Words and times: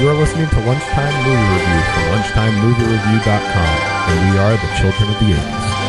You're 0.00 0.14
listening 0.14 0.48
to 0.50 0.60
Lunchtime 0.60 1.24
Movie 1.24 1.54
Review 1.54 1.82
from 1.90 2.04
lunchtimemoviereview.com, 2.14 3.78
and 4.08 4.32
we 4.32 4.38
are 4.38 4.52
the 4.52 4.74
children 4.78 5.10
of 5.10 5.18
the 5.18 5.34
80s. 5.34 5.87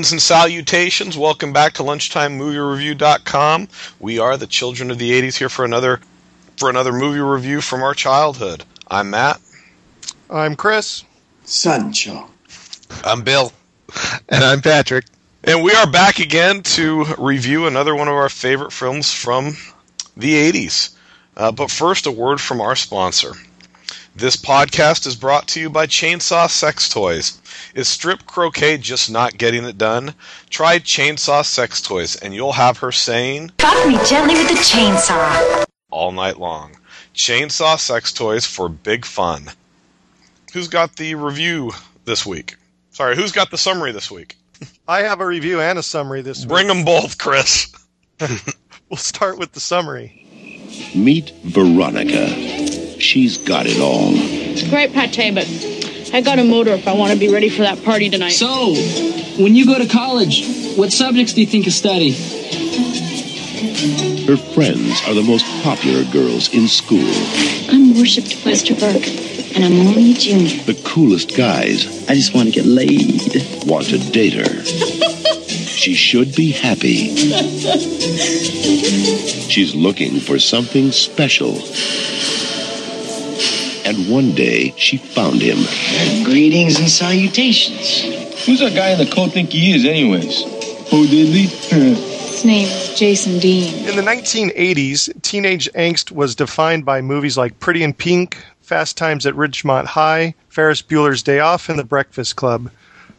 Greetings 0.00 0.12
and 0.12 0.22
salutations. 0.22 1.18
Welcome 1.18 1.52
back 1.52 1.74
to 1.74 1.82
lunchtimemoviereview.com. 1.82 3.68
We 3.98 4.18
are 4.18 4.38
the 4.38 4.46
children 4.46 4.90
of 4.90 4.96
the 4.96 5.10
80s 5.10 5.36
here 5.36 5.50
for 5.50 5.66
another 5.66 6.00
for 6.56 6.70
another 6.70 6.90
movie 6.90 7.20
review 7.20 7.60
from 7.60 7.82
our 7.82 7.92
childhood. 7.92 8.64
I'm 8.90 9.10
Matt. 9.10 9.42
I'm 10.30 10.56
Chris. 10.56 11.04
Sancho. 11.44 12.30
I'm 13.04 13.20
Bill. 13.24 13.52
And 14.30 14.42
I'm 14.42 14.62
Patrick. 14.62 15.04
And 15.44 15.62
we 15.62 15.74
are 15.74 15.86
back 15.86 16.18
again 16.18 16.62
to 16.62 17.04
review 17.18 17.66
another 17.66 17.94
one 17.94 18.08
of 18.08 18.14
our 18.14 18.30
favorite 18.30 18.72
films 18.72 19.12
from 19.12 19.54
the 20.16 20.50
80s. 20.50 20.94
Uh, 21.36 21.52
but 21.52 21.70
first, 21.70 22.06
a 22.06 22.10
word 22.10 22.40
from 22.40 22.62
our 22.62 22.74
sponsor. 22.74 23.34
This 24.16 24.36
podcast 24.36 25.06
is 25.06 25.14
brought 25.16 25.46
to 25.48 25.60
you 25.60 25.70
by 25.70 25.86
Chainsaw 25.86 26.50
Sex 26.50 26.88
Toys. 26.88 27.40
Is 27.74 27.88
strip 27.88 28.26
croquet 28.26 28.76
just 28.78 29.10
not 29.10 29.38
getting 29.38 29.64
it 29.64 29.78
done? 29.78 30.14
Try 30.50 30.78
Chainsaw 30.78 31.44
Sex 31.44 31.80
Toys, 31.80 32.16
and 32.16 32.34
you'll 32.34 32.52
have 32.52 32.78
her 32.78 32.92
saying 32.92 33.52
Fuck 33.58 33.86
me 33.86 33.98
gently 34.06 34.34
with 34.34 34.48
the 34.48 34.54
chainsaw. 34.54 35.64
all 35.90 36.12
night 36.12 36.38
long. 36.38 36.76
Chainsaw 37.14 37.78
Sex 37.78 38.12
Toys 38.12 38.44
for 38.44 38.68
big 38.68 39.04
fun. 39.04 39.48
Who's 40.52 40.68
got 40.68 40.96
the 40.96 41.14
review 41.14 41.70
this 42.04 42.26
week? 42.26 42.56
Sorry, 42.90 43.14
who's 43.16 43.32
got 43.32 43.50
the 43.50 43.58
summary 43.58 43.92
this 43.92 44.10
week? 44.10 44.36
I 44.88 45.02
have 45.02 45.20
a 45.20 45.26
review 45.26 45.60
and 45.60 45.78
a 45.78 45.82
summary 45.82 46.20
this 46.22 46.44
Bring 46.44 46.66
week. 46.66 46.74
Bring 46.74 46.84
them 46.84 46.84
both, 46.84 47.18
Chris. 47.18 47.72
We'll 48.90 48.96
start 48.96 49.38
with 49.38 49.52
the 49.52 49.60
summary. 49.60 50.26
Meet 50.96 51.30
Veronica. 51.44 52.26
She's 53.00 53.38
got 53.38 53.66
it 53.66 53.80
all. 53.80 54.12
It's 54.12 54.68
great 54.68 54.92
pate, 54.92 55.34
but 55.34 55.48
I 56.12 56.20
got 56.20 56.38
a 56.38 56.44
motor 56.44 56.72
if 56.72 56.86
I 56.86 56.92
want 56.94 57.12
to 57.12 57.18
be 57.18 57.32
ready 57.32 57.48
for 57.48 57.62
that 57.62 57.82
party 57.82 58.10
tonight. 58.10 58.30
So, 58.30 58.74
when 59.42 59.56
you 59.56 59.64
go 59.64 59.78
to 59.78 59.88
college, 59.88 60.46
what 60.76 60.92
subjects 60.92 61.32
do 61.32 61.40
you 61.40 61.46
think 61.46 61.66
of 61.66 61.72
study? 61.72 62.12
Her 64.26 64.36
friends 64.36 65.00
are 65.08 65.14
the 65.14 65.22
most 65.22 65.46
popular 65.62 66.04
girls 66.12 66.52
in 66.52 66.68
school. 66.68 67.10
I'm 67.70 67.94
worshipped 67.98 68.44
Westerberg, 68.44 69.56
and 69.56 69.64
I'm 69.64 69.86
only 69.86 70.12
a 70.12 70.14
junior. 70.14 70.62
The 70.64 70.80
coolest 70.84 71.34
guys 71.36 71.86
I 72.08 72.14
just 72.14 72.34
want 72.34 72.48
to 72.48 72.54
get 72.54 72.66
laid. 72.66 73.66
want 73.66 73.86
to 73.86 73.98
date 73.98 74.34
her. 74.34 74.62
She 74.62 75.94
should 75.94 76.34
be 76.36 76.50
happy. 76.52 77.16
She's 79.48 79.74
looking 79.74 80.20
for 80.20 80.38
something 80.38 80.92
special. 80.92 81.54
And 83.90 84.08
one 84.08 84.36
day 84.36 84.72
she 84.76 84.98
found 84.98 85.42
him. 85.42 85.56
Greetings 86.22 86.78
and 86.78 86.88
salutations. 86.88 88.44
Who's 88.46 88.60
that 88.60 88.72
guy 88.72 88.90
in 88.90 88.98
the 88.98 89.12
coat 89.12 89.32
think 89.32 89.50
he 89.50 89.74
is, 89.74 89.84
anyways? 89.84 90.44
Who 90.90 91.08
did 91.08 91.26
he? 91.26 91.46
His 92.30 92.44
name 92.44 92.68
is 92.68 92.96
Jason 92.96 93.40
Dean. 93.40 93.88
In 93.88 93.96
the 93.96 94.02
1980s, 94.02 95.20
teenage 95.22 95.68
angst 95.72 96.12
was 96.12 96.36
defined 96.36 96.84
by 96.84 97.00
movies 97.00 97.36
like 97.36 97.58
Pretty 97.58 97.82
in 97.82 97.92
Pink, 97.92 98.38
Fast 98.60 98.96
Times 98.96 99.26
at 99.26 99.34
Ridgemont 99.34 99.86
High, 99.86 100.36
Ferris 100.50 100.82
Bueller's 100.82 101.24
Day 101.24 101.40
Off, 101.40 101.68
and 101.68 101.76
The 101.76 101.82
Breakfast 101.82 102.36
Club. 102.36 102.70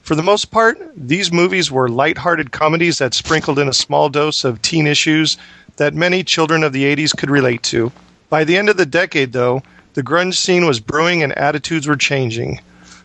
For 0.03 0.15
the 0.15 0.23
most 0.23 0.51
part, 0.51 0.79
these 0.95 1.33
movies 1.33 1.69
were 1.69 1.89
light-hearted 1.89 2.53
comedies 2.53 2.99
that 2.99 3.13
sprinkled 3.13 3.59
in 3.59 3.67
a 3.67 3.73
small 3.73 4.07
dose 4.07 4.45
of 4.45 4.61
teen 4.61 4.87
issues 4.87 5.37
that 5.75 5.93
many 5.93 6.23
children 6.23 6.63
of 6.63 6.71
the 6.71 6.85
80s 6.85 7.13
could 7.13 7.29
relate 7.29 7.61
to. 7.63 7.91
By 8.29 8.45
the 8.45 8.55
end 8.55 8.69
of 8.69 8.77
the 8.77 8.85
decade, 8.85 9.33
though, 9.33 9.63
the 9.93 10.03
grunge 10.03 10.35
scene 10.35 10.65
was 10.65 10.79
brewing 10.79 11.21
and 11.21 11.37
attitudes 11.37 11.85
were 11.85 11.97
changing. 11.97 12.59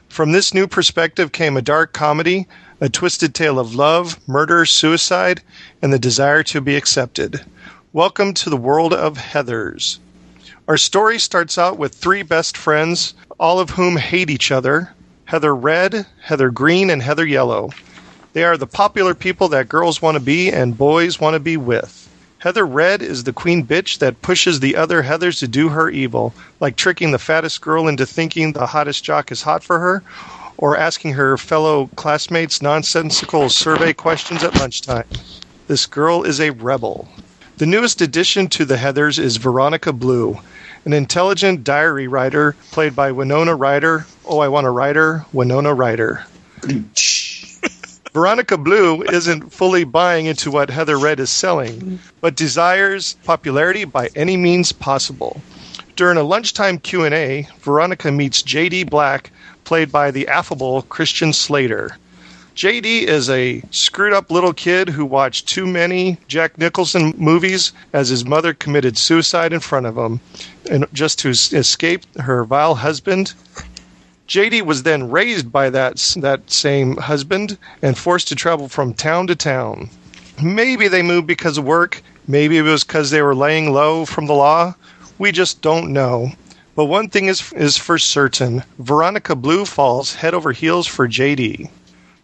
From 0.08 0.32
this 0.32 0.54
new 0.54 0.69
perspective 0.69 1.32
came 1.32 1.56
a 1.56 1.62
dark 1.62 1.92
comedy, 1.92 2.47
a 2.80 2.88
twisted 2.88 3.34
tale 3.34 3.58
of 3.58 3.74
love, 3.74 4.19
murder, 4.28 4.64
suicide, 4.64 5.42
and 5.82 5.92
the 5.92 5.98
desire 5.98 6.42
to 6.44 6.60
be 6.60 6.76
accepted. 6.76 7.44
Welcome 7.92 8.34
to 8.34 8.50
the 8.50 8.56
world 8.56 8.92
of 8.92 9.19
Heathers. 9.19 9.98
Our 10.69 10.76
story 10.76 11.19
starts 11.19 11.58
out 11.58 11.76
with 11.76 11.94
three 11.94 12.22
best 12.22 12.56
friends, 12.56 13.14
all 13.38 13.58
of 13.58 13.70
whom 13.70 13.97
hate 13.97 14.30
each 14.30 14.50
other 14.50 14.92
Heather 15.24 15.56
Red, 15.56 16.06
Heather 16.20 16.50
Green, 16.50 16.88
and 16.88 17.03
Heather 17.03 17.26
Yellow. 17.26 17.70
They 18.32 18.44
are 18.44 18.56
the 18.56 18.66
popular 18.66 19.14
people 19.14 19.48
that 19.48 19.68
girls 19.68 20.00
want 20.00 20.16
to 20.16 20.22
be 20.22 20.53
and 20.53 20.78
boys 20.78 21.18
want 21.18 21.34
to 21.34 21.41
be 21.41 21.56
with. 21.56 22.05
Heather 22.46 22.64
Red 22.64 23.02
is 23.02 23.24
the 23.24 23.32
queen 23.32 23.66
bitch 23.66 23.98
that 23.98 24.22
pushes 24.22 24.60
the 24.60 24.76
other 24.76 25.02
Heathers 25.02 25.40
to 25.40 25.48
do 25.48 25.70
her 25.70 25.90
evil, 25.90 26.32
like 26.60 26.76
tricking 26.76 27.10
the 27.10 27.18
fattest 27.18 27.60
girl 27.60 27.88
into 27.88 28.06
thinking 28.06 28.52
the 28.52 28.66
hottest 28.66 29.02
jock 29.02 29.32
is 29.32 29.42
hot 29.42 29.64
for 29.64 29.80
her, 29.80 30.04
or 30.56 30.76
asking 30.76 31.14
her 31.14 31.36
fellow 31.36 31.90
classmates 31.96 32.62
nonsensical 32.62 33.48
survey 33.48 33.92
questions 33.92 34.44
at 34.44 34.54
lunchtime. 34.54 35.08
This 35.66 35.86
girl 35.86 36.22
is 36.22 36.38
a 36.40 36.50
rebel. 36.50 37.08
The 37.56 37.66
newest 37.66 38.00
addition 38.00 38.46
to 38.50 38.64
the 38.64 38.76
Heathers 38.76 39.18
is 39.18 39.38
Veronica 39.38 39.92
Blue, 39.92 40.38
an 40.84 40.92
intelligent 40.92 41.64
diary 41.64 42.06
writer 42.06 42.54
played 42.70 42.94
by 42.94 43.10
Winona 43.10 43.56
Ryder. 43.56 44.06
Oh, 44.24 44.38
I 44.38 44.46
want 44.46 44.68
a 44.68 44.70
writer, 44.70 45.26
Winona 45.32 45.74
Ryder. 45.74 46.24
Veronica 48.16 48.56
Blue 48.56 49.03
isn't 49.03 49.53
fully 49.53 49.84
buying 49.84 50.25
into 50.25 50.50
what 50.50 50.71
Heather 50.71 50.99
Red 50.99 51.21
is 51.21 51.28
selling, 51.28 51.99
but 52.22 52.34
desires 52.34 53.15
popularity 53.25 53.84
by 53.84 54.09
any 54.16 54.38
means 54.38 54.72
possible. 54.72 55.43
During 55.97 56.16
a 56.16 56.22
lunchtime 56.22 56.78
Q&A, 56.78 57.47
Veronica 57.60 58.10
meets 58.10 58.43
JD 58.43 58.88
Black, 58.88 59.31
played 59.65 59.93
by 59.93 60.10
the 60.10 60.28
affable 60.28 60.81
Christian 60.81 61.34
Slater. 61.34 61.99
JD 62.54 63.03
is 63.03 63.28
a 63.28 63.62
screwed 63.71 64.15
up 64.15 64.31
little 64.31 64.54
kid 64.54 64.88
who 64.88 65.04
watched 65.04 65.47
too 65.47 65.66
many 65.66 66.16
Jack 66.27 66.56
Nicholson 66.56 67.12
movies 67.19 67.75
as 67.93 68.09
his 68.09 68.25
mother 68.25 68.54
committed 68.54 68.97
suicide 68.97 69.53
in 69.53 69.60
front 69.60 69.84
of 69.84 69.98
him, 69.98 70.21
and 70.71 70.87
just 70.94 71.19
to 71.19 71.28
escape 71.28 72.00
her 72.19 72.44
vile 72.44 72.77
husband. 72.77 73.34
JD 74.28 74.62
was 74.62 74.82
then 74.82 75.10
raised 75.10 75.53
by 75.53 75.70
that 75.70 75.98
that 76.16 76.50
same 76.50 76.97
husband 76.97 77.56
and 77.80 77.97
forced 77.97 78.27
to 78.28 78.34
travel 78.34 78.68
from 78.68 78.92
town 78.92 79.28
to 79.28 79.36
town. 79.36 79.89
Maybe 80.42 80.89
they 80.89 81.03
moved 81.03 81.28
because 81.28 81.59
of 81.59 81.65
work. 81.65 82.03
Maybe 82.27 82.59
it 82.59 82.62
was 82.62 82.83
because 82.83 83.10
they 83.10 83.22
were 83.22 83.36
laying 83.36 83.72
low 83.72 84.04
from 84.04 84.27
the 84.27 84.34
law. 84.34 84.74
We 85.16 85.30
just 85.30 85.62
don't 85.62 85.92
know. 85.92 86.33
But 86.74 86.86
one 86.86 87.09
thing 87.09 87.27
is 87.27 87.53
is 87.53 87.77
for 87.77 87.98
certain: 87.98 88.65
Veronica 88.80 89.36
Blue 89.36 89.65
falls 89.65 90.16
head 90.16 90.34
over 90.34 90.50
heels 90.50 90.89
for 90.89 91.06
JD. 91.06 91.71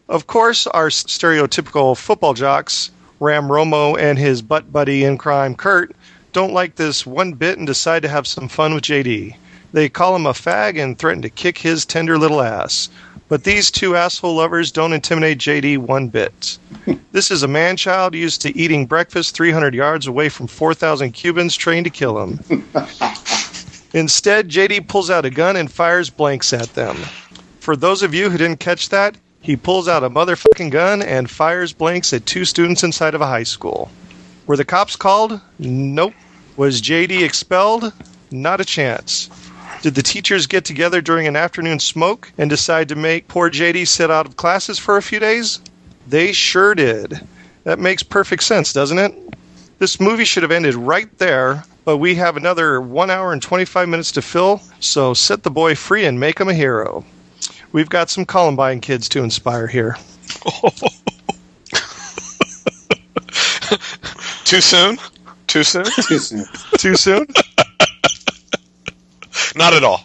Of 0.09 0.26
course, 0.26 0.67
our 0.67 0.88
stereotypical 0.88 1.97
football 1.97 2.35
jocks, 2.35 2.91
Ram 3.21 3.47
Romo 3.47 3.97
and 3.97 4.19
his 4.19 4.43
butt 4.43 4.73
buddy 4.73 5.05
in 5.05 5.19
crime, 5.19 5.55
Kurt, 5.55 5.94
don't 6.32 6.53
like 6.53 6.75
this 6.75 7.06
one 7.06 7.35
bit 7.35 7.59
and 7.59 7.67
decide 7.67 8.03
to 8.03 8.09
have 8.09 8.26
some 8.26 8.49
fun 8.49 8.75
with 8.75 8.82
JD. 8.82 9.37
They 9.73 9.89
call 9.89 10.15
him 10.15 10.27
a 10.27 10.33
fag 10.33 10.79
and 10.83 10.99
threaten 10.99 11.23
to 11.23 11.31
kick 11.31 11.59
his 11.59 11.85
tender 11.87 12.19
little 12.19 12.43
ass. 12.43 12.89
But 13.29 13.45
these 13.45 13.71
two 13.71 13.97
asshole 13.97 14.35
lovers 14.35 14.71
don't 14.71 14.93
intimidate 14.93 15.39
JD 15.39 15.79
one 15.79 16.09
bit. 16.09 16.59
this 17.13 17.31
is 17.31 17.43
a 17.43 17.49
man 17.49 17.79
child 17.79 18.15
used 18.15 18.43
to 18.43 18.55
eating 18.55 18.85
breakfast 18.85 19.35
300 19.35 19.75
yards 19.75 20.07
away 20.07 20.29
from 20.29 20.47
4,000 20.47 21.13
Cubans 21.13 21.57
trained 21.57 21.85
to 21.85 21.91
kill 21.91 22.23
him. 22.23 22.41
Instead, 23.95 24.51
JD 24.51 24.89
pulls 24.89 25.09
out 25.09 25.25
a 25.25 25.31
gun 25.31 25.57
and 25.57 25.73
fires 25.73 26.11
blanks 26.11 26.53
at 26.53 26.75
them. 26.75 26.97
For 27.61 27.75
those 27.75 28.03
of 28.03 28.13
you 28.13 28.29
who 28.29 28.37
didn't 28.37 28.61
catch 28.61 28.91
that, 28.91 29.17
he 29.41 29.57
pulls 29.57 29.89
out 29.89 30.05
a 30.05 30.11
motherfucking 30.11 30.71
gun 30.71 31.01
and 31.01 31.31
fires 31.31 31.73
blanks 31.73 32.13
at 32.13 32.27
two 32.27 32.45
students 32.45 32.83
inside 32.83 33.15
of 33.15 33.23
a 33.23 33.27
high 33.27 33.43
school. 33.43 33.91
Were 34.47 34.57
the 34.57 34.65
cops 34.65 34.97
called? 34.97 35.41
Nope. 35.59 36.15
Was 36.57 36.83
JD 36.83 37.23
expelled? 37.23 37.93
Not 38.31 38.61
a 38.61 38.65
chance. 38.65 39.31
Did 39.82 39.96
the 39.96 40.02
teachers 40.02 40.46
get 40.46 40.64
together 40.64 41.00
during 41.00 41.26
an 41.26 41.34
afternoon 41.34 41.81
smoke 41.81 42.31
and 42.38 42.49
decide 42.49 42.88
to 42.88 42.94
make 42.94 43.26
poor 43.26 43.50
JD 43.50 43.88
sit 43.88 44.12
out 44.12 44.26
of 44.26 44.37
classes 44.37 44.79
for 44.79 44.96
a 44.96 45.02
few 45.02 45.19
days? 45.19 45.58
They 46.06 46.32
sure 46.32 46.76
did. 46.76 47.20
That 47.64 47.81
makes 47.81 48.05
perfect 48.05 48.44
sense, 48.44 48.73
doesn't 48.73 49.00
it? 49.00 49.12
This 49.81 49.99
movie 49.99 50.25
should 50.25 50.44
have 50.44 50.52
ended 50.52 50.76
right 50.76 51.08
there, 51.19 51.64
but 51.84 51.96
we 51.96 52.14
have 52.14 52.37
another 52.37 52.81
one 52.81 53.11
hour 53.11 53.32
and 53.32 53.43
25 53.43 53.88
minutes 53.88 54.12
to 54.12 54.23
fill, 54.23 54.62
so 54.79 55.14
set 55.14 55.43
the 55.43 55.50
boy 55.50 55.75
free 55.75 56.05
and 56.05 56.20
make 56.20 56.38
him 56.38 56.49
a 56.49 56.55
hero. 56.55 57.05
We've 57.73 57.88
got 57.88 58.08
some 58.08 58.25
Columbine 58.25 58.81
kids 58.81 59.08
to 59.08 59.25
inspire 59.25 59.67
here. 59.67 59.96
Too 64.44 64.61
soon? 64.61 64.99
Too 65.49 65.64
soon? 65.64 65.85
Too 66.06 66.19
soon. 66.20 66.44
Too 66.78 66.94
soon? 66.94 67.26
Not 69.56 69.75
at 69.75 69.84
all. 69.84 70.04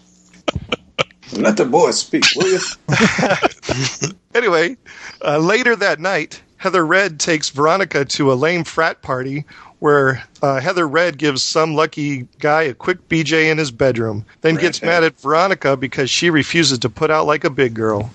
Let 1.33 1.57
the 1.57 1.65
boy 1.65 1.91
speak, 1.91 2.23
will 2.35 2.47
you? 2.47 2.59
Anyway, 4.37 4.77
uh, 5.25 5.39
later 5.39 5.75
that 5.75 5.99
night, 5.99 6.43
Heather 6.57 6.85
Red 6.85 7.19
takes 7.19 7.49
Veronica 7.49 8.05
to 8.05 8.31
a 8.31 8.35
lame 8.35 8.63
frat 8.63 9.01
party 9.01 9.45
where 9.79 10.23
uh, 10.43 10.59
Heather 10.59 10.87
Red 10.87 11.17
gives 11.17 11.41
some 11.41 11.73
lucky 11.73 12.27
guy 12.37 12.61
a 12.63 12.75
quick 12.75 13.09
BJ 13.09 13.49
in 13.49 13.57
his 13.57 13.71
bedroom, 13.71 14.25
then 14.41 14.55
gets 14.55 14.83
mad 14.83 15.03
at 15.03 15.19
Veronica 15.19 15.75
because 15.75 16.11
she 16.11 16.29
refuses 16.29 16.77
to 16.79 16.89
put 16.89 17.09
out 17.09 17.25
like 17.25 17.43
a 17.43 17.49
big 17.49 17.73
girl. 17.73 18.11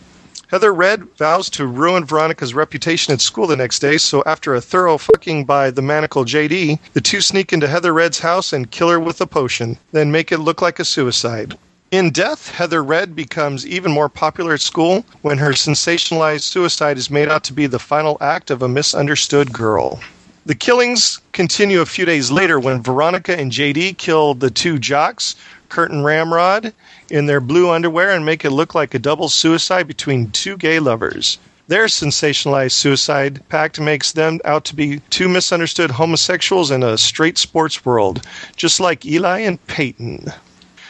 Heather 0.53 0.75
Red 0.75 1.05
vows 1.17 1.49
to 1.49 1.67
ruin 1.67 2.05
Veronica's 2.05 2.53
reputation 2.53 3.15
at 3.15 3.23
school 3.23 3.47
the 3.47 3.57
next 3.57 3.79
day, 3.79 3.97
so 3.97 4.23
after 4.27 4.55
a 4.55 4.61
thorough 4.61 4.99
fucking 4.99 5.47
by 5.47 5.71
the 5.71 5.81
manacle 5.81 6.27
JD, 6.27 6.79
the 6.93 7.01
two 7.01 7.23
sneak 7.23 7.55
into 7.55 7.67
Heather 7.67 7.95
Red's 7.95 8.19
house 8.19 8.53
and 8.53 8.71
kill 8.71 8.91
her 8.91 9.01
with 9.01 9.19
a 9.23 9.27
potion, 9.27 9.79
then 9.93 10.13
make 10.13 10.31
it 10.31 10.41
look 10.41 10.61
like 10.61 10.79
a 10.79 10.85
suicide. 10.85 11.57
In 11.91 12.11
death, 12.11 12.51
Heather 12.51 12.85
Red 12.85 13.17
becomes 13.17 13.67
even 13.67 13.93
more 13.93 14.11
popular 14.11 14.53
at 14.53 14.61
school 14.61 15.07
when 15.23 15.39
her 15.39 15.53
sensationalized 15.53 16.43
suicide 16.43 16.99
is 16.99 17.11
made 17.11 17.31
out 17.31 17.45
to 17.45 17.55
be 17.55 17.67
the 17.67 17.79
final 17.79 18.19
act 18.21 18.51
of 18.51 18.61
a 18.61 18.69
misunderstood 18.69 19.55
girl. 19.55 20.03
The 20.45 20.55
killings 20.55 21.21
continue 21.33 21.81
a 21.81 21.87
few 21.87 22.05
days 22.05 22.31
later 22.31 22.61
when 22.61 22.83
Veronica 22.83 23.39
and 23.39 23.53
JD 23.53 23.97
kill 23.97 24.35
the 24.35 24.51
two 24.51 24.79
jocks, 24.79 25.35
Kurt 25.73 25.91
and 25.91 26.05
Ramrod, 26.05 26.75
in 27.09 27.25
their 27.25 27.41
blue 27.41 27.71
underwear 27.71 28.11
and 28.11 28.27
make 28.27 28.45
it 28.45 28.51
look 28.51 28.75
like 28.75 28.93
a 28.93 28.99
double 28.99 29.31
suicide 29.31 29.89
between 29.89 30.31
two 30.31 30.59
gay 30.59 30.79
lovers. 30.79 31.39
Their 31.67 31.87
sensationalized 31.87 32.73
suicide 32.73 33.43
pact 33.49 33.81
makes 33.81 34.13
them 34.13 34.39
out 34.45 34.67
to 34.67 34.77
be 34.77 35.01
two 35.09 35.31
misunderstood 35.31 35.91
homosexuals 35.91 36.71
in 36.71 36.83
a 36.83 36.99
straight 36.99 37.39
sports 37.39 37.87
world, 37.87 38.21
just 38.55 38.81
like 38.81 39.07
Eli 39.07 39.39
and 39.39 39.67
Peyton. 39.67 40.27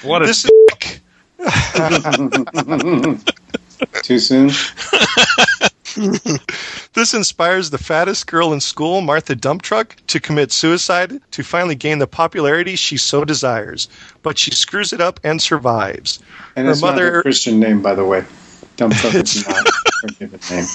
What 0.02 0.22
a 0.22 0.26
This 0.26 0.50
Too 4.02 4.18
soon? 4.18 4.50
This 6.94 7.14
inspires 7.14 7.70
the 7.70 7.78
fattest 7.78 8.26
girl 8.26 8.52
in 8.52 8.60
school, 8.60 9.00
Martha 9.00 9.34
Dumptruck, 9.34 9.94
to 10.08 10.20
commit 10.20 10.52
suicide 10.52 11.20
to 11.32 11.42
finally 11.42 11.74
gain 11.74 11.98
the 11.98 12.06
popularity 12.06 12.76
she 12.76 12.96
so 12.96 13.24
desires. 13.24 13.88
But 14.22 14.38
she 14.38 14.50
screws 14.50 14.92
it 14.92 15.00
up 15.00 15.20
and 15.24 15.40
survives. 15.40 16.18
And 16.56 16.66
Her 16.66 16.72
it's 16.72 16.82
not 16.82 16.92
mother- 16.94 17.18
a 17.20 17.22
Christian 17.22 17.58
name, 17.60 17.80
by 17.82 17.94
the 17.94 18.04
way. 18.04 18.24
Dumb 18.76 18.90
fuck 18.90 19.14
is 19.14 19.46
not 19.48 19.66
her 19.66 20.08
given 20.18 20.40
name. 20.50 20.66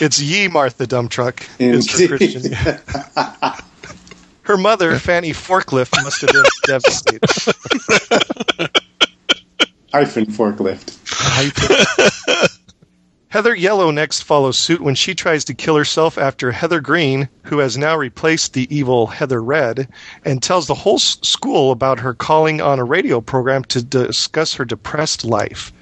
It's 0.00 0.20
Ye 0.20 0.48
Martha 0.48 0.86
Dumptruck. 0.86 1.46
is 1.60 1.88
her 2.00 2.16
Christian 2.16 2.42
name. 2.50 3.54
Her 4.44 4.56
mother, 4.56 4.98
Fanny 4.98 5.30
Forklift, 5.30 6.02
must 6.02 6.20
have 6.22 6.30
been 6.32 6.42
devastated. 6.66 7.20
Hyphen 9.92 10.26
forklift. 10.26 10.98
Heather 13.32 13.54
Yellow 13.54 13.90
next 13.90 14.24
follows 14.24 14.58
suit 14.58 14.82
when 14.82 14.94
she 14.94 15.14
tries 15.14 15.42
to 15.46 15.54
kill 15.54 15.74
herself 15.74 16.18
after 16.18 16.52
Heather 16.52 16.82
Green, 16.82 17.30
who 17.44 17.60
has 17.60 17.78
now 17.78 17.96
replaced 17.96 18.52
the 18.52 18.68
evil 18.68 19.06
Heather 19.06 19.42
Red, 19.42 19.88
and 20.22 20.42
tells 20.42 20.66
the 20.66 20.74
whole 20.74 20.98
school 20.98 21.70
about 21.70 22.00
her 22.00 22.12
calling 22.12 22.60
on 22.60 22.78
a 22.78 22.84
radio 22.84 23.22
program 23.22 23.64
to 23.72 23.82
discuss 23.82 24.52
her 24.52 24.66
depressed 24.66 25.24
life. 25.24 25.72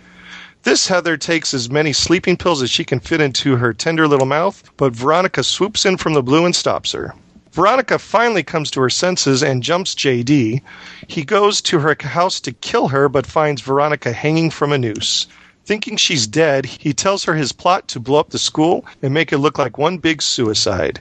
This 0.62 0.86
Heather 0.86 1.16
takes 1.16 1.52
as 1.52 1.68
many 1.68 1.92
sleeping 1.92 2.36
pills 2.36 2.62
as 2.62 2.70
she 2.70 2.84
can 2.84 3.00
fit 3.00 3.20
into 3.20 3.56
her 3.56 3.74
tender 3.74 4.06
little 4.06 4.28
mouth, 4.28 4.62
but 4.76 4.92
Veronica 4.92 5.42
swoops 5.42 5.84
in 5.84 5.96
from 5.96 6.14
the 6.14 6.22
blue 6.22 6.46
and 6.46 6.54
stops 6.54 6.92
her. 6.92 7.16
Veronica 7.50 7.98
finally 7.98 8.44
comes 8.44 8.70
to 8.70 8.80
her 8.80 8.90
senses 8.90 9.42
and 9.42 9.64
jumps 9.64 9.96
JD. 9.96 10.62
He 11.08 11.24
goes 11.24 11.60
to 11.62 11.80
her 11.80 11.96
house 12.00 12.38
to 12.42 12.52
kill 12.52 12.86
her, 12.86 13.08
but 13.08 13.26
finds 13.26 13.60
Veronica 13.60 14.12
hanging 14.12 14.50
from 14.50 14.70
a 14.70 14.78
noose. 14.78 15.26
Thinking 15.70 15.98
she's 15.98 16.26
dead, 16.26 16.66
he 16.66 16.92
tells 16.92 17.22
her 17.22 17.34
his 17.36 17.52
plot 17.52 17.86
to 17.86 18.00
blow 18.00 18.18
up 18.18 18.30
the 18.30 18.40
school 18.40 18.84
and 19.02 19.14
make 19.14 19.32
it 19.32 19.38
look 19.38 19.56
like 19.56 19.78
one 19.78 19.98
big 19.98 20.20
suicide. 20.20 20.98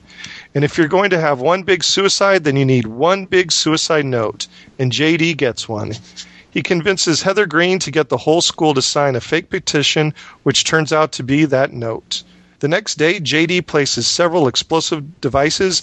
And 0.53 0.63
if 0.63 0.77
you're 0.77 0.87
going 0.87 1.09
to 1.09 1.19
have 1.19 1.41
one 1.41 1.63
big 1.63 1.83
suicide, 1.83 2.43
then 2.43 2.55
you 2.55 2.65
need 2.65 2.85
one 2.85 3.25
big 3.25 3.51
suicide 3.51 4.05
note. 4.05 4.45
And 4.77 4.91
JD 4.91 5.37
gets 5.37 5.67
one. 5.67 5.93
He 6.51 6.61
convinces 6.61 7.23
Heather 7.23 7.47
Green 7.47 7.79
to 7.79 7.89
get 7.89 8.09
the 8.09 8.17
whole 8.17 8.41
school 8.41 8.75
to 8.75 8.81
sign 8.83 9.15
a 9.15 9.21
fake 9.21 9.49
petition, 9.49 10.13
which 10.43 10.65
turns 10.65 10.93
out 10.93 11.13
to 11.13 11.23
be 11.23 11.45
that 11.45 11.73
note. 11.73 12.21
The 12.59 12.67
next 12.67 12.99
day, 12.99 13.19
JD 13.19 13.65
places 13.65 14.05
several 14.05 14.47
explosive 14.47 15.19
devices 15.19 15.81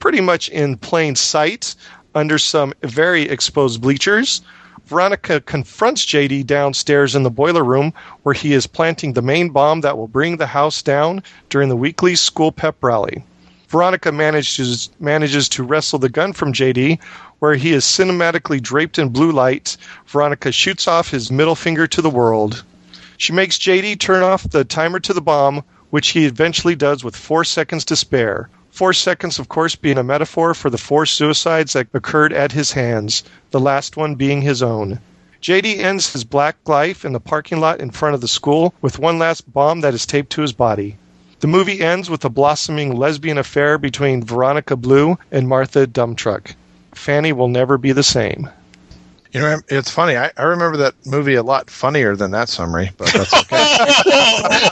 pretty 0.00 0.20
much 0.20 0.48
in 0.48 0.78
plain 0.78 1.14
sight 1.14 1.76
under 2.12 2.38
some 2.38 2.74
very 2.82 3.28
exposed 3.28 3.80
bleachers. 3.80 4.40
Veronica 4.86 5.40
confronts 5.40 6.06
JD 6.06 6.46
downstairs 6.46 7.16
in 7.16 7.24
the 7.24 7.30
boiler 7.30 7.64
room 7.64 7.92
where 8.22 8.34
he 8.34 8.52
is 8.52 8.68
planting 8.68 9.12
the 9.12 9.22
main 9.22 9.50
bomb 9.50 9.80
that 9.80 9.98
will 9.98 10.06
bring 10.06 10.36
the 10.36 10.46
house 10.46 10.80
down 10.80 11.24
during 11.48 11.68
the 11.68 11.76
weekly 11.76 12.14
school 12.14 12.52
pep 12.52 12.76
rally. 12.80 13.24
Veronica 13.68 14.12
manages 14.12 14.88
manages 15.00 15.48
to 15.48 15.64
wrestle 15.64 15.98
the 15.98 16.08
gun 16.08 16.32
from 16.32 16.52
JD, 16.52 17.00
where 17.40 17.56
he 17.56 17.72
is 17.72 17.84
cinematically 17.84 18.62
draped 18.62 18.96
in 18.96 19.08
blue 19.08 19.32
light. 19.32 19.76
Veronica 20.06 20.52
shoots 20.52 20.86
off 20.86 21.10
his 21.10 21.32
middle 21.32 21.56
finger 21.56 21.88
to 21.88 22.00
the 22.00 22.08
world. 22.08 22.62
She 23.16 23.32
makes 23.32 23.58
JD 23.58 23.98
turn 23.98 24.22
off 24.22 24.48
the 24.48 24.64
timer 24.64 25.00
to 25.00 25.12
the 25.12 25.20
bomb, 25.20 25.64
which 25.90 26.10
he 26.10 26.26
eventually 26.26 26.76
does 26.76 27.02
with 27.02 27.16
four 27.16 27.42
seconds 27.42 27.84
to 27.86 27.96
spare. 27.96 28.48
Four 28.76 28.92
seconds, 28.92 29.38
of 29.38 29.48
course, 29.48 29.74
being 29.74 29.96
a 29.96 30.02
metaphor 30.02 30.52
for 30.52 30.68
the 30.68 30.76
four 30.76 31.06
suicides 31.06 31.72
that 31.72 31.86
occurred 31.94 32.34
at 32.34 32.52
his 32.52 32.72
hands, 32.72 33.24
the 33.50 33.58
last 33.58 33.96
one 33.96 34.16
being 34.16 34.42
his 34.42 34.62
own. 34.62 35.00
JD 35.40 35.78
ends 35.78 36.12
his 36.12 36.24
black 36.24 36.56
life 36.66 37.02
in 37.02 37.14
the 37.14 37.18
parking 37.18 37.58
lot 37.58 37.80
in 37.80 37.90
front 37.90 38.14
of 38.14 38.20
the 38.20 38.28
school 38.28 38.74
with 38.82 38.98
one 38.98 39.18
last 39.18 39.50
bomb 39.50 39.80
that 39.80 39.94
is 39.94 40.04
taped 40.04 40.28
to 40.32 40.42
his 40.42 40.52
body. 40.52 40.98
The 41.40 41.46
movie 41.46 41.80
ends 41.80 42.10
with 42.10 42.22
a 42.26 42.28
blossoming 42.28 42.94
lesbian 42.94 43.38
affair 43.38 43.78
between 43.78 44.22
Veronica 44.22 44.76
Blue 44.76 45.18
and 45.32 45.48
Martha 45.48 45.86
Dumptruck. 45.86 46.54
Fanny 46.92 47.32
will 47.32 47.48
never 47.48 47.78
be 47.78 47.92
the 47.92 48.02
same. 48.02 48.50
You 49.32 49.40
know, 49.40 49.58
it's 49.68 49.90
funny. 49.90 50.18
I, 50.18 50.32
I 50.36 50.42
remember 50.42 50.76
that 50.76 50.94
movie 51.06 51.36
a 51.36 51.42
lot 51.42 51.70
funnier 51.70 52.14
than 52.14 52.32
that 52.32 52.50
summary, 52.50 52.90
but 52.98 53.10
that's 53.10 53.32
okay. 53.32 54.68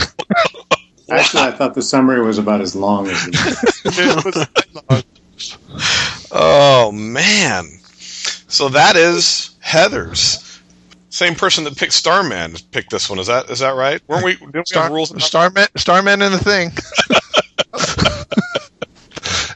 Actually, 1.10 1.42
I 1.42 1.50
thought 1.50 1.74
the 1.74 1.82
summary 1.82 2.22
was 2.22 2.38
about 2.38 2.60
as 2.60 2.74
long 2.74 3.08
as 3.08 3.28
it 3.84 5.06
Oh 6.32 6.90
man! 6.92 7.66
So 8.48 8.68
that 8.70 8.96
is 8.96 9.54
Heathers. 9.64 10.40
Same 11.10 11.34
person 11.34 11.64
that 11.64 11.76
picked 11.76 11.92
Starman 11.92 12.56
picked 12.72 12.90
this 12.90 13.08
one. 13.08 13.18
Is 13.18 13.26
that 13.28 13.50
is 13.50 13.60
that 13.60 13.74
right? 13.76 14.00
Weren't 14.08 14.24
we? 14.24 14.34
Didn't 14.36 14.68
we 14.74 14.80
have 14.80 14.90
rules? 14.90 15.10
about- 15.10 15.22
Starman, 15.22 15.68
Starman 15.76 16.22
in 16.22 16.32
the 16.32 16.38
thing. 16.38 16.72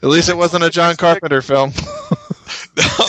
At 0.00 0.08
least 0.08 0.28
it 0.28 0.36
wasn't 0.36 0.62
a 0.64 0.70
John 0.70 0.96
Carpenter 0.96 1.42
film. 1.42 1.72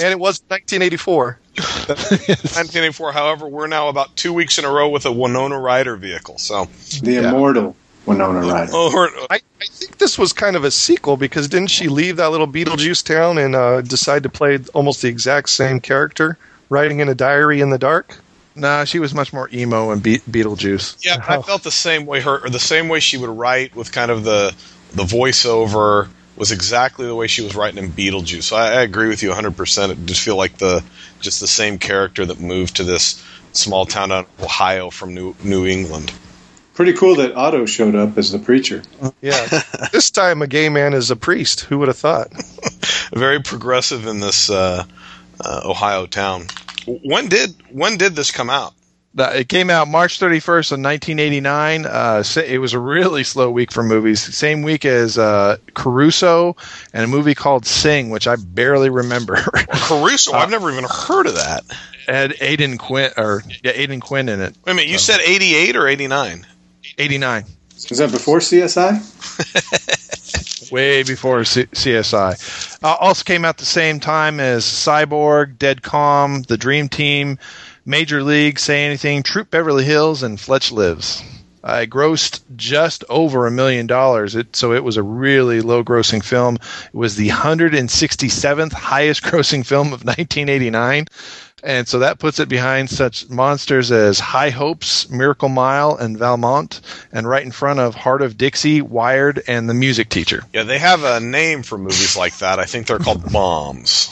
And 0.02 0.12
it 0.14 0.20
was 0.20 0.42
1984. 0.48 1.40
1984. 1.58 3.12
However, 3.12 3.48
we're 3.50 3.68
now 3.68 3.90
about 3.90 4.16
two 4.16 4.32
weeks 4.34 4.58
in 4.58 4.64
a 4.66 4.72
row 4.72 4.88
with 4.90 5.06
a 5.06 5.12
Winona 5.12 5.60
Ryder 5.60 5.96
vehicle. 5.98 6.38
So, 6.38 6.70
The 7.02 7.18
immortal 7.18 7.76
Winona 8.10 8.40
Ryder. 8.42 8.72
oh, 8.74 8.92
her- 8.92 9.26
I, 9.30 9.40
I 9.62 9.66
think 9.66 9.98
this 9.98 10.18
was 10.18 10.34
kind 10.34 10.56
of 10.56 10.64
a 10.64 10.72
sequel 10.72 11.18
because 11.18 11.48
didn't 11.48 11.70
she 11.70 11.88
leave 11.88 12.16
that 12.18 12.32
little 12.32 12.48
Beetlejuice 12.48 13.04
town 13.06 13.38
and 13.38 13.56
uh, 13.56 13.82
decide 13.82 14.24
to 14.24 14.30
play 14.30 14.60
almost 14.74 15.02
the 15.02 15.08
exact 15.08 15.50
same 15.50 15.80
character, 15.80 16.38
writing 16.70 17.00
in 17.00 17.10
a 17.10 17.16
diary 17.16 17.62
in 17.62 17.70
the 17.70 17.78
dark? 17.80 18.18
nah, 18.56 18.84
she 18.84 19.00
was 19.00 19.14
much 19.14 19.32
more 19.32 19.50
emo 19.54 19.92
and 19.92 20.04
Be- 20.04 20.18
Beetlejuice. 20.30 20.98
yeah, 21.06 21.24
I 21.26 21.42
felt 21.42 21.64
the 21.64 21.72
same 21.72 22.06
way. 22.06 22.20
Her 22.20 22.44
or 22.44 22.50
the 22.50 22.60
same 22.60 22.90
way 22.90 23.00
she 23.00 23.16
would 23.18 23.30
write 23.30 23.74
with 23.74 23.92
kind 23.94 24.12
of 24.12 24.26
the 24.26 24.54
the 24.94 25.04
voiceover 25.04 26.10
was 26.36 26.52
exactly 26.52 27.06
the 27.06 27.16
way 27.16 27.28
she 27.28 27.42
was 27.42 27.56
writing 27.56 27.82
in 27.84 27.90
Beetlejuice. 27.92 28.44
So 28.44 28.58
I, 28.58 28.68
I 28.72 28.82
agree 28.82 29.08
with 29.08 29.22
you 29.24 29.30
100. 29.30 29.56
percent 29.56 29.92
It 29.94 30.06
just 30.06 30.22
feel 30.22 30.36
like 30.36 30.58
the 30.58 30.84
just 31.22 31.40
the 31.40 31.48
same 31.48 31.78
character 31.80 32.26
that 32.26 32.42
moved 32.42 32.76
to 32.78 32.84
this 32.84 33.24
small 33.54 33.86
town 33.86 34.12
out 34.12 34.28
of 34.40 34.44
Ohio 34.46 34.90
from 34.90 35.14
New 35.14 35.36
New 35.42 35.66
England. 35.66 36.12
Pretty 36.80 36.94
cool 36.94 37.16
that 37.16 37.36
Otto 37.36 37.66
showed 37.66 37.94
up 37.94 38.18
as 38.18 38.32
the 38.32 38.40
preacher. 38.40 38.84
Yeah. 39.20 39.46
this 39.92 40.12
time 40.12 40.42
a 40.42 40.48
gay 40.48 40.70
man 40.70 40.94
is 40.94 41.12
a 41.12 41.18
priest. 41.18 41.66
Who 41.66 41.80
would 41.80 41.90
have 41.90 41.98
thought? 41.98 42.32
Very 43.14 43.42
progressive 43.42 44.08
in 44.08 44.22
this 44.22 44.50
uh, 44.50 44.86
uh, 45.44 45.62
Ohio 45.66 46.06
town. 46.06 46.48
When 46.88 47.28
did 47.28 47.54
when 47.70 47.98
did 47.98 48.16
this 48.16 48.32
come 48.32 48.50
out? 48.50 48.76
It 49.14 49.50
came 49.50 49.70
out 49.70 49.90
March 49.90 50.22
31st 50.22 50.72
of 50.72 50.80
1989. 50.80 51.86
Uh, 51.86 52.24
it 52.48 52.60
was 52.60 52.72
a 52.72 52.80
really 52.80 53.26
slow 53.26 53.52
week 53.52 53.74
for 53.74 53.84
movies. 53.84 54.22
Same 54.34 54.62
week 54.62 54.86
as 54.86 55.18
uh, 55.18 55.58
Caruso 55.74 56.56
and 56.94 57.04
a 57.04 57.08
movie 57.08 57.36
called 57.36 57.66
Sing, 57.66 58.10
which 58.10 58.26
I 58.26 58.38
barely 58.38 58.90
remember. 58.90 59.36
Caruso. 59.36 60.32
I've 60.32 60.50
never 60.50 60.72
even 60.72 60.86
heard 60.86 61.26
of 61.26 61.36
that. 61.36 61.66
Had 62.08 62.36
Aidan 62.40 62.78
Quinn 62.78 63.12
or 63.18 63.44
yeah, 63.66 63.74
Aidan 63.76 64.00
Quinn 64.00 64.30
in 64.30 64.40
it. 64.40 64.56
Wait 64.66 64.72
a 64.72 64.76
minute. 64.76 64.90
You 64.90 64.98
said 64.98 65.20
eighty 65.20 65.56
eight 65.56 65.76
or 65.76 65.86
eighty 65.86 66.08
nine? 66.08 66.46
89. 67.00 67.46
Is 67.90 67.98
that 67.98 68.12
before 68.12 68.40
CSI? 68.40 69.00
way 70.72 71.04
before 71.04 71.44
C- 71.46 71.66
CSI. 71.66 72.84
Uh, 72.84 72.96
also 73.00 73.24
came 73.24 73.46
out 73.46 73.58
the 73.58 73.66
same 73.66 74.00
time 74.00 74.40
as 74.40 74.64
Cyborg, 74.66 75.58
Dead 75.58 75.82
Calm, 75.82 76.44
The 76.44 76.58
Dream 76.58 76.90
Team, 76.90 77.40
Major 77.86 78.22
League, 78.22 78.60
Say 78.60 78.86
Anything, 78.86 79.24
Troop 79.24 79.50
Beverly 79.50 79.86
Hills, 79.86 80.24
and 80.24 80.40
Fletch 80.40 80.72
Lives. 80.72 81.24
I 81.64 81.86
grossed 81.88 82.42
just 82.56 83.04
over 83.10 83.46
a 83.46 83.52
million 83.52 83.86
dollars, 83.86 84.36
It 84.36 84.56
so 84.56 84.72
it 84.72 84.84
was 84.84 84.96
a 84.96 85.04
really 85.04 85.60
low-grossing 85.60 86.24
film. 86.24 86.56
It 86.56 86.94
was 86.98 87.16
the 87.16 87.30
167th 87.30 88.72
highest-grossing 88.72 89.66
film 89.66 89.88
of 89.88 90.06
1989, 90.06 91.08
and 91.64 91.88
so 91.88 92.00
that 92.00 92.20
puts 92.20 92.40
it 92.40 92.50
behind 92.50 92.90
such 92.90 93.30
monsters 93.30 93.92
as 93.92 94.20
High 94.20 94.50
Hopes, 94.50 95.10
Miracle 95.10 95.50
Mile, 95.50 95.96
and 95.96 96.18
Valmont, 96.18 96.82
and 97.12 97.28
right 97.28 97.44
in 97.44 97.52
front 97.52 97.80
of 97.80 97.96
Heart 97.96 98.22
of 98.22 98.38
Dixie, 98.38 98.82
Wired, 98.82 99.42
and 99.48 99.70
The 99.70 99.74
Music 99.74 100.10
Teacher. 100.10 100.44
Yeah, 100.54 100.64
they 100.64 100.80
have 100.80 101.04
a 101.04 101.20
name 101.20 101.64
for 101.64 101.78
movies 101.78 102.16
like 102.16 102.38
that. 102.40 102.60
I 102.60 102.66
think 102.66 102.88
they're 102.88 103.00
called 103.00 103.32
bombs. 103.32 104.10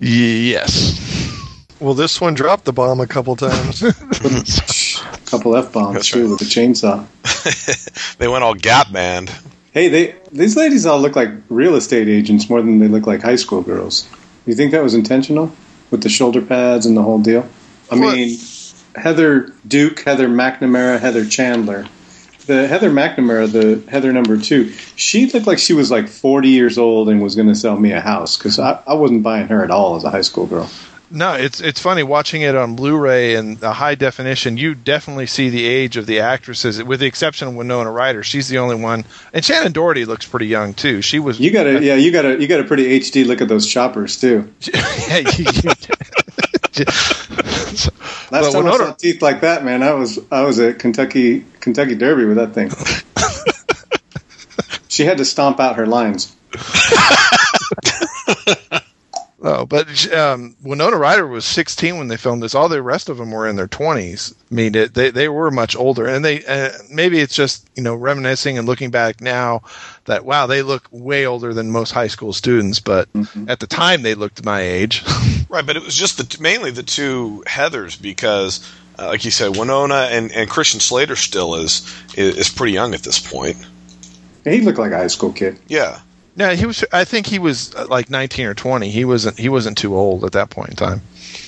Yes. 0.00 0.98
Well, 1.80 1.94
this 1.94 2.20
one 2.20 2.34
dropped 2.34 2.64
the 2.64 2.72
bomb 2.72 3.00
a 3.00 3.06
couple 3.06 3.34
times. 3.36 3.82
A 5.02 5.34
couple 5.34 5.56
F 5.56 5.72
bombs 5.72 6.10
too 6.10 6.30
with 6.30 6.42
a 6.42 6.44
chainsaw. 6.44 7.06
They 8.18 8.28
went 8.28 8.44
all 8.44 8.54
Gap 8.54 8.92
band. 8.92 9.32
Hey, 9.72 9.88
they 9.88 10.14
these 10.30 10.56
ladies 10.56 10.84
all 10.84 11.00
look 11.00 11.16
like 11.16 11.30
real 11.48 11.74
estate 11.74 12.06
agents 12.06 12.50
more 12.50 12.60
than 12.60 12.78
they 12.78 12.86
look 12.86 13.06
like 13.06 13.22
high 13.22 13.36
school 13.36 13.62
girls. 13.62 14.06
You 14.44 14.54
think 14.54 14.72
that 14.72 14.82
was 14.82 14.94
intentional 14.94 15.50
with 15.92 16.02
the 16.02 16.08
shoulder 16.08 16.42
pads 16.42 16.86
and 16.86 16.96
the 16.96 17.02
whole 17.02 17.20
deal? 17.20 17.48
I 17.92 17.96
What? 17.96 18.16
mean, 18.16 18.38
Heather 18.96 19.52
Duke, 19.68 20.00
Heather 20.00 20.26
McNamara, 20.28 20.98
Heather 20.98 21.24
Chandler. 21.24 21.86
The 22.46 22.66
Heather 22.66 22.90
McNamara, 22.90 23.50
the 23.52 23.88
Heather 23.88 24.12
number 24.12 24.36
two, 24.36 24.72
she 24.96 25.26
looked 25.30 25.46
like 25.46 25.60
she 25.60 25.74
was 25.74 25.92
like 25.92 26.08
40 26.08 26.48
years 26.48 26.76
old 26.76 27.08
and 27.08 27.22
was 27.22 27.36
going 27.36 27.46
to 27.46 27.54
sell 27.54 27.76
me 27.78 27.92
a 27.92 28.00
house 28.00 28.36
because 28.36 28.58
I, 28.58 28.82
I 28.88 28.94
wasn't 28.94 29.22
buying 29.22 29.46
her 29.46 29.62
at 29.62 29.70
all 29.70 29.94
as 29.94 30.02
a 30.02 30.10
high 30.10 30.22
school 30.22 30.46
girl. 30.46 30.68
No, 31.14 31.34
it's 31.34 31.60
it's 31.60 31.78
funny 31.78 32.02
watching 32.02 32.40
it 32.40 32.56
on 32.56 32.74
Blu-ray 32.74 33.34
and 33.34 33.58
the 33.60 33.72
high 33.72 33.94
definition. 33.94 34.56
You 34.56 34.74
definitely 34.74 35.26
see 35.26 35.50
the 35.50 35.64
age 35.66 35.98
of 35.98 36.06
the 36.06 36.20
actresses, 36.20 36.82
with 36.82 37.00
the 37.00 37.06
exception 37.06 37.48
of 37.48 37.54
Winona 37.54 37.90
Ryder. 37.90 38.22
She's 38.22 38.48
the 38.48 38.56
only 38.58 38.76
one, 38.76 39.04
and 39.34 39.44
Shannen 39.44 39.74
Doherty 39.74 40.06
looks 40.06 40.26
pretty 40.26 40.46
young 40.46 40.72
too. 40.72 41.02
She 41.02 41.18
was 41.18 41.38
You 41.38 41.50
got 41.50 41.66
a 41.66 41.84
yeah, 41.84 41.96
you 41.96 42.12
got 42.12 42.24
a 42.24 42.40
you 42.40 42.48
got 42.48 42.60
a 42.60 42.64
pretty 42.64 42.98
HD 42.98 43.26
look 43.26 43.42
at 43.42 43.48
those 43.48 43.66
choppers 43.68 44.18
too. 44.18 44.52
yeah, 45.08 45.18
you- 45.18 45.46
you- 45.62 45.70
Last 48.30 48.30
Well, 48.30 48.52
time 48.52 48.66
I 48.66 48.76
saw 48.78 48.92
teeth 48.94 49.20
like 49.20 49.42
that, 49.42 49.62
man, 49.64 49.82
I 49.82 49.92
was 49.92 50.18
I 50.30 50.42
was 50.44 50.58
at 50.60 50.78
Kentucky 50.78 51.44
Kentucky 51.60 51.94
Derby 51.94 52.24
with 52.24 52.36
that 52.38 52.54
thing. 52.54 52.70
she 54.88 55.04
had 55.04 55.18
to 55.18 55.26
stomp 55.26 55.60
out 55.60 55.76
her 55.76 55.86
lines. 55.86 56.34
Oh, 59.44 59.66
but 59.66 60.12
um, 60.14 60.54
Winona 60.62 60.96
Ryder 60.96 61.26
was 61.26 61.44
16 61.44 61.98
when 61.98 62.06
they 62.06 62.16
filmed 62.16 62.44
this. 62.44 62.54
All 62.54 62.68
the 62.68 62.80
rest 62.80 63.08
of 63.08 63.16
them 63.16 63.32
were 63.32 63.48
in 63.48 63.56
their 63.56 63.66
20s. 63.66 64.32
I 64.32 64.54
mean, 64.54 64.74
it, 64.76 64.94
they 64.94 65.10
they 65.10 65.28
were 65.28 65.50
much 65.50 65.74
older, 65.74 66.06
and 66.06 66.24
they 66.24 66.44
uh, 66.44 66.70
maybe 66.88 67.18
it's 67.18 67.34
just 67.34 67.68
you 67.74 67.82
know 67.82 67.96
reminiscing 67.96 68.56
and 68.56 68.68
looking 68.68 68.92
back 68.92 69.20
now 69.20 69.62
that 70.04 70.24
wow, 70.24 70.46
they 70.46 70.62
look 70.62 70.86
way 70.92 71.26
older 71.26 71.52
than 71.52 71.72
most 71.72 71.90
high 71.90 72.06
school 72.06 72.32
students. 72.32 72.78
But 72.78 73.08
at 73.48 73.58
the 73.58 73.66
time, 73.66 74.02
they 74.02 74.14
looked 74.14 74.44
my 74.44 74.60
age. 74.60 75.02
Right, 75.48 75.66
but 75.66 75.76
it 75.76 75.82
was 75.82 75.94
just 75.94 76.16
the 76.16 76.42
mainly 76.42 76.70
the 76.70 76.82
two 76.82 77.44
Heathers 77.46 78.00
because, 78.00 78.66
uh, 78.98 79.08
like 79.08 79.26
you 79.26 79.30
said, 79.30 79.54
Winona 79.54 80.08
and, 80.10 80.32
and 80.32 80.48
Christian 80.48 80.80
Slater 80.80 81.14
still 81.14 81.56
is, 81.56 81.82
is 82.16 82.38
is 82.38 82.48
pretty 82.48 82.72
young 82.72 82.94
at 82.94 83.02
this 83.02 83.18
point. 83.18 83.58
He 84.44 84.62
looked 84.62 84.78
like 84.78 84.92
a 84.92 84.96
high 84.96 85.08
school 85.08 85.30
kid. 85.30 85.58
Yeah, 85.68 86.00
yeah, 86.36 86.54
he 86.54 86.66
was. 86.66 86.84
I 86.92 87.04
think 87.04 87.26
he 87.26 87.38
was 87.38 87.74
uh, 87.74 87.86
like 87.88 88.10
19 88.10 88.46
or 88.46 88.54
20. 88.54 88.90
He 88.90 89.04
wasn't. 89.04 89.38
He 89.38 89.48
wasn't 89.48 89.78
too 89.78 89.96
old 89.96 90.24
at 90.24 90.32
that 90.32 90.50
point 90.50 90.70
in 90.70 90.76
time. 90.76 91.02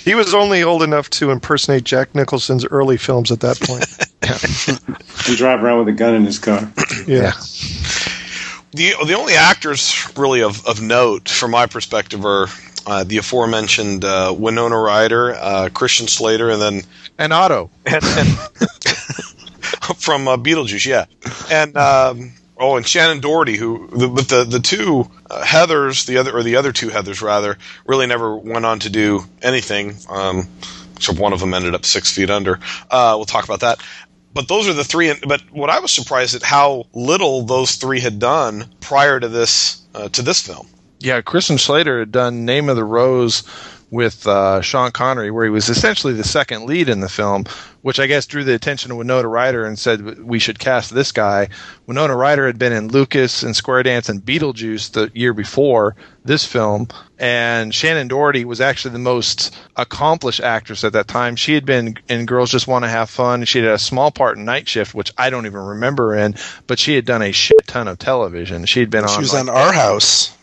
he 0.05 0.15
was 0.15 0.35
only 0.35 0.63
old 0.63 0.83
enough 0.83 1.09
to 1.11 1.31
impersonate 1.31 1.85
Jack 1.85 2.15
Nicholson's 2.15 2.65
early 2.67 2.97
films 2.97 3.31
at 3.33 3.41
that 3.41 3.61
point. 3.61 3.87
And 5.27 5.37
drive 5.39 5.63
around 5.63 5.79
with 5.81 5.89
a 5.89 5.93
gun 5.93 6.15
in 6.15 6.25
his 6.27 6.39
car. 6.39 6.71
Yeah. 7.07 7.33
the 8.73 8.95
the 9.07 9.15
only 9.15 9.35
actors 9.35 9.95
really 10.17 10.43
of, 10.43 10.67
of 10.67 10.83
note 10.83 11.29
from 11.29 11.51
my 11.53 11.67
perspective 11.67 12.25
are 12.25 12.49
uh, 12.87 13.05
the 13.05 13.19
aforementioned 13.19 14.05
uh, 14.05 14.35
Winona 14.37 14.79
Ryder, 14.79 15.35
uh, 15.35 15.69
Christian 15.73 16.09
Slater, 16.09 16.51
and 16.51 16.61
then 16.61 16.83
And 17.19 17.33
Otto. 17.33 17.71
and, 17.87 18.05
and 18.05 18.29
from 19.97 20.29
uh, 20.29 20.37
Beetlejuice, 20.37 20.87
yeah, 20.87 21.07
and 21.51 21.77
um, 21.77 22.33
oh, 22.59 22.77
and 22.77 22.85
Shannen 22.85 23.21
Doherty, 23.21 23.57
who 23.57 23.89
the, 23.89 24.09
but 24.09 24.29
the 24.29 24.45
the 24.45 24.61
two 24.61 25.11
uh, 25.31 25.43
Heathers, 25.43 26.07
the 26.07 26.19
other 26.19 26.37
or 26.37 26.43
the 26.43 26.57
other 26.57 26.73
two 26.73 26.89
Heathers 26.89 27.23
rather, 27.23 27.59
really 27.87 28.07
never 28.07 28.37
went 28.37 28.65
on 28.65 28.81
to 28.81 28.91
do 28.91 29.25
anything. 29.43 29.97
Um, 30.09 30.49
except 30.97 31.19
one 31.19 31.33
of 31.33 31.41
them 31.41 31.55
ended 31.55 31.75
up 31.75 31.85
six 31.85 32.13
feet 32.13 32.31
under. 32.31 32.61
Uh, 32.91 33.15
we'll 33.17 33.25
talk 33.25 33.45
about 33.45 33.61
that. 33.61 33.83
But 34.33 34.49
those 34.49 34.69
are 34.69 34.73
the 34.73 34.85
three. 34.85 35.13
But 35.27 35.43
what 35.53 35.71
I 35.71 35.79
was 35.79 35.93
surprised 35.93 36.35
at 36.35 36.43
how 36.43 36.87
little 36.93 37.43
those 37.43 37.77
three 37.77 38.01
had 38.01 38.19
done 38.19 38.69
prior 38.81 39.21
to 39.21 39.29
this 39.29 39.83
uh, 39.95 40.09
to 40.11 40.23
this 40.23 40.41
film. 40.41 40.67
Yeah, 41.01 41.21
Christian 41.21 41.59
Slater 41.59 42.01
had 42.01 42.13
done 42.13 42.45
Name 42.45 42.69
of 42.69 42.77
the 42.77 42.85
Rose 42.85 43.43
with 43.95 44.27
uh, 44.27 44.61
Sean 44.61 44.91
Connery, 44.91 45.31
where 45.31 45.45
he 45.45 45.51
was 45.51 45.69
essentially 45.69 46.15
the 46.15 46.25
second 46.25 46.67
lead 46.67 46.89
in 46.89 46.99
the 46.99 47.09
film, 47.09 47.45
which 47.81 48.01
I 48.01 48.09
guess 48.09 48.27
drew 48.27 48.43
the 48.43 48.53
attention 48.53 48.91
of 48.91 48.97
Winona 48.97 49.29
Ryder 49.29 49.65
and 49.65 49.79
said 49.79 50.19
we 50.19 50.41
should 50.41 50.59
cast 50.59 50.93
this 50.93 51.13
guy. 51.13 51.51
Winona 51.87 52.17
Ryder 52.17 52.45
had 52.45 52.59
been 52.59 52.73
in 52.73 52.89
Lucas 52.89 53.45
and 53.45 53.55
Square 53.55 53.85
Dance 53.85 54.09
and 54.09 54.21
Beetlejuice 54.21 54.91
the 54.91 55.13
year 55.15 55.33
before 55.33 55.95
this 56.25 56.45
film, 56.45 56.89
and 57.21 57.71
Shannen 57.71 58.09
Doherty 58.09 58.45
was 58.45 58.61
actually 58.61 58.95
the 58.95 58.99
most 58.99 59.57
accomplished 59.77 60.41
actress 60.41 60.83
at 60.83 60.95
that 60.95 61.07
time. 61.07 61.37
She 61.37 61.55
had 61.55 61.65
been 61.65 61.97
in 62.09 62.27
Girls 62.27 62.51
Just 62.51 62.67
Want 62.67 62.85
to 62.85 62.89
Have 62.89 63.11
Fun. 63.11 63.45
She 63.45 63.61
had 63.61 63.69
a 63.69 63.79
small 63.79 64.11
part 64.11 64.39
in 64.39 64.45
Night 64.45 64.69
Shift, 64.69 64.93
which 64.93 65.13
I 65.17 65.31
don't 65.31 65.47
even 65.47 65.61
remember 65.61 66.17
in, 66.17 66.35
but 66.67 66.81
she 66.81 66.97
had 66.97 67.05
done 67.05 67.23
a 67.23 67.31
shit 67.31 67.65
ton 67.69 67.87
of 67.87 67.99
television. 67.99 68.65
She 68.65 68.81
had 68.81 68.91
been 68.91 69.05
on. 69.05 69.11
She 69.11 69.21
was 69.21 69.33
like, 69.33 69.43
on 69.43 69.51
our 69.51 69.73
house. 69.73 70.37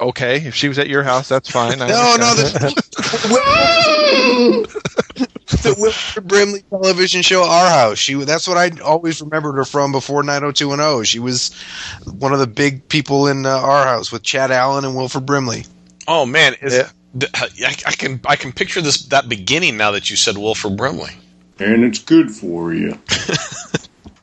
Okay, 0.00 0.36
if 0.46 0.54
she 0.54 0.68
was 0.68 0.78
at 0.78 0.88
your 0.88 1.02
house, 1.02 1.28
that's 1.28 1.50
fine. 1.50 1.80
I 1.80 1.88
No, 1.88 2.16
no, 2.18 2.30
understand. 2.30 2.74
the, 2.76 4.66
the 5.46 5.74
Wilford 5.78 6.26
Brimley 6.28 6.62
television 6.70 7.22
show 7.22 7.42
Our 7.44 7.70
House. 7.70 7.98
She 7.98 8.14
that's 8.14 8.46
what 8.48 8.56
I 8.56 8.70
always 8.80 9.20
remembered 9.20 9.54
her 9.56 9.64
from 9.64 9.92
before 9.92 10.22
90210. 10.22 11.04
She 11.04 11.18
was 11.18 11.52
one 12.18 12.32
of 12.32 12.38
the 12.38 12.46
big 12.46 12.88
people 12.88 13.26
in 13.26 13.46
uh, 13.46 13.50
Our 13.50 13.84
House 13.84 14.12
with 14.12 14.22
Chad 14.22 14.50
Allen 14.50 14.84
and 14.84 14.96
Wilford 14.96 15.26
Brimley. 15.26 15.64
Oh 16.08 16.26
man, 16.26 16.54
is, 16.62 16.92
d- 17.16 17.26
I, 17.34 17.48
I 17.86 17.92
can 17.92 18.20
I 18.26 18.36
can 18.36 18.52
picture 18.52 18.80
this 18.80 19.06
that 19.06 19.28
beginning 19.28 19.76
now 19.76 19.90
that 19.92 20.10
you 20.10 20.16
said 20.16 20.36
Wilford 20.36 20.76
Brimley. 20.76 21.12
And 21.58 21.84
it's 21.84 21.98
good 21.98 22.30
for 22.30 22.74
you. 22.74 22.98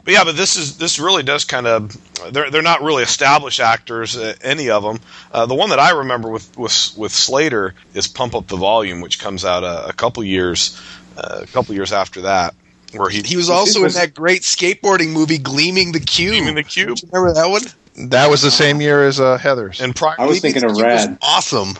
But 0.06 0.14
yeah, 0.14 0.24
but 0.26 0.36
this 0.36 0.58
is 0.58 0.78
this 0.78 1.00
really 1.00 1.24
does 1.24 1.46
kind 1.46 1.66
of 1.66 1.96
they're 2.34 2.52
they're 2.52 2.62
not 2.62 2.82
really 2.82 3.04
established 3.04 3.60
actors, 3.62 4.18
uh, 4.18 4.34
any 4.42 4.70
of 4.70 4.84
them. 4.84 5.00
Uh, 5.32 5.46
the 5.46 5.56
one 5.56 5.70
that 5.70 5.80
I 5.80 5.92
remember 5.92 6.30
with 6.30 6.58
with 6.58 6.94
with 6.98 7.12
Slater 7.14 7.74
is 7.94 8.08
Pump 8.08 8.36
Up 8.36 8.48
the 8.48 8.58
Volume, 8.58 9.00
which 9.02 9.20
comes 9.20 9.46
out 9.46 9.64
a, 9.64 9.88
a 9.88 9.94
couple 9.94 10.24
years 10.24 10.80
uh, 11.18 11.40
a 11.44 11.48
couple 11.48 11.74
years 11.74 11.94
after 11.94 12.22
that, 12.24 12.54
where 12.92 13.10
he 13.10 13.22
He 13.22 13.38
was 13.38 13.50
also 13.50 13.86
in 13.86 13.94
that 13.94 14.14
great 14.14 14.42
skateboarding 14.42 15.14
movie 15.14 15.38
Gleaming 15.38 15.94
the 15.94 16.00
Cube. 16.02 16.32
Gleaming 16.34 16.56
the 16.56 16.64
Cube. 16.64 16.98
Remember 17.12 17.34
that 17.34 17.48
one? 17.50 17.62
That 18.10 18.30
was 18.30 18.42
the 18.42 18.52
same 18.52 18.82
year 18.82 19.08
as 19.08 19.20
uh, 19.22 19.38
Heathers. 19.38 19.80
And 19.80 19.96
prior, 19.96 20.16
I 20.20 20.26
was 20.26 20.42
thinking 20.42 20.64
of 20.64 20.72
It 20.72 20.74
was 20.74 20.82
Rad. 20.82 21.18
awesome. 21.22 21.76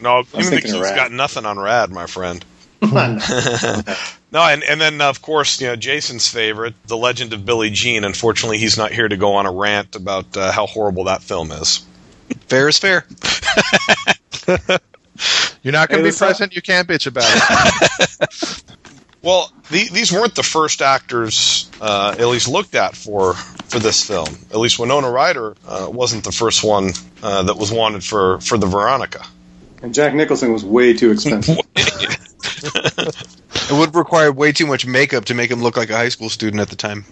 no, 0.00 0.22
Gleaming 0.24 0.32
the 0.32 0.50
thinking 0.50 0.70
of 0.70 0.76
Cube's 0.76 0.82
Rad. 0.90 0.96
got 0.96 1.12
nothing 1.12 1.44
on 1.44 1.58
Rad, 1.58 1.90
my 1.90 2.06
friend. 2.06 2.42
No, 4.30 4.42
and, 4.42 4.62
and 4.62 4.78
then 4.78 5.00
of 5.00 5.22
course, 5.22 5.58
you 5.60 5.68
know, 5.68 5.76
Jason's 5.76 6.28
favorite, 6.28 6.74
The 6.86 6.98
Legend 6.98 7.32
of 7.32 7.46
Billie 7.46 7.70
Jean. 7.70 8.04
Unfortunately, 8.04 8.58
he's 8.58 8.76
not 8.76 8.92
here 8.92 9.08
to 9.08 9.16
go 9.16 9.36
on 9.36 9.46
a 9.46 9.50
rant 9.52 9.96
about 9.96 10.36
uh, 10.36 10.52
how 10.52 10.66
horrible 10.66 11.04
that 11.04 11.22
film 11.22 11.50
is. 11.50 11.86
Fair 12.46 12.68
is 12.68 12.78
fair. 12.78 13.06
You're 15.62 15.72
not 15.72 15.88
going 15.88 16.02
Hey, 16.04 16.10
to 16.10 16.12
be 16.12 16.12
let's 16.12 16.18
present. 16.18 16.54
You 16.54 16.60
can't 16.60 16.86
bitch 16.86 17.06
about 17.06 17.24
it. 17.26 18.62
Well, 19.20 19.52
the, 19.70 19.88
these 19.92 20.12
weren't 20.12 20.36
the 20.36 20.44
first 20.44 20.80
actors, 20.80 21.68
uh, 21.80 22.14
at 22.18 22.26
least 22.28 22.46
looked 22.48 22.76
at 22.76 22.94
for 22.94 23.34
for 23.34 23.80
this 23.80 24.06
film. 24.06 24.28
At 24.50 24.58
least 24.58 24.78
Winona 24.78 25.10
Ryder 25.10 25.56
uh, 25.66 25.88
wasn't 25.90 26.22
the 26.22 26.30
first 26.32 26.62
one 26.62 26.92
uh, 27.22 27.42
that 27.42 27.56
was 27.56 27.72
wanted 27.72 28.04
for 28.04 28.40
for 28.40 28.56
the 28.56 28.66
Veronica. 28.66 29.26
And 29.82 29.94
Jack 29.94 30.14
Nicholson 30.14 30.52
was 30.52 30.64
way 30.64 30.92
too 30.94 31.10
expensive. 31.12 31.58
It 33.70 33.78
would 33.78 33.94
require 33.94 34.32
way 34.32 34.52
too 34.52 34.66
much 34.66 34.86
makeup 34.86 35.26
to 35.26 35.34
make 35.34 35.50
him 35.50 35.62
look 35.62 35.76
like 35.76 35.90
a 35.90 35.96
high 35.96 36.08
school 36.08 36.30
student 36.30 36.60
at 36.60 36.70
the 36.70 36.76
time. 36.76 37.04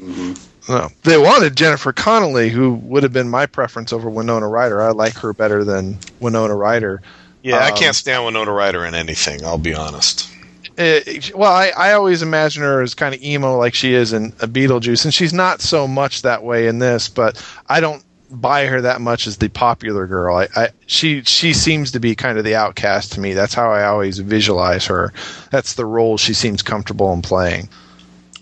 No, 0.69 0.89
they 1.03 1.19
wanted 1.19 1.55
Jennifer 1.55 1.93
Connelly, 1.93 2.49
who 2.49 2.75
would 2.75 3.03
have 3.03 3.13
been 3.13 3.29
my 3.29 3.45
preference 3.45 3.93
over 3.93 4.09
Winona 4.09 4.49
Ryder. 4.49 4.81
I 4.83 4.91
like 4.93 5.15
her 5.19 5.35
better 5.35 5.65
than 5.65 5.99
Winona 6.19 6.55
Ryder. 6.57 7.03
Yeah, 7.43 7.59
I 7.59 7.71
Um, 7.71 7.77
can't 7.77 7.95
stand 7.95 8.25
Winona 8.25 8.53
Ryder 8.53 8.87
in 8.87 8.95
anything. 8.95 9.45
I'll 9.45 9.59
be 9.59 9.75
honest. 9.75 10.31
Uh, 10.79 11.01
well, 11.35 11.53
I, 11.53 11.73
I 11.77 11.93
always 11.93 12.23
imagine 12.23 12.63
her 12.63 12.81
as 12.83 12.95
kind 12.95 13.15
of 13.15 13.23
emo 13.23 13.59
like 13.59 13.75
she 13.75 13.93
is 13.93 14.15
in 14.15 14.33
a 14.41 14.49
Beetlejuice, 14.49 15.05
and 15.05 15.13
she's 15.13 15.33
not 15.35 15.61
so 15.61 15.87
much 15.87 16.23
that 16.23 16.43
way 16.43 16.69
in 16.69 16.79
this. 16.79 17.09
But 17.09 17.43
I 17.69 17.81
don't 17.81 18.03
buy 18.31 18.67
her 18.67 18.81
that 18.83 19.01
much 19.01 19.27
as 19.27 19.39
the 19.39 19.49
popular 19.49 20.07
girl. 20.07 20.37
I, 20.37 20.49
I 20.55 20.69
she 20.87 21.23
she 21.23 21.53
seems 21.53 21.93
to 21.93 22.01
be 22.01 22.15
kind 22.15 22.39
of 22.39 22.45
the 22.45 22.55
outcast 22.55 23.13
to 23.13 23.21
me. 23.21 23.35
That's 23.35 23.55
how 23.55 23.71
I 23.71 23.85
always 23.85 24.19
visualize 24.19 24.87
her. 24.87 25.13
That's 25.51 25.75
the 25.75 25.87
role 25.87 26.17
she 26.19 26.35
seems 26.35 26.63
comfortable 26.63 27.13
in 27.13 27.23
playing. 27.23 27.69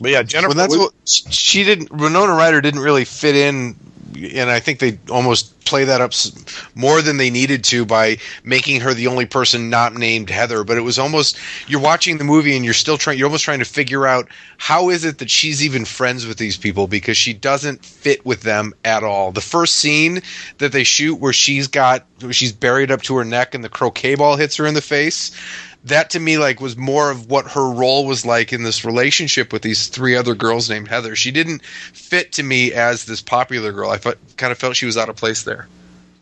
But 0.01 0.11
yeah, 0.11 0.23
Jennifer. 0.23 0.55
Well, 0.55 0.57
that's 0.57 0.77
what 0.77 0.93
she 1.33 1.65
didn't. 1.65 1.93
Winona 1.93 2.33
Ryder 2.33 2.61
didn't 2.61 2.81
really 2.81 3.05
fit 3.05 3.37
in, 3.37 3.77
and 4.15 4.51
I 4.51 4.61
think 4.61 4.79
they 4.79 4.99
almost 5.11 5.65
play 5.65 5.85
that 5.85 6.01
up 6.01 6.13
more 6.75 7.03
than 7.03 7.17
they 7.17 7.31
needed 7.31 7.65
to 7.65 7.85
by 7.85 8.19
making 8.45 8.81
her 8.81 8.95
the 8.95 9.07
only 9.07 9.27
person 9.27 9.71
not 9.71 9.95
named 9.95 10.31
Heather. 10.31 10.65
But 10.65 10.77
it 10.77 10.83
was 10.83 10.99
almost 10.99 11.39
you're 11.67 11.81
watching 11.81 12.19
the 12.19 12.25
movie 12.25 12.55
and 12.55 12.65
you're 12.65 12.75
still 12.75 12.99
trying. 12.99 13.19
You're 13.19 13.27
almost 13.27 13.45
trying 13.45 13.59
to 13.61 13.65
figure 13.65 14.07
out 14.07 14.29
how 14.59 14.91
is 14.91 15.05
it 15.05 15.19
that 15.19 15.31
she's 15.31 15.65
even 15.65 15.85
friends 15.85 16.27
with 16.27 16.39
these 16.39 16.57
people 16.57 16.87
because 16.87 17.17
she 17.17 17.33
doesn't 17.33 17.85
fit 17.85 18.25
with 18.25 18.43
them 18.43 18.75
at 18.85 19.03
all. 19.03 19.33
The 19.33 19.41
first 19.41 19.77
scene 19.77 20.23
that 20.59 20.73
they 20.73 20.85
shoot 20.85 21.17
where 21.17 21.33
she's 21.33 21.69
got 21.69 22.07
she's 22.31 22.53
buried 22.53 22.91
up 22.91 23.03
to 23.03 23.17
her 23.17 23.25
neck 23.25 23.55
and 23.55 23.65
the 23.65 23.69
croquet 23.69 24.15
ball 24.15 24.37
hits 24.37 24.57
her 24.57 24.67
in 24.67 24.75
the 24.75 24.83
face 24.83 25.33
that 25.85 26.11
to 26.11 26.21
me 26.21 26.39
like 26.39 26.61
was 26.61 26.77
more 26.77 27.11
of 27.11 27.31
what 27.31 27.53
her 27.53 27.71
role 27.71 28.07
was 28.07 28.25
like 28.25 28.53
in 28.53 28.63
this 28.63 28.85
relationship 28.85 29.53
with 29.53 29.63
these 29.63 29.89
three 29.89 30.17
other 30.17 30.35
girls 30.35 30.71
named 30.71 30.89
Heather. 30.89 31.15
She 31.17 31.31
didn't 31.31 31.63
fit 31.65 32.33
to 32.33 32.43
me 32.43 32.73
as 32.73 33.05
this 33.05 33.21
popular 33.21 33.73
girl. 33.73 33.91
I 33.91 33.99
fe- 33.99 34.15
kind 34.37 34.51
of 34.51 34.59
felt 34.59 34.77
she 34.77 34.87
was 34.87 34.97
out 34.97 35.09
of 35.09 35.17
place 35.17 35.43
there. 35.43 35.69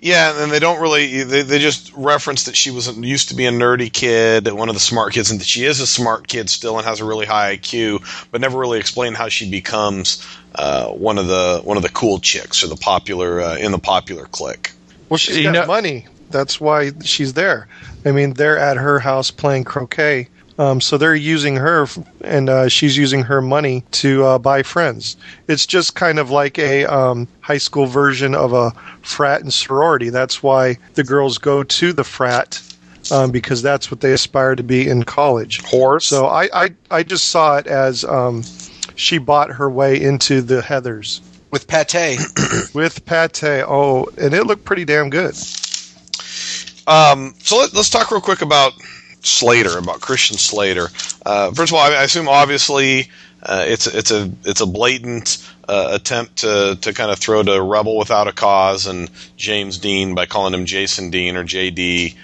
Yeah, 0.01 0.43
and 0.43 0.51
they 0.51 0.59
don't 0.59 0.81
really. 0.81 1.23
They, 1.23 1.43
they 1.43 1.61
just 1.61 1.93
reference 1.95 2.47
that 2.47 2.57
she 2.57 2.73
was 2.73 2.89
used 2.99 3.29
to 3.29 3.37
be 3.37 3.47
a 3.47 3.53
nerdy 3.53 3.93
kid, 3.93 4.51
one 4.53 4.69
of 4.69 4.75
the 4.75 4.81
smart 4.81 5.13
kids, 5.13 5.31
and 5.31 5.39
that 5.39 5.47
she 5.47 5.65
is 5.65 5.79
a 5.79 5.87
smart 5.87 6.27
kid 6.27 6.51
still 6.51 6.77
and 6.77 6.85
has 6.85 6.99
a 6.99 7.05
really 7.05 7.25
high 7.25 7.57
IQ, 7.57 8.27
but 8.33 8.41
never 8.41 8.59
really 8.59 8.81
explain 8.81 9.15
how 9.15 9.29
she 9.29 9.49
becomes 9.49 10.27
uh, 10.57 10.89
one 10.89 11.19
of 11.19 11.29
the 11.29 11.61
one 11.63 11.77
of 11.77 11.85
the 11.85 11.89
cool 11.89 12.19
chicks 12.19 12.65
or 12.65 12.67
the 12.67 12.75
popular 12.75 13.41
uh, 13.41 13.57
in 13.59 13.71
the 13.71 13.79
popular 13.79 14.25
clique. 14.25 14.73
Well, 15.09 15.19
she's 15.19 15.37
You 15.37 15.45
got 15.45 15.53
know- 15.53 15.67
money. 15.67 16.09
That's 16.31 16.61
why 16.61 16.91
she's 17.05 17.35
there. 17.35 17.69
I 18.05 18.13
mean, 18.13 18.35
they're 18.35 18.59
at 18.59 18.77
her 18.77 18.99
house 18.99 19.31
playing 19.31 19.65
croquet. 19.65 20.29
Um, 20.59 20.81
so 20.81 20.99
they're 20.99 21.15
using 21.15 21.57
her, 21.57 21.85
f- 21.85 21.99
and 22.21 22.49
uh, 22.49 22.69
she's 22.69 22.97
using 22.97 23.23
her 23.23 23.41
money 23.41 23.85
to 23.93 24.25
uh, 24.25 24.39
buy 24.39 24.63
friends. 24.63 25.17
It's 25.49 25.67
just 25.67 25.95
kind 25.95 26.19
of 26.19 26.31
like 26.31 26.59
a 26.59 26.85
um, 26.85 27.27
high 27.41 27.59
school 27.59 27.87
version 27.87 28.35
of 28.35 28.53
a 28.53 28.71
frat 29.01 29.41
and 29.41 29.53
sorority. 29.53 30.11
That's 30.11 30.43
why 30.43 30.77
the 30.95 31.05
girls 31.05 31.39
go 31.39 31.63
to 31.63 31.93
the 31.93 32.05
frat 32.05 32.61
um, 33.11 33.31
because 33.31 33.63
that's 33.63 33.91
what 33.91 34.01
they 34.01 34.13
aspire 34.13 34.55
to 34.55 34.63
be 34.63 34.89
in 34.89 35.03
college. 35.05 35.63
Horse. 35.63 36.07
So 36.07 36.27
I, 36.27 36.49
I, 36.53 36.71
I 36.91 37.03
just 37.03 37.29
saw 37.29 37.57
it 37.57 37.67
as 37.67 38.05
um, 38.05 38.43
she 38.95 39.19
bought 39.19 39.51
her 39.51 39.71
way 39.71 40.01
into 40.01 40.43
the 40.43 40.61
Heathers 40.61 41.21
With 41.51 41.67
pate, 41.67 42.19
with 42.75 43.05
pate. 43.05 43.65
Oh, 43.67 44.09
and 44.19 44.35
it 44.35 44.47
looked 44.47 44.65
pretty 44.65 44.85
damn 44.85 45.11
good. 45.11 45.35
Um, 46.87 47.35
so 47.39 47.59
let, 47.59 47.75
let's 47.75 47.91
talk 47.91 48.11
real 48.11 48.21
quick 48.21 48.43
about 48.43 48.73
Slater, 49.23 49.79
about 49.79 50.01
Christian 50.01 50.37
Slater. 50.37 50.89
Uh, 51.25 51.53
first 51.53 51.73
of 51.73 51.79
all, 51.79 51.81
I, 51.81 51.95
I 51.95 52.03
assume 52.03 52.29
obviously 52.29 53.09
uh, 53.43 53.65
it's 53.67 53.87
it's 53.87 54.11
a 54.11 54.31
it's 54.45 54.61
a 54.61 54.67
blatant 54.67 55.49
uh, 55.69 55.91
attempt 55.93 56.37
to 56.39 56.77
to 56.81 56.93
kind 56.93 57.11
of 57.11 57.19
throw 57.19 57.43
to 57.43 57.63
Rebel 57.63 57.97
without 57.97 58.29
a 58.29 58.33
cause 58.33 58.87
and 58.87 59.11
James 59.37 59.79
Dean 59.79 60.15
by 60.15 60.27
calling 60.27 60.55
him 60.55 60.67
Jason 60.67 61.11
Dean 61.11 61.37
or 61.37 61.45
JD. 61.45 62.17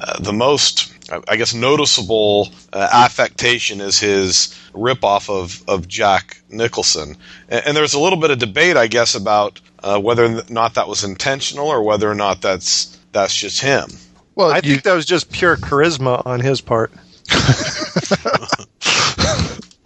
Uh, 0.00 0.18
the 0.18 0.32
most, 0.32 0.94
I 1.28 1.36
guess, 1.36 1.52
noticeable 1.52 2.48
uh, 2.72 2.88
affectation 2.90 3.82
is 3.82 3.98
his 3.98 4.54
ripoff 4.72 5.28
of 5.28 5.62
of 5.68 5.88
Jack 5.88 6.40
Nicholson, 6.48 7.16
and, 7.50 7.66
and 7.66 7.76
there's 7.76 7.94
a 7.94 8.00
little 8.00 8.18
bit 8.18 8.30
of 8.30 8.38
debate, 8.38 8.78
I 8.78 8.86
guess, 8.86 9.14
about 9.14 9.60
uh, 9.82 10.00
whether 10.00 10.24
or 10.24 10.42
not 10.48 10.74
that 10.74 10.88
was 10.88 11.04
intentional 11.04 11.68
or 11.68 11.82
whether 11.82 12.10
or 12.10 12.14
not 12.14 12.40
that's 12.40 12.98
that's 13.12 13.34
just 13.34 13.60
him. 13.60 13.88
Well, 14.34 14.50
I 14.52 14.56
you- 14.56 14.62
think 14.62 14.82
that 14.84 14.94
was 14.94 15.06
just 15.06 15.30
pure 15.32 15.56
charisma 15.56 16.24
on 16.26 16.40
his 16.40 16.60
part. 16.60 16.92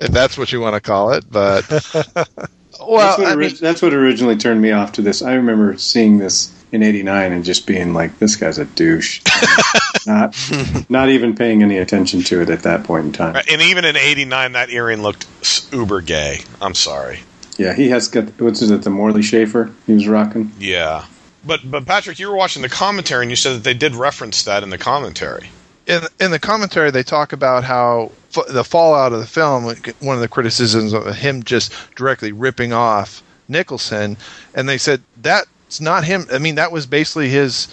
if 0.00 0.10
that's 0.10 0.36
what 0.38 0.52
you 0.52 0.60
want 0.60 0.74
to 0.74 0.80
call 0.80 1.12
it. 1.12 1.24
But 1.30 1.68
well, 2.80 3.16
that's, 3.16 3.18
what 3.18 3.32
ori- 3.36 3.46
mean, 3.48 3.56
that's 3.60 3.82
what 3.82 3.92
originally 3.94 4.36
turned 4.36 4.60
me 4.60 4.70
off 4.72 4.92
to 4.92 5.02
this. 5.02 5.22
I 5.22 5.34
remember 5.34 5.76
seeing 5.78 6.18
this 6.18 6.52
in 6.72 6.82
'89 6.82 7.32
and 7.32 7.44
just 7.44 7.66
being 7.66 7.92
like, 7.94 8.18
"This 8.18 8.36
guy's 8.36 8.58
a 8.58 8.64
douche," 8.64 9.20
not 10.06 10.36
not 10.88 11.08
even 11.08 11.34
paying 11.34 11.62
any 11.62 11.78
attention 11.78 12.22
to 12.24 12.40
it 12.42 12.50
at 12.50 12.62
that 12.62 12.84
point 12.84 13.06
in 13.06 13.12
time. 13.12 13.36
And 13.50 13.62
even 13.62 13.84
in 13.84 13.96
'89, 13.96 14.52
that 14.52 14.70
earring 14.70 15.02
looked 15.02 15.26
uber 15.72 16.00
gay. 16.00 16.40
I'm 16.60 16.74
sorry. 16.74 17.20
Yeah, 17.56 17.72
he 17.74 17.88
has 17.90 18.08
got 18.08 18.40
what's 18.40 18.62
it? 18.62 18.82
The 18.82 18.90
Morley 18.90 19.22
Safer 19.22 19.72
he 19.86 19.92
was 19.94 20.08
rocking. 20.08 20.52
Yeah, 20.58 21.04
but 21.46 21.60
but 21.70 21.86
Patrick, 21.86 22.18
you 22.18 22.28
were 22.28 22.36
watching 22.36 22.62
the 22.62 22.68
commentary, 22.68 23.22
and 23.22 23.30
you 23.30 23.36
said 23.36 23.56
that 23.56 23.64
they 23.64 23.74
did 23.74 23.94
reference 23.94 24.42
that 24.44 24.62
in 24.62 24.70
the 24.70 24.78
commentary. 24.78 25.50
in 25.86 26.02
in 26.20 26.30
the 26.30 26.38
commentary 26.38 26.90
they 26.90 27.02
talk 27.02 27.32
about 27.32 27.64
how 27.64 28.10
f- 28.36 28.46
the 28.48 28.64
fallout 28.64 29.12
of 29.12 29.20
the 29.20 29.26
film 29.26 29.64
one 30.00 30.14
of 30.16 30.20
the 30.20 30.28
criticisms 30.28 30.92
of 30.92 31.14
him 31.16 31.42
just 31.42 31.72
directly 31.96 32.32
ripping 32.32 32.72
off 32.72 33.22
Nicholson 33.48 34.16
and 34.54 34.68
they 34.68 34.78
said 34.78 35.02
that's 35.20 35.80
not 35.80 36.04
him 36.04 36.26
I 36.32 36.38
mean 36.38 36.54
that 36.54 36.72
was 36.72 36.86
basically 36.86 37.28
his 37.28 37.68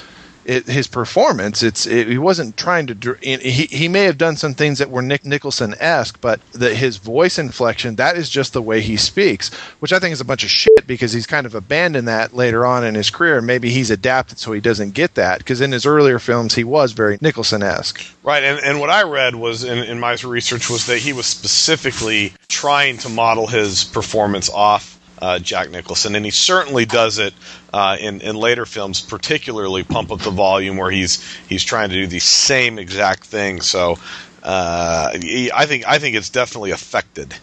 it, 0.52 0.68
his 0.68 0.86
performance 0.86 1.64
it's 1.64 1.86
it, 1.86 2.08
he 2.10 2.18
wasn't 2.18 2.58
trying 2.58 2.86
to 2.86 3.18
he 3.22 3.68
he 3.68 3.88
may 3.88 4.04
have 4.04 4.18
done 4.18 4.36
some 4.36 4.54
things 4.54 4.80
that 4.80 4.90
were 4.90 5.02
Nick 5.02 5.24
Nicholson 5.24 5.74
esque 5.80 6.20
but 6.20 6.42
the, 6.52 6.76
his 6.76 6.98
voice 6.98 7.40
inflection 7.40 7.96
that 7.96 8.18
is 8.18 8.30
just 8.30 8.52
the 8.52 8.62
way 8.62 8.82
he 8.82 8.98
speaks 8.98 9.50
which 9.80 9.94
I 9.94 10.00
think 10.00 10.12
is 10.12 10.20
a 10.20 10.26
bunch 10.26 10.44
of 10.44 10.52
shit 10.52 10.86
because 10.86 11.14
he's 11.14 11.26
kind 11.26 11.46
of 11.46 11.56
abandoned 11.56 12.10
that 12.10 12.36
later 12.36 12.66
on 12.66 12.84
in 12.84 12.96
his 12.96 13.10
career. 13.10 13.42
Maybe 13.42 13.70
he's 13.70 13.92
adapted 13.92 14.40
so 14.40 14.52
he 14.52 14.60
doesn't 14.60 14.94
get 14.94 15.16
that 15.16 15.38
because 15.38 15.62
in 15.62 15.72
his 15.72 15.86
earlier 15.86 16.20
films 16.20 16.54
he 16.54 16.66
was 16.66 16.92
very 16.92 17.18
Nicholson 17.22 17.64
esque 17.64 18.04
Right, 18.24 18.44
and, 18.44 18.60
and 18.60 18.80
what 18.80 18.90
I 18.90 19.04
read 19.04 19.36
was 19.36 19.64
in, 19.64 19.78
in 19.80 20.00
my 20.00 20.16
research 20.24 20.70
was 20.70 20.86
that 20.88 21.00
he 21.00 21.14
was 21.14 21.26
specifically 21.26 22.34
trying 22.50 22.98
to 23.00 23.10
model 23.10 23.48
his 23.48 23.84
performance 23.86 24.50
off 24.50 25.00
uh, 25.22 25.40
Jack 25.40 25.70
Nicholson, 25.70 26.16
and 26.16 26.26
he 26.26 26.32
certainly 26.32 26.86
does 26.86 27.20
it 27.20 27.34
uh, 27.72 27.98
in 28.00 28.22
in 28.22 28.36
later 28.36 28.66
films, 28.66 29.02
particularly 29.02 29.84
Pump 29.84 30.12
Up 30.12 30.20
the 30.20 30.32
Volume, 30.32 30.78
where 30.78 30.92
he's 30.92 31.24
he's 31.48 31.64
trying 31.64 31.90
to 31.90 31.96
do 31.96 32.08
the 32.08 32.20
same 32.20 32.80
exact 32.80 33.24
thing. 33.24 33.62
So 33.62 33.98
uh, 34.44 35.18
he, 35.20 35.52
I 35.52 35.66
think 35.66 35.88
I 35.88 36.00
think 36.00 36.16
it's 36.16 36.30
definitely 36.30 36.72
affected. 36.72 37.34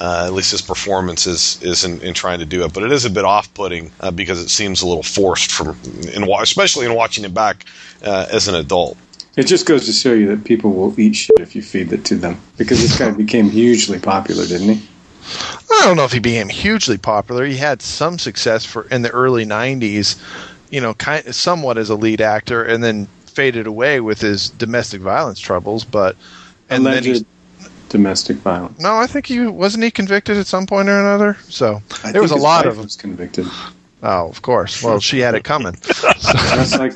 Uh, 0.00 0.24
at 0.26 0.32
least 0.32 0.50
his 0.50 0.62
performance 0.62 1.28
is, 1.28 1.62
is 1.62 1.84
in, 1.84 2.00
in 2.00 2.12
trying 2.12 2.40
to 2.40 2.44
do 2.44 2.64
it, 2.64 2.72
but 2.74 2.82
it 2.82 2.90
is 2.90 3.04
a 3.04 3.10
bit 3.10 3.24
off-putting 3.24 3.92
uh, 4.00 4.10
because 4.10 4.40
it 4.42 4.48
seems 4.48 4.82
a 4.82 4.86
little 4.86 5.02
forced 5.04 5.52
from, 5.52 5.78
in, 6.12 6.28
especially 6.40 6.86
in 6.86 6.94
watching 6.94 7.24
it 7.24 7.32
back 7.32 7.64
uh, 8.04 8.26
as 8.32 8.48
an 8.48 8.56
adult. 8.56 8.96
It 9.36 9.44
just 9.44 9.64
goes 9.64 9.86
to 9.86 9.92
show 9.92 10.12
you 10.12 10.26
that 10.34 10.44
people 10.44 10.72
will 10.72 10.98
eat 10.98 11.14
shit 11.14 11.38
if 11.38 11.54
you 11.54 11.62
feed 11.62 11.92
it 11.92 12.04
to 12.06 12.16
them. 12.16 12.40
Because 12.56 12.80
this 12.80 12.98
guy 12.98 13.12
became 13.12 13.48
hugely 13.48 14.00
popular, 14.00 14.44
didn't 14.44 14.76
he? 14.76 14.88
I 15.70 15.84
don't 15.86 15.96
know 15.96 16.04
if 16.04 16.12
he 16.12 16.18
became 16.18 16.48
hugely 16.48 16.98
popular. 16.98 17.44
He 17.44 17.56
had 17.56 17.82
some 17.82 18.18
success 18.18 18.64
for 18.64 18.84
in 18.90 19.02
the 19.02 19.10
early 19.10 19.44
'90s, 19.44 20.20
you 20.70 20.80
know, 20.80 20.94
kind 20.94 21.34
somewhat 21.34 21.78
as 21.78 21.90
a 21.90 21.94
lead 21.96 22.20
actor, 22.20 22.62
and 22.64 22.82
then 22.82 23.08
faded 23.26 23.66
away 23.66 24.00
with 24.00 24.20
his 24.20 24.50
domestic 24.50 25.00
violence 25.00 25.40
troubles. 25.40 25.84
But 25.84 26.16
and 26.70 26.84
then 26.86 27.04
Alleged 27.04 27.06
he, 27.06 27.66
domestic 27.88 28.38
violence. 28.38 28.78
no, 28.80 28.96
I 28.96 29.06
think 29.06 29.26
he 29.26 29.40
wasn't 29.46 29.84
he 29.84 29.90
convicted 29.90 30.36
at 30.36 30.46
some 30.46 30.66
point 30.66 30.88
or 30.88 30.98
another. 30.98 31.36
So 31.48 31.82
I 32.04 32.12
there 32.12 32.22
was 32.22 32.30
a 32.32 32.36
lot 32.36 32.66
of 32.66 32.76
them. 32.76 32.84
was 32.84 32.96
convicted. 32.96 33.46
Oh, 34.02 34.28
of 34.28 34.42
course. 34.42 34.82
Well, 34.82 34.98
she 35.00 35.20
had 35.20 35.34
it 35.34 35.44
coming. 35.44 35.74
Dressed 35.82 36.78
like 36.78 36.94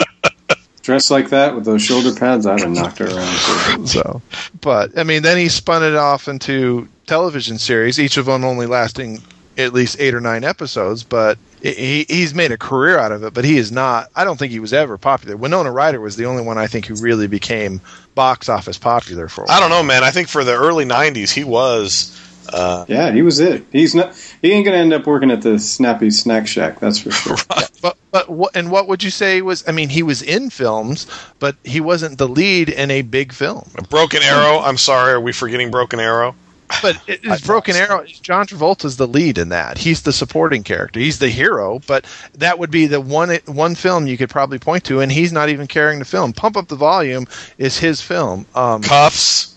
dressed 0.86 1.10
like 1.10 1.28
that 1.30 1.54
with 1.54 1.64
those 1.64 1.82
shoulder 1.82 2.14
pads, 2.14 2.46
I'd 2.46 2.60
have 2.60 2.70
knocked 2.70 2.98
her 2.98 3.06
around. 3.06 3.76
Too. 3.76 3.86
so, 3.86 4.22
but 4.60 4.96
I 4.96 5.02
mean, 5.02 5.22
then 5.22 5.36
he 5.36 5.48
spun 5.48 5.82
it 5.82 5.96
off 5.96 6.28
into 6.28 6.88
television 7.06 7.58
series, 7.58 7.98
each 7.98 8.16
of 8.16 8.26
them 8.26 8.44
only 8.44 8.66
lasting 8.66 9.20
at 9.58 9.72
least 9.72 9.96
eight 9.98 10.14
or 10.14 10.20
nine 10.20 10.44
episodes, 10.44 11.02
but 11.02 11.38
he, 11.60 12.06
he's 12.08 12.34
made 12.34 12.52
a 12.52 12.58
career 12.58 12.98
out 12.98 13.10
of 13.10 13.24
it. 13.24 13.34
But 13.34 13.44
he 13.44 13.58
is 13.58 13.72
not. 13.72 14.10
I 14.14 14.24
don't 14.24 14.38
think 14.38 14.52
he 14.52 14.60
was 14.60 14.72
ever 14.72 14.96
popular. 14.96 15.36
Winona 15.36 15.72
Ryder 15.72 16.00
was 16.00 16.14
the 16.16 16.26
only 16.26 16.42
one 16.42 16.56
I 16.56 16.68
think 16.68 16.86
who 16.86 16.94
really 16.94 17.26
became 17.26 17.80
box 18.14 18.48
office 18.48 18.78
popular 18.78 19.28
for. 19.28 19.50
I 19.50 19.58
don't 19.58 19.70
know, 19.70 19.82
man. 19.82 20.04
I 20.04 20.10
think 20.12 20.28
for 20.28 20.44
the 20.44 20.54
early 20.54 20.84
'90s, 20.84 21.32
he 21.32 21.42
was. 21.42 22.22
Uh, 22.52 22.84
Yeah, 22.88 23.12
he 23.12 23.22
was 23.22 23.40
it. 23.40 23.64
He's 23.72 23.94
not. 23.94 24.14
He 24.42 24.52
ain't 24.52 24.64
gonna 24.64 24.78
end 24.78 24.92
up 24.92 25.06
working 25.06 25.30
at 25.30 25.42
the 25.42 25.58
Snappy 25.58 26.10
Snack 26.10 26.46
Shack. 26.46 26.80
That's 26.80 26.98
for 26.98 27.10
sure. 27.10 27.36
But 27.82 27.98
but 28.10 28.28
what 28.30 28.56
and 28.56 28.70
what 28.70 28.88
would 28.88 29.02
you 29.02 29.10
say 29.10 29.42
was? 29.42 29.62
I 29.68 29.72
mean, 29.72 29.90
he 29.90 30.02
was 30.02 30.22
in 30.22 30.50
films, 30.50 31.06
but 31.38 31.56
he 31.62 31.80
wasn't 31.80 32.18
the 32.18 32.26
lead 32.26 32.68
in 32.70 32.90
a 32.90 33.02
big 33.02 33.32
film. 33.32 33.68
Broken 33.90 34.22
Arrow. 34.22 34.58
I'm 34.60 34.78
sorry. 34.78 35.12
Are 35.12 35.20
we 35.20 35.32
forgetting 35.32 35.70
Broken 35.70 36.00
Arrow? 36.00 36.34
But 36.82 37.00
it, 37.06 37.20
it's 37.22 37.42
Broken 37.46 37.76
Arrow. 37.76 38.04
John 38.04 38.46
Travolta's 38.46 38.96
the 38.96 39.06
lead 39.06 39.38
in 39.38 39.50
that. 39.50 39.78
He's 39.78 40.02
the 40.02 40.12
supporting 40.12 40.64
character. 40.64 40.98
He's 40.98 41.18
the 41.18 41.28
hero. 41.28 41.80
But 41.86 42.06
that 42.34 42.58
would 42.58 42.70
be 42.70 42.86
the 42.86 43.00
one 43.00 43.36
one 43.46 43.74
film 43.74 44.06
you 44.06 44.16
could 44.16 44.30
probably 44.30 44.58
point 44.58 44.84
to, 44.84 45.00
and 45.00 45.12
he's 45.12 45.32
not 45.32 45.48
even 45.48 45.66
carrying 45.66 45.98
the 45.98 46.04
film. 46.04 46.32
Pump 46.32 46.56
Up 46.56 46.68
the 46.68 46.76
Volume 46.76 47.26
is 47.58 47.78
his 47.78 48.00
film. 48.00 48.46
Um, 48.54 48.82
Kuffs. 48.82 49.52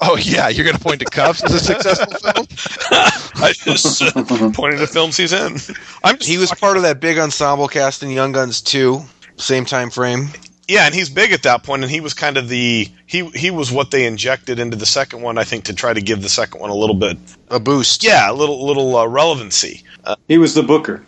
Oh 0.00 0.16
yeah, 0.16 0.48
you're 0.48 0.64
going 0.64 0.76
to 0.76 0.82
point 0.82 1.00
to 1.00 1.06
Kuffs 1.06 1.42
as 1.42 1.54
a 1.54 1.58
successful 1.60 2.12
film. 2.18 2.46
I 3.42 3.52
just 3.54 4.02
uh, 4.02 4.50
pointing 4.52 4.78
to 4.80 4.86
films 4.86 5.16
he's 5.16 5.32
in. 5.32 5.56
I'm 6.04 6.18
just 6.18 6.28
He 6.28 6.36
was 6.36 6.50
part 6.52 6.76
of 6.76 6.82
that 6.82 7.00
big 7.00 7.18
ensemble 7.18 7.66
cast 7.68 8.02
in 8.02 8.10
Young 8.10 8.32
Guns 8.32 8.60
2, 8.60 9.00
same 9.36 9.64
time 9.64 9.88
frame. 9.90 10.28
Yeah, 10.68 10.84
and 10.86 10.94
he's 10.94 11.08
big 11.08 11.32
at 11.32 11.44
that 11.44 11.62
point, 11.62 11.82
and 11.82 11.90
he 11.90 12.00
was 12.00 12.12
kind 12.12 12.36
of 12.36 12.48
the 12.48 12.90
he 13.06 13.24
he 13.30 13.50
was 13.50 13.70
what 13.72 13.90
they 13.92 14.04
injected 14.04 14.58
into 14.58 14.76
the 14.76 14.84
second 14.86 15.22
one, 15.22 15.38
I 15.38 15.44
think, 15.44 15.64
to 15.64 15.74
try 15.74 15.94
to 15.94 16.00
give 16.02 16.22
the 16.22 16.28
second 16.28 16.60
one 16.60 16.70
a 16.70 16.74
little 16.74 16.96
bit 16.96 17.16
A 17.50 17.60
boost. 17.60 18.02
yeah, 18.04 18.30
a 18.30 18.34
little 18.34 18.66
little 18.66 18.96
uh, 18.96 19.06
relevancy. 19.06 19.82
Uh, 20.04 20.16
He 20.28 20.38
was 20.38 20.54
the 20.54 20.62
booker. 20.64 21.04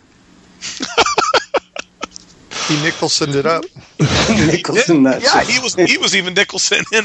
He 2.69 2.79
Nicholsoned 2.83 3.33
it 3.33 3.47
up. 3.47 3.65
Nicholson. 4.29 5.01
That 5.03 5.23
yeah, 5.23 5.43
he 5.43 5.59
was 5.59 5.73
he 5.73 5.97
was 5.97 6.15
even 6.15 6.35
Nicholson 6.35 6.83
in 6.93 7.03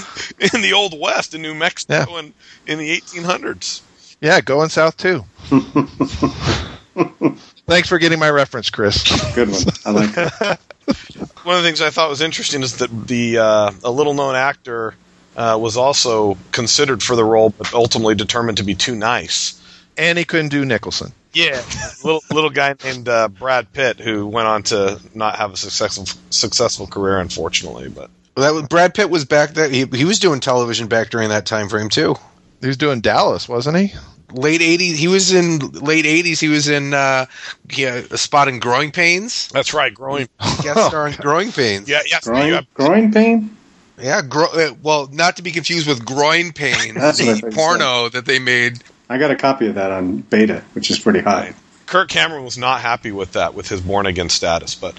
in 0.53 0.61
the 0.61 0.75
old 0.75 1.01
West 1.01 1.35
in 1.35 1.41
New 1.41 1.55
Mexico 1.55 2.17
and 2.17 2.35
in 2.67 2.79
the 2.79 3.01
1800s. 3.01 3.81
Yeah, 4.21 4.43
going 4.43 4.69
south 4.69 4.99
too. 4.99 5.25
Thanks 7.67 7.89
for 7.89 7.99
getting 7.99 8.19
my 8.19 8.29
reference, 8.29 8.69
Chris. 8.69 9.03
Good 9.35 9.49
one. 9.51 9.63
I 9.87 9.91
like 9.91 10.13
that. 10.13 10.61
One 11.45 11.57
of 11.57 11.63
the 11.63 11.69
things 11.69 11.81
I 11.81 11.89
thought 11.89 12.11
was 12.11 12.21
interesting 12.21 12.63
is 12.63 12.77
that 12.77 13.07
the 13.07 13.39
uh, 13.39 13.73
a 13.83 13.91
little 13.91 14.13
known 14.13 14.35
actor 14.35 14.95
uh, 15.35 15.59
was 15.59 15.79
also 15.79 16.37
considered 16.53 17.03
for 17.03 17.17
the 17.17 17.25
role, 17.25 17.49
but 17.49 17.73
ultimately 17.73 18.15
determined 18.15 18.59
to 18.59 18.65
be 18.65 18.75
too 18.75 18.95
nice. 18.95 19.59
And 19.97 20.19
he 20.19 20.27
couldn't 20.27 20.51
do 20.51 20.67
Nicholson. 20.67 21.13
Yeah, 21.35 21.63
little 22.05 22.23
little 22.31 22.51
guy 22.51 22.75
named 22.85 23.09
uh, 23.09 23.29
Brad 23.29 23.73
Pitt 23.73 23.99
who 23.99 24.27
went 24.27 24.47
on 24.49 24.63
to 24.65 25.01
not 25.15 25.37
have 25.37 25.53
a 25.53 25.57
successful 25.57 26.07
successful 26.31 26.87
career, 26.87 27.19
unfortunately. 27.19 27.89
But 27.89 28.11
That 28.37 28.55
was, 28.55 28.69
Brad 28.69 28.95
Pitt 28.95 29.11
was 29.11 29.25
back 29.25 29.51
there. 29.51 29.69
He, 29.69 29.85
he 29.87 30.05
was 30.05 30.19
doing 30.19 30.41
television 30.41 30.87
back 30.87 31.11
during 31.11 31.29
that 31.31 31.45
time 31.47 31.69
frame 31.69 31.89
too. 31.89 32.15
He 32.61 32.67
was 32.69 32.77
doing 32.77 33.01
Dallas, 33.01 33.49
wasn't 33.49 33.77
he? 33.77 33.93
Late 34.33 34.61
80s. 34.63 34.95
He 34.97 35.07
was 35.07 35.33
in 35.33 35.59
late 35.73 36.05
80s. 36.07 36.41
He 36.41 36.49
was 36.49 36.69
in 36.69 36.93
uh, 36.95 37.27
yeah, 37.71 38.03
a 38.11 38.17
spot 38.17 38.49
in 38.49 38.59
Growing 38.59 38.91
Pains. 38.91 39.49
that's 39.49 39.73
right, 39.75 39.93
growing. 39.95 40.29
Guest 40.63 40.87
star 40.87 41.09
in 41.09 41.15
Growing 41.15 41.53
Pains. 41.53 41.89
Yeah, 41.89 42.01
yes, 42.07 42.27
you 42.27 42.33
Groin, 42.33 42.53
have- 42.55 42.75
groin 42.75 43.13
pain. 43.13 43.57
Yeah, 43.97 44.23
gro- 44.23 44.51
uh, 44.53 44.75
well, 44.83 45.09
not 45.13 45.37
to 45.37 45.43
be 45.43 45.53
confused 45.53 45.87
with 45.87 46.05
Groin 46.05 46.53
Pain, 46.53 46.95
That's 46.95 47.21
what 47.21 47.29
I 47.45 47.49
the 47.49 47.55
porno 47.55 48.09
that 48.09 48.25
they 48.27 48.41
made. 48.41 48.83
I 49.09 49.19
got 49.19 49.31
a 49.31 49.37
copy 49.37 49.67
of 49.69 49.75
that 49.77 49.91
on 49.91 50.19
beta, 50.19 50.65
which 50.73 50.91
is 50.91 50.99
pretty 50.99 51.21
high. 51.21 51.55
Kirk 51.87 52.09
Cameron 52.09 52.45
was 52.45 52.57
not 52.57 52.81
happy 52.81 53.13
with 53.13 53.33
that 53.33 53.55
with 53.55 53.69
his 53.69 53.81
Born 53.83 54.07
Again 54.07 54.31
status, 54.31 54.75
but 54.75 54.95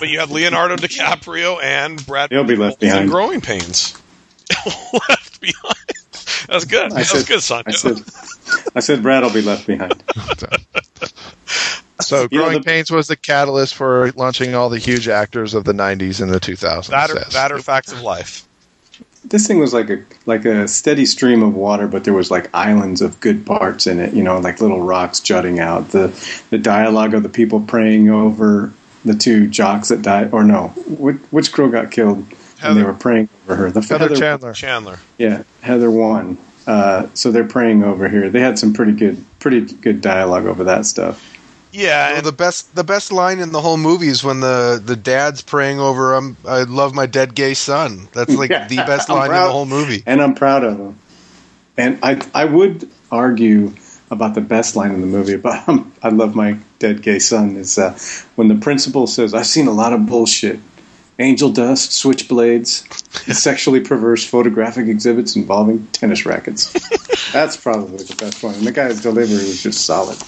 but 0.00 0.08
you 0.08 0.18
had 0.20 0.30
Leonardo 0.30 0.76
DiCaprio 0.76 1.62
and 1.62 2.04
Brad. 2.06 2.30
He'll 2.30 2.44
be 2.44 2.56
left 2.56 2.80
behind. 2.80 3.10
Growing 3.10 3.40
pains. 3.42 4.00
left 5.08 5.40
behind. 5.40 5.76
That's 6.48 6.64
good. 6.64 6.92
I 6.92 6.96
That's 6.96 7.10
said- 7.10 7.26
good, 7.26 7.42
Sancho. 7.42 7.70
I 7.70 7.72
said, 7.72 8.70
I 8.74 8.80
said, 8.80 9.02
Brad 9.02 9.22
will 9.22 9.32
be 9.32 9.42
left 9.42 9.66
behind. 9.66 10.02
So, 12.00 12.22
You 12.30 12.38
know, 12.38 12.44
Growing 12.44 12.58
the- 12.58 12.64
Pains 12.64 12.90
was 12.90 13.06
the 13.06 13.16
catalyst 13.16 13.74
for 13.74 14.10
launching 14.16 14.54
all 14.54 14.68
the 14.68 14.78
huge 14.78 15.08
actors 15.08 15.54
of 15.54 15.64
the 15.64 15.72
'90s 15.72 16.20
and 16.20 16.30
the 16.32 16.40
2000s. 16.40 16.88
that 16.88 17.10
are 17.10 17.14
yes. 17.14 17.32
that 17.34 17.52
are 17.52 17.60
facts 17.60 17.92
of 17.92 18.00
life. 18.02 18.46
This 19.24 19.46
thing 19.46 19.58
was 19.58 19.72
like 19.72 19.88
a 19.88 20.04
like 20.26 20.44
a 20.44 20.66
steady 20.66 21.06
stream 21.06 21.42
of 21.42 21.54
water, 21.54 21.86
but 21.86 22.04
there 22.04 22.14
was 22.14 22.30
like 22.30 22.50
islands 22.54 23.00
of 23.00 23.20
good 23.20 23.46
parts 23.46 23.86
in 23.86 24.00
it. 24.00 24.14
You 24.14 24.22
know, 24.22 24.38
like 24.38 24.60
little 24.60 24.82
rocks 24.82 25.20
jutting 25.20 25.60
out. 25.60 25.90
The 25.90 26.08
the 26.50 26.58
dialogue 26.58 27.14
of 27.14 27.22
the 27.22 27.28
people 27.28 27.60
praying 27.60 28.10
over 28.10 28.72
the 29.04 29.14
two 29.14 29.48
jocks 29.48 29.88
that 29.88 30.02
died, 30.02 30.32
or 30.32 30.44
no, 30.44 30.68
which, 30.86 31.16
which 31.30 31.52
girl 31.52 31.68
got 31.68 31.90
killed? 31.90 32.26
And 32.64 32.76
they 32.76 32.84
were 32.84 32.94
praying 32.94 33.28
over 33.44 33.56
her. 33.56 33.70
The 33.72 33.80
Heather 33.80 34.14
Chandler. 34.14 34.52
Chandler. 34.52 34.98
Yeah, 35.18 35.42
Heather 35.62 35.90
one. 35.90 36.38
Uh, 36.64 37.08
so 37.14 37.32
they're 37.32 37.42
praying 37.42 37.82
over 37.82 38.08
here. 38.08 38.30
They 38.30 38.40
had 38.40 38.56
some 38.56 38.72
pretty 38.72 38.92
good, 38.92 39.24
pretty 39.40 39.62
good 39.62 40.00
dialogue 40.00 40.46
over 40.46 40.62
that 40.64 40.86
stuff. 40.86 41.31
Yeah, 41.72 42.08
Well, 42.08 42.16
and 42.18 42.26
the 42.26 42.32
best 42.32 42.74
the 42.74 42.84
best 42.84 43.12
line 43.12 43.38
in 43.38 43.52
the 43.52 43.60
whole 43.60 43.78
movie 43.78 44.08
is 44.08 44.22
when 44.22 44.40
the, 44.40 44.80
the 44.84 44.96
dad's 44.96 45.42
praying 45.42 45.80
over 45.80 46.14
um, 46.14 46.36
I 46.46 46.62
love 46.64 46.94
my 46.94 47.06
dead 47.06 47.34
gay 47.34 47.54
son. 47.54 48.08
That's 48.12 48.34
like 48.34 48.50
Yeah, 48.50 48.68
the 48.68 48.76
best 48.76 49.10
I'm 49.10 49.16
line 49.16 49.30
in 49.30 49.42
the 49.42 49.50
whole 49.50 49.66
movie. 49.66 50.02
and 50.06 50.20
I'm 50.22 50.34
proud 50.34 50.64
of 50.64 50.78
him. 50.78 50.98
And 51.76 51.98
I 52.02 52.20
I 52.34 52.44
would 52.44 52.88
argue 53.10 53.72
about 54.10 54.34
the 54.34 54.42
best 54.42 54.76
line 54.76 54.90
in 54.92 55.00
the 55.00 55.06
movie, 55.06 55.36
but 55.36 55.66
um, 55.66 55.90
I 56.02 56.10
love 56.10 56.34
my 56.34 56.58
dead 56.78 57.00
gay 57.02 57.18
son 57.18 57.56
is 57.56 57.78
uh, 57.78 57.98
when 58.36 58.48
the 58.48 58.56
principal 58.56 59.06
says, 59.06 59.32
"I've 59.32 59.46
seen 59.46 59.66
a 59.68 59.72
lot 59.72 59.94
of 59.94 60.04
bullshit, 60.06 60.60
angel 61.18 61.50
dust, 61.50 61.92
switchblades, 61.92 62.84
sexually 63.32 63.80
perverse 63.80 64.26
photographic 64.26 64.88
exhibits 64.88 65.34
involving 65.36 65.86
tennis 65.92 66.26
rackets." 66.26 66.70
That's 67.32 67.56
probably 67.56 68.04
the 68.04 68.16
best 68.16 68.42
one. 68.42 68.54
And 68.56 68.66
the 68.66 68.72
guy's 68.72 69.00
delivery 69.00 69.36
was 69.36 69.62
just 69.62 69.86
solid. 69.86 70.18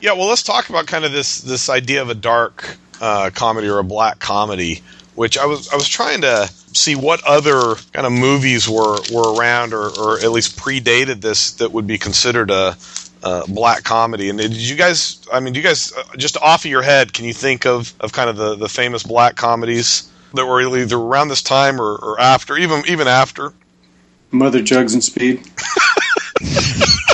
Yeah, 0.00 0.12
well, 0.12 0.28
let's 0.28 0.42
talk 0.42 0.68
about 0.68 0.86
kind 0.86 1.04
of 1.04 1.12
this 1.12 1.40
this 1.40 1.68
idea 1.68 2.02
of 2.02 2.10
a 2.10 2.14
dark 2.14 2.76
uh, 3.00 3.30
comedy 3.34 3.68
or 3.68 3.78
a 3.78 3.84
black 3.84 4.20
comedy, 4.20 4.82
which 5.14 5.36
I 5.36 5.46
was 5.46 5.68
I 5.70 5.76
was 5.76 5.88
trying 5.88 6.20
to 6.20 6.48
see 6.72 6.94
what 6.94 7.22
other 7.24 7.74
kind 7.92 8.06
of 8.06 8.12
movies 8.12 8.68
were 8.68 8.98
were 9.12 9.34
around 9.34 9.74
or, 9.74 9.88
or 9.98 10.20
at 10.20 10.30
least 10.30 10.56
predated 10.56 11.20
this 11.20 11.52
that 11.52 11.72
would 11.72 11.86
be 11.86 11.98
considered 11.98 12.50
a, 12.50 12.76
a 13.24 13.44
black 13.48 13.82
comedy. 13.82 14.28
And 14.28 14.38
did 14.38 14.52
you 14.54 14.76
guys? 14.76 15.26
I 15.32 15.40
mean, 15.40 15.52
do 15.52 15.60
you 15.60 15.66
guys 15.66 15.92
uh, 15.92 16.16
just 16.16 16.36
off 16.36 16.64
of 16.64 16.70
your 16.70 16.82
head 16.82 17.12
can 17.12 17.24
you 17.24 17.34
think 17.34 17.66
of 17.66 17.92
of 18.00 18.12
kind 18.12 18.30
of 18.30 18.36
the 18.36 18.54
the 18.54 18.68
famous 18.68 19.02
black 19.02 19.34
comedies 19.34 20.08
that 20.34 20.46
were 20.46 20.60
either 20.60 20.96
around 20.96 21.28
this 21.28 21.42
time 21.42 21.80
or, 21.80 21.96
or 21.96 22.20
after, 22.20 22.56
even 22.56 22.84
even 22.86 23.08
after? 23.08 23.52
Mother 24.30 24.62
Jugs 24.62 24.94
and 24.94 25.02
Speed. 25.02 25.42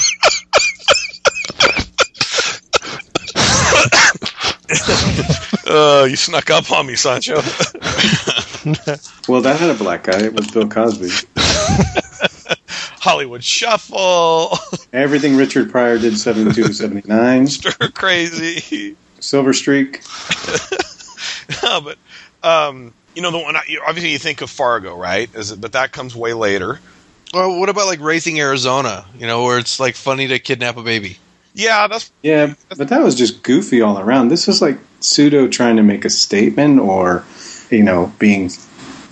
Uh, 5.77 6.05
you 6.05 6.15
snuck 6.17 6.51
up 6.51 6.71
on 6.71 6.87
me, 6.87 6.95
Sancho. 6.97 7.41
Well, 9.29 9.43
that 9.43 9.59
had 9.61 9.69
a 9.71 9.75
black 9.75 10.05
guy. 10.05 10.23
It 10.23 10.33
was 10.33 10.51
Bill 10.51 10.67
Cosby. 10.69 11.09
Hollywood 13.01 13.45
Shuffle, 13.45 14.57
Everything 14.93 15.37
Richard 15.37 15.71
Pryor 15.71 15.99
did, 15.99 16.17
72 16.17 16.63
to 16.69 16.73
79. 16.75 17.47
Stir 17.49 17.89
Crazy. 17.91 18.97
Silver 19.21 19.53
Streak. 19.53 20.03
no, 21.63 21.81
but 21.83 21.99
um, 22.43 22.95
you 23.15 23.21
know 23.23 23.31
the 23.31 23.39
one. 23.39 23.57
I- 23.57 23.63
Obviously, 23.87 24.13
you 24.13 24.19
think 24.19 24.41
of 24.41 24.49
Fargo, 24.51 24.97
right? 24.97 25.29
Is 25.35 25.51
it, 25.53 25.61
but 25.61 25.73
that 25.73 25.93
comes 25.93 26.17
way 26.17 26.33
later. 26.33 26.81
Well, 27.35 27.59
what 27.61 27.69
about 27.69 27.87
like 27.87 28.01
Raising 28.01 28.41
Arizona? 28.41 29.05
You 29.19 29.27
know, 29.27 29.45
where 29.45 29.59
it's 29.59 29.79
like 29.79 29.95
funny 29.97 30.29
to 30.29 30.39
kidnap 30.39 30.77
a 30.79 30.83
baby. 30.83 31.19
Yeah, 31.53 31.87
that's 31.89 32.11
Yeah, 32.23 32.55
but 32.77 32.89
that 32.89 33.03
was 33.03 33.15
just 33.15 33.43
goofy 33.43 33.83
all 33.83 33.99
around. 33.99 34.29
This 34.29 34.47
was 34.47 34.63
like 34.63 34.79
pseudo 35.05 35.47
trying 35.49 35.77
to 35.77 35.83
make 35.83 36.05
a 36.05 36.11
statement 36.11 36.81
or, 36.81 37.25
you 37.71 37.83
know, 37.83 38.13
being 38.19 38.51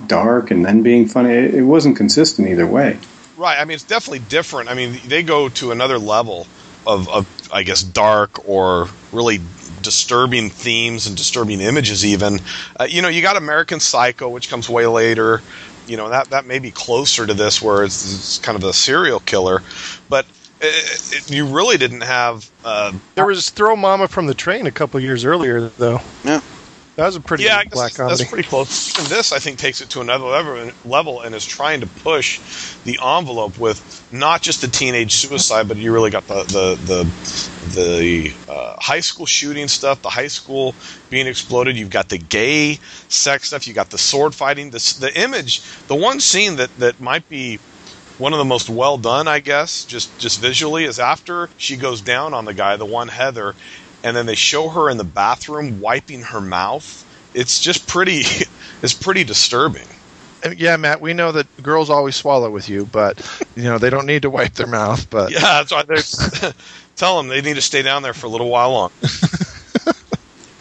dark 0.07 0.51
and 0.51 0.65
then 0.65 0.83
being 0.83 1.07
funny. 1.07 1.31
It, 1.31 1.55
it 1.55 1.63
wasn't 1.63 1.97
consistent 1.97 2.49
either 2.49 2.67
way. 2.67 2.99
right. 3.37 3.59
I 3.61 3.65
mean, 3.65 3.75
it's 3.75 3.85
definitely 3.85 4.25
different. 4.29 4.71
I 4.71 4.75
mean, 4.75 4.99
they 5.07 5.23
go 5.23 5.49
to 5.51 5.71
another 5.71 5.99
level 5.99 6.47
of, 6.87 7.09
of 7.09 7.27
I 7.53 7.63
guess, 7.63 7.83
dark 7.83 8.49
or 8.49 8.89
really 9.13 9.41
disturbing 9.83 10.49
themes 10.49 11.07
and 11.07 11.17
disturbing 11.17 11.61
images. 11.61 12.05
Even, 12.05 12.41
uh, 12.81 12.87
you 12.89 13.03
know, 13.03 13.09
you 13.09 13.23
got 13.23 13.37
American 13.37 13.81
Psycho, 13.81 14.29
which 14.29 14.49
comes 14.49 14.69
way 14.69 14.87
later. 14.87 15.43
You 15.87 15.97
know, 15.97 16.09
that 16.09 16.31
that 16.31 16.47
may 16.47 16.59
be 16.59 16.71
closer 16.71 17.27
to 17.27 17.35
this, 17.35 17.61
where 17.61 17.85
it's, 17.85 18.05
it's 18.05 18.39
kind 18.39 18.57
of 18.57 18.65
a 18.65 18.73
serial 18.73 19.21
killer, 19.21 19.63
but. 20.09 20.27
It, 20.63 21.13
it, 21.13 21.31
you 21.31 21.47
really 21.47 21.77
didn't 21.77 22.03
have 22.03 22.49
uh, 22.65 22.93
There 23.17 23.27
was 23.27 23.51
Throw 23.51 23.75
Mama 23.75 24.07
from 24.07 24.27
the 24.27 24.35
Train 24.35 24.67
a 24.67 24.71
couple 24.71 25.01
years 25.01 25.25
earlier, 25.25 25.69
though. 25.69 26.01
Yeah, 26.25 26.41
that 26.95 27.07
was 27.07 27.17
a 27.17 27.21
pretty 27.21 27.45
yeah, 27.45 27.65
black 27.65 27.93
that's, 27.93 27.97
that's 27.97 27.97
comedy. 27.97 28.25
pretty 28.27 28.49
close. 28.49 28.97
And 28.99 29.07
this, 29.09 29.33
I 29.33 29.39
think, 29.39 29.59
takes 29.59 29.81
it 29.81 29.91
to 29.91 30.03
another 30.03 30.27
level, 30.27 30.71
level 30.85 31.21
and 31.23 31.35
is 31.35 31.45
trying 31.45 31.81
to 31.81 31.87
push 31.87 32.39
the 32.85 32.99
envelope 33.03 33.59
with 33.59 34.07
not 34.13 34.43
just 34.43 34.61
the 34.61 34.69
teenage 34.69 35.15
suicide, 35.15 35.67
but 35.67 35.79
you 35.79 35.93
really 35.93 36.11
got 36.11 36.29
the 36.29 36.45
the 36.45 36.79
the, 36.85 37.75
the 37.75 38.35
uh, 38.49 38.77
high 38.79 39.01
school 39.01 39.27
shooting 39.27 39.67
stuff, 39.67 40.03
the 40.03 40.11
high 40.11 40.29
school 40.29 40.77
being 41.11 41.27
exploded. 41.27 41.77
You've 41.77 41.91
got 41.91 42.09
the 42.09 42.19
gay 42.19 42.79
sex 43.09 43.49
stuff. 43.49 43.67
You've 43.67 43.75
got 43.75 43.91
the 43.91 43.99
sword 43.99 44.35
fighting. 44.35 44.71
The 44.71 44.97
the 45.01 45.21
image, 45.21 45.63
the 45.89 45.97
one 45.97 46.21
scene 46.21 46.57
that 46.57 46.77
that 46.77 47.01
might 47.01 47.29
be 47.29 47.59
one 48.23 48.33
of 48.33 48.39
the 48.39 48.45
most 48.45 48.71
well 48.71 48.97
done, 48.97 49.27
I 49.27 49.41
guess, 49.41 49.85
just 49.85 50.17
just 50.19 50.41
visually, 50.41 50.85
is 50.85 51.01
after 51.01 51.51
she 51.59 51.77
goes 51.77 52.01
down 52.01 52.33
on 52.33 52.45
the 52.45 52.55
guy, 52.55 52.77
the 52.77 52.87
one 52.87 53.09
Heather, 53.09 53.57
and 54.05 54.17
then 54.17 54.27
they 54.27 54.37
show 54.37 54.69
her 54.69 54.89
in 54.89 54.97
the 54.97 55.05
bathroom 55.05 55.81
wiping 55.81 56.23
her 56.23 56.41
mouth. 56.41 57.05
It's 57.35 57.61
just 57.61 57.87
pretty. 57.87 58.23
It's 58.83 58.95
pretty 58.95 59.23
disturbing. 59.23 59.87
Yeah, 60.57 60.77
Matt, 60.77 61.01
we 61.01 61.13
know 61.15 61.31
that 61.31 61.47
girls 61.63 61.89
always 61.89 62.17
swallow 62.17 62.51
with 62.51 62.69
you, 62.69 62.85
but 62.85 63.25
you 63.55 63.63
know 63.63 63.79
they 63.79 63.91
don't 63.91 64.07
need 64.07 64.23
to 64.23 64.31
wipe 64.31 64.55
their 64.55 64.67
mouth. 64.67 65.09
But 65.09 65.31
Yeah, 65.31 65.39
that's 65.41 65.71
why 65.71 65.85
there's. 65.85 66.11
tell 66.97 67.17
them 67.17 67.29
they 67.29 67.43
need 67.43 67.55
to 67.55 67.63
stay 67.63 67.83
down 67.83 68.03
there 68.03 68.13
for 68.13 68.27
a 68.27 68.29
little 68.29 68.49
while 68.49 68.73
long. 68.73 68.91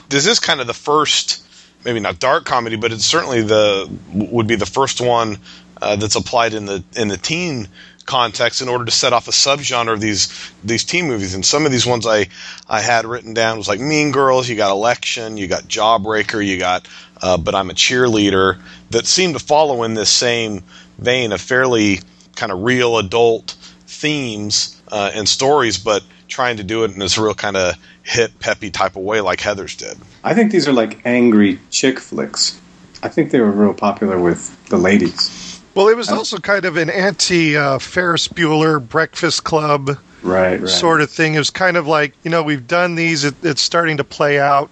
this 0.10 0.28
is 0.28 0.39
kind 0.39 0.62
of 0.62 0.67
the 0.67 0.76
first, 0.76 1.43
maybe 1.84 2.00
not 2.00 2.19
dark 2.19 2.45
comedy, 2.45 2.76
but 2.76 2.91
it's 2.91 3.06
certainly 3.06 3.41
the 3.41 3.89
would 4.13 4.45
be 4.45 4.56
the 4.56 4.67
first 4.67 5.02
one 5.02 5.39
uh, 5.82 5.96
that's 5.96 6.15
applied 6.15 6.54
in 6.54 6.65
the 6.65 6.84
in 6.96 7.08
the 7.08 7.17
teen 7.17 7.67
context 8.06 8.62
in 8.62 8.67
order 8.67 8.86
to 8.86 8.91
set 8.91 9.13
off 9.13 9.28
a 9.28 9.32
subgenre 9.32 9.94
of 9.94 10.02
these 10.02 10.52
these 10.63 10.84
teen 10.84 11.08
movies. 11.08 11.34
And 11.34 11.46
some 11.46 11.65
of 11.65 11.72
these 11.72 11.86
ones 11.86 12.06
I 12.06 12.28
I 12.67 12.82
had 12.82 13.06
written 13.06 13.34
down 13.34 13.58
was 13.58 13.67
like 13.67 13.80
Mean 13.80 14.12
Girls. 14.12 14.50
You 14.50 14.56
got 14.56 14.72
Election. 14.72 15.38
You 15.38 15.48
got 15.48 15.63
Jawbreaker. 15.63 16.46
You 16.46 16.58
got 16.58 16.88
uh, 17.22 17.38
But 17.38 17.56
I'm 17.56 17.70
a 17.70 17.74
Cheerleader. 17.74 18.60
That 18.89 19.08
seem 19.08 19.34
to 19.34 19.39
follow 19.39 19.84
in 19.84 19.94
this 19.94 20.10
same 20.10 20.63
vein 20.98 21.32
of 21.32 21.41
fairly 21.41 22.00
kind 22.36 22.52
of 22.52 22.63
real 22.63 22.98
adult 22.98 23.56
themes 23.86 24.82
uh, 24.89 25.12
and 25.13 25.28
stories, 25.28 25.78
but 25.78 26.04
trying 26.28 26.58
to 26.58 26.63
do 26.63 26.84
it 26.84 26.91
in 26.91 27.00
this 27.00 27.17
real 27.17 27.34
kind 27.34 27.58
of 27.58 27.76
hip, 28.04 28.32
peppy 28.39 28.72
type 28.72 28.96
of 28.96 29.04
way, 29.04 29.22
like 29.22 29.39
Heathers 29.39 29.78
did. 29.78 29.98
I 30.24 30.34
think 30.34 30.52
these 30.52 30.67
are 30.67 30.74
like 30.74 31.06
angry 31.06 31.60
chick 31.70 32.00
flicks. 32.00 32.60
I 33.04 33.10
think 33.10 33.32
they 33.32 33.39
were 33.39 33.52
real 33.52 33.74
popular 33.74 34.20
with 34.20 34.67
the 34.70 34.78
ladies. 34.78 35.41
Well, 35.74 35.88
it 35.88 35.96
was 35.96 36.10
also 36.10 36.38
kind 36.38 36.66
of 36.66 36.78
an 36.78 36.90
anti 36.90 37.56
uh, 37.56 37.80
Ferris 37.80 38.28
Bueller 38.28 38.86
Breakfast 38.86 39.44
Club 39.44 39.98
Right, 40.24 40.60
right. 40.60 40.70
sort 40.70 41.02
of 41.02 41.10
thing. 41.10 41.34
It 41.36 41.40
was 41.40 41.50
kind 41.50 41.78
of 41.78 41.88
like, 41.88 42.14
you 42.24 42.32
know, 42.32 42.44
we've 42.44 42.68
done 42.68 42.96
these, 42.96 43.24
it, 43.24 43.36
it's 43.44 43.62
starting 43.62 43.98
to 43.98 44.04
play 44.04 44.40
out. 44.40 44.70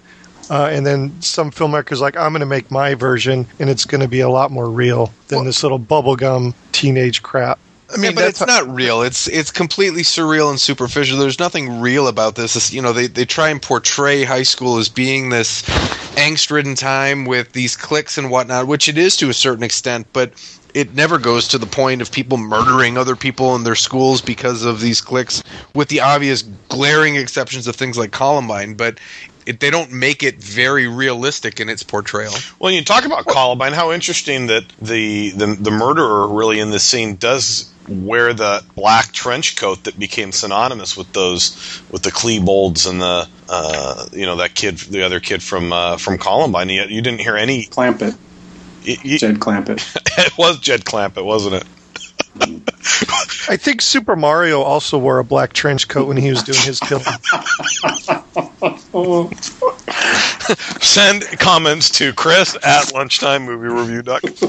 Uh, 0.49 0.69
and 0.71 0.85
then 0.85 1.21
some 1.21 1.51
filmmakers 1.51 1.99
like, 1.99 2.17
I'm 2.17 2.31
going 2.31 2.39
to 2.39 2.47
make 2.47 2.71
my 2.71 2.95
version, 2.95 3.45
and 3.59 3.69
it's 3.69 3.85
going 3.85 4.01
to 4.01 4.07
be 4.07 4.21
a 4.21 4.29
lot 4.29 4.51
more 4.51 4.67
real 4.67 5.13
than 5.27 5.45
this 5.45 5.61
little 5.61 5.79
bubblegum 5.79 6.55
teenage 6.71 7.21
crap. 7.21 7.59
I 7.91 7.97
mean, 7.97 8.11
yeah, 8.11 8.15
but 8.15 8.23
it's 8.25 8.45
not 8.45 8.67
real. 8.69 9.01
It's 9.01 9.27
it's 9.27 9.51
completely 9.51 10.03
surreal 10.03 10.49
and 10.49 10.59
superficial. 10.59 11.17
There's 11.17 11.39
nothing 11.39 11.79
real 11.81 12.07
about 12.07 12.35
this. 12.35 12.55
It's, 12.55 12.71
you 12.71 12.81
know, 12.81 12.93
they 12.93 13.07
they 13.07 13.25
try 13.25 13.49
and 13.49 13.61
portray 13.61 14.23
high 14.23 14.43
school 14.43 14.77
as 14.77 14.89
being 14.89 15.29
this 15.29 15.63
angst-ridden 16.15 16.75
time 16.75 17.25
with 17.25 17.51
these 17.53 17.75
cliques 17.75 18.17
and 18.17 18.29
whatnot, 18.29 18.67
which 18.67 18.89
it 18.89 18.97
is 18.97 19.17
to 19.17 19.29
a 19.29 19.33
certain 19.33 19.63
extent, 19.63 20.05
but 20.13 20.33
it 20.73 20.93
never 20.93 21.17
goes 21.17 21.47
to 21.47 21.57
the 21.57 21.65
point 21.65 22.01
of 22.01 22.11
people 22.11 22.37
murdering 22.37 22.97
other 22.97 23.15
people 23.15 23.55
in 23.55 23.63
their 23.63 23.75
schools 23.75 24.21
because 24.21 24.63
of 24.63 24.81
these 24.81 25.01
cliques, 25.01 25.41
with 25.73 25.87
the 25.87 26.01
obvious 26.01 26.43
glaring 26.67 27.15
exceptions 27.15 27.67
of 27.67 27.75
things 27.75 27.97
like 27.97 28.11
Columbine. 28.11 28.75
But 28.75 28.99
it, 29.49 29.59
they 29.59 29.69
don't 29.71 29.91
make 29.91 30.21
it 30.23 30.35
very 30.41 30.87
realistic 30.87 31.59
in 31.59 31.67
its 31.69 31.81
portrayal. 31.83 32.33
Well, 32.59 32.71
you 32.71 32.83
talk 32.83 33.05
about 33.05 33.25
Columbine. 33.25 33.73
How 33.73 33.91
interesting 33.91 34.47
that 34.47 34.63
the, 34.81 35.31
the 35.31 35.47
the 35.59 35.71
murderer 35.71 36.27
really 36.27 36.59
in 36.59 36.69
this 36.69 36.83
scene 36.83 37.15
does 37.15 37.73
wear 37.87 38.33
the 38.33 38.63
black 38.75 39.11
trench 39.11 39.55
coat 39.55 39.83
that 39.85 39.97
became 39.97 40.31
synonymous 40.31 40.95
with 40.95 41.11
those 41.13 41.81
with 41.91 42.03
the 42.03 42.11
Klebold's 42.11 42.85
and 42.85 43.01
the 43.01 43.27
uh, 43.49 44.05
you 44.11 44.25
know 44.27 44.35
that 44.37 44.53
kid, 44.53 44.77
the 44.77 45.01
other 45.01 45.19
kid 45.19 45.41
from 45.41 45.73
uh, 45.73 45.97
from 45.97 46.17
Columbine. 46.19 46.69
Yet 46.69 46.89
you 46.89 47.01
didn't 47.01 47.21
hear 47.21 47.35
any 47.35 47.63
Clampett. 47.65 48.15
y- 48.87 48.97
y- 49.03 49.17
Jed 49.17 49.39
Clampett. 49.39 49.81
it 50.25 50.37
was 50.37 50.59
Jed 50.59 50.85
Clampett, 50.85 51.25
wasn't 51.25 51.55
it? 51.55 51.63
I 53.49 53.57
think 53.57 53.81
Super 53.81 54.15
Mario 54.15 54.61
also 54.61 54.97
wore 54.99 55.17
a 55.19 55.23
black 55.23 55.53
trench 55.53 55.87
coat 55.87 56.07
when 56.07 56.17
he 56.17 56.29
was 56.29 56.43
doing 56.43 56.59
his 56.61 56.79
killing. 56.79 57.03
Send 60.81 61.23
comments 61.39 61.89
to 61.91 62.11
Chris 62.13 62.55
at 62.55 62.85
lunchtimemoviereview.com. 62.87 64.39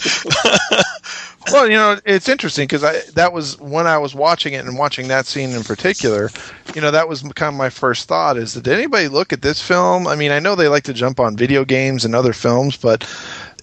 well, 1.52 1.68
you 1.68 1.76
know, 1.76 1.98
it's 2.06 2.28
interesting 2.28 2.64
because 2.64 2.82
I 2.82 3.00
that 3.14 3.32
was 3.32 3.58
when 3.58 3.86
I 3.86 3.98
was 3.98 4.14
watching 4.14 4.54
it 4.54 4.64
and 4.64 4.78
watching 4.78 5.08
that 5.08 5.26
scene 5.26 5.50
in 5.50 5.64
particular. 5.64 6.30
You 6.74 6.80
know, 6.80 6.90
that 6.90 7.08
was 7.08 7.22
kind 7.34 7.54
of 7.54 7.58
my 7.58 7.68
first 7.68 8.08
thought: 8.08 8.38
is 8.38 8.54
did 8.54 8.68
anybody 8.68 9.08
look 9.08 9.32
at 9.32 9.42
this 9.42 9.60
film? 9.60 10.06
I 10.06 10.16
mean, 10.16 10.30
I 10.30 10.38
know 10.38 10.54
they 10.54 10.68
like 10.68 10.84
to 10.84 10.94
jump 10.94 11.20
on 11.20 11.36
video 11.36 11.64
games 11.64 12.06
and 12.06 12.14
other 12.14 12.32
films, 12.32 12.76
but 12.76 13.02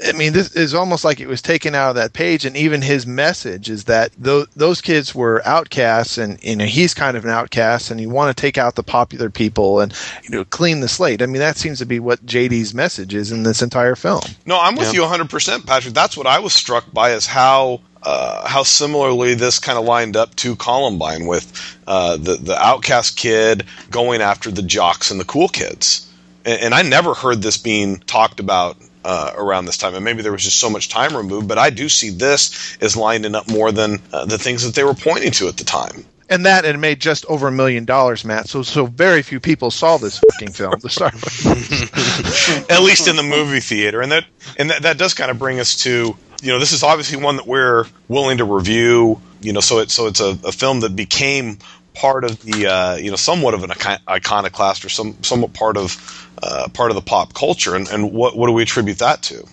I 0.06 0.12
mean, 0.14 0.34
this 0.34 0.54
is 0.56 0.74
almost 0.74 1.04
like 1.04 1.20
it 1.20 1.28
was 1.28 1.42
taken 1.42 1.76
out 1.76 1.90
of 1.90 1.96
that 1.96 2.14
page. 2.14 2.46
And 2.46 2.56
even 2.58 2.82
his 2.82 3.08
message 3.08 3.70
is 3.70 3.86
that 3.86 4.12
those 4.18 4.48
those 4.56 4.82
kids 4.82 5.14
were 5.16 5.42
outcasts, 5.46 6.18
and 6.18 6.42
you 6.44 6.56
know 6.56 6.66
he's 6.66 6.94
kind 6.94 7.18
of 7.18 7.26
an 7.26 7.32
outcast, 7.32 7.92
and 7.92 8.00
you 8.00 8.10
want 8.10 8.36
to 8.36 8.40
take 8.42 8.58
out 8.58 8.76
the 8.76 8.84
popular 8.84 9.30
people 9.30 9.80
and 9.80 9.94
you 10.24 10.30
know 10.30 10.44
clean 10.46 10.80
the 10.80 10.88
slate. 10.88 11.22
I 11.22 11.26
mean, 11.26 11.40
that 11.40 11.58
seems 11.58 11.80
to 11.80 11.86
be 11.86 12.00
what 12.00 12.26
JD's 12.26 12.74
message 12.74 13.14
is 13.14 13.32
in 13.32 13.44
this 13.44 13.62
entire 13.62 13.96
film. 13.96 14.22
No, 14.46 14.60
I'm 14.60 14.76
with 14.76 14.94
Yeah. 14.94 15.02
you 15.02 15.06
100%, 15.08 15.66
Patrick. 15.66 15.94
That's 15.94 16.16
what 16.18 16.28
I 16.28 16.40
was 16.40 16.54
struck 16.54 16.92
by 16.94 17.12
is 17.12 17.26
how 17.26 17.82
uh, 18.04 18.48
how 18.48 18.64
similarly 18.64 19.34
this 19.34 19.60
kind 19.60 19.78
of 19.78 19.84
lined 19.86 20.16
up 20.16 20.36
to 20.38 20.56
Columbine 20.56 21.26
with 21.26 21.78
uh, 21.88 22.18
the 22.18 22.36
the 22.36 22.58
outcast 22.58 23.18
kid 23.18 23.66
going 23.90 24.22
after 24.22 24.52
the 24.52 24.62
jocks 24.62 25.12
and 25.12 25.20
the 25.20 25.26
cool 25.26 25.48
kids. 25.50 26.04
And, 26.46 26.62
and 26.62 26.74
I 26.74 26.84
never 26.84 27.14
heard 27.14 27.42
this 27.42 27.58
being 27.58 27.98
talked 28.00 28.40
about 28.40 28.78
uh, 29.04 29.32
around 29.36 29.66
this 29.66 29.78
time. 29.78 29.96
And 29.96 30.04
maybe 30.04 30.22
there 30.22 30.32
was 30.32 30.44
just 30.44 30.60
so 30.60 30.70
much 30.70 30.90
time 30.90 31.16
removed, 31.16 31.48
but 31.48 31.58
I 31.58 31.70
do 31.70 31.90
see 31.90 32.10
this 32.10 32.78
as 32.82 32.96
lining 32.96 33.36
up 33.36 33.50
more 33.50 33.72
than 33.72 34.02
uh, 34.12 34.26
the 34.26 34.38
things 34.38 34.64
that 34.64 34.76
they 34.76 34.84
were 34.84 34.94
pointing 34.94 35.32
to 35.32 35.48
at 35.48 35.58
the 35.58 35.64
time. 35.64 36.06
And 36.30 36.46
that 36.46 36.66
it 36.66 36.78
made 36.78 37.00
just 37.00 37.26
over 37.28 37.48
a 37.48 37.52
million 37.52 37.86
dollars, 37.86 38.26
Matt. 38.26 38.50
So 38.50 38.62
so 38.62 38.86
very 38.86 39.22
few 39.22 39.40
people 39.40 39.72
saw 39.72 39.98
this 39.98 40.20
fucking 40.20 40.52
film 40.52 40.78
to 40.82 40.90
start 40.90 41.14
with. 41.14 42.70
at 42.70 42.82
least 42.82 43.08
in 43.08 43.16
the 43.16 43.24
movie 43.24 43.62
theater, 43.62 44.02
and 44.02 44.12
that 44.12 44.26
and 44.58 44.70
that, 44.70 44.82
that 44.82 44.98
does 44.98 45.14
kind 45.14 45.32
of 45.32 45.40
bring 45.40 45.62
us 45.62 45.78
to 45.84 46.18
you 46.42 46.52
know 46.52 46.60
this 46.60 46.74
is 46.74 46.84
obviously 46.84 47.24
one 47.24 47.38
that 47.38 47.48
we're 47.48 47.86
willing 48.10 48.40
to 48.40 48.44
review. 48.44 49.22
You 49.40 49.54
know, 49.54 49.62
so 49.62 49.80
it's 49.80 49.94
so 49.94 50.08
it's 50.08 50.20
a, 50.20 50.38
a 50.44 50.52
film 50.52 50.82
that 50.82 50.98
became 50.98 51.60
part 51.98 52.24
of 52.24 52.40
the 52.42 52.68
uh, 52.68 52.96
you 52.96 53.10
know 53.10 53.18
somewhat 53.18 53.54
of 53.54 53.64
an 53.64 53.72
icon- 53.72 54.00
iconoclast 54.08 54.86
or 54.86 54.90
some 54.90 55.22
somewhat 55.24 55.54
part 55.54 55.78
of 55.78 56.30
uh, 56.42 56.68
part 56.74 56.92
of 56.92 56.96
the 56.96 57.02
pop 57.02 57.34
culture, 57.34 57.76
and, 57.76 57.88
and 57.90 58.14
what 58.14 58.38
what 58.38 58.48
do 58.48 58.54
we 58.54 58.64
attribute 58.64 59.00
that 59.00 59.22
to? 59.24 59.46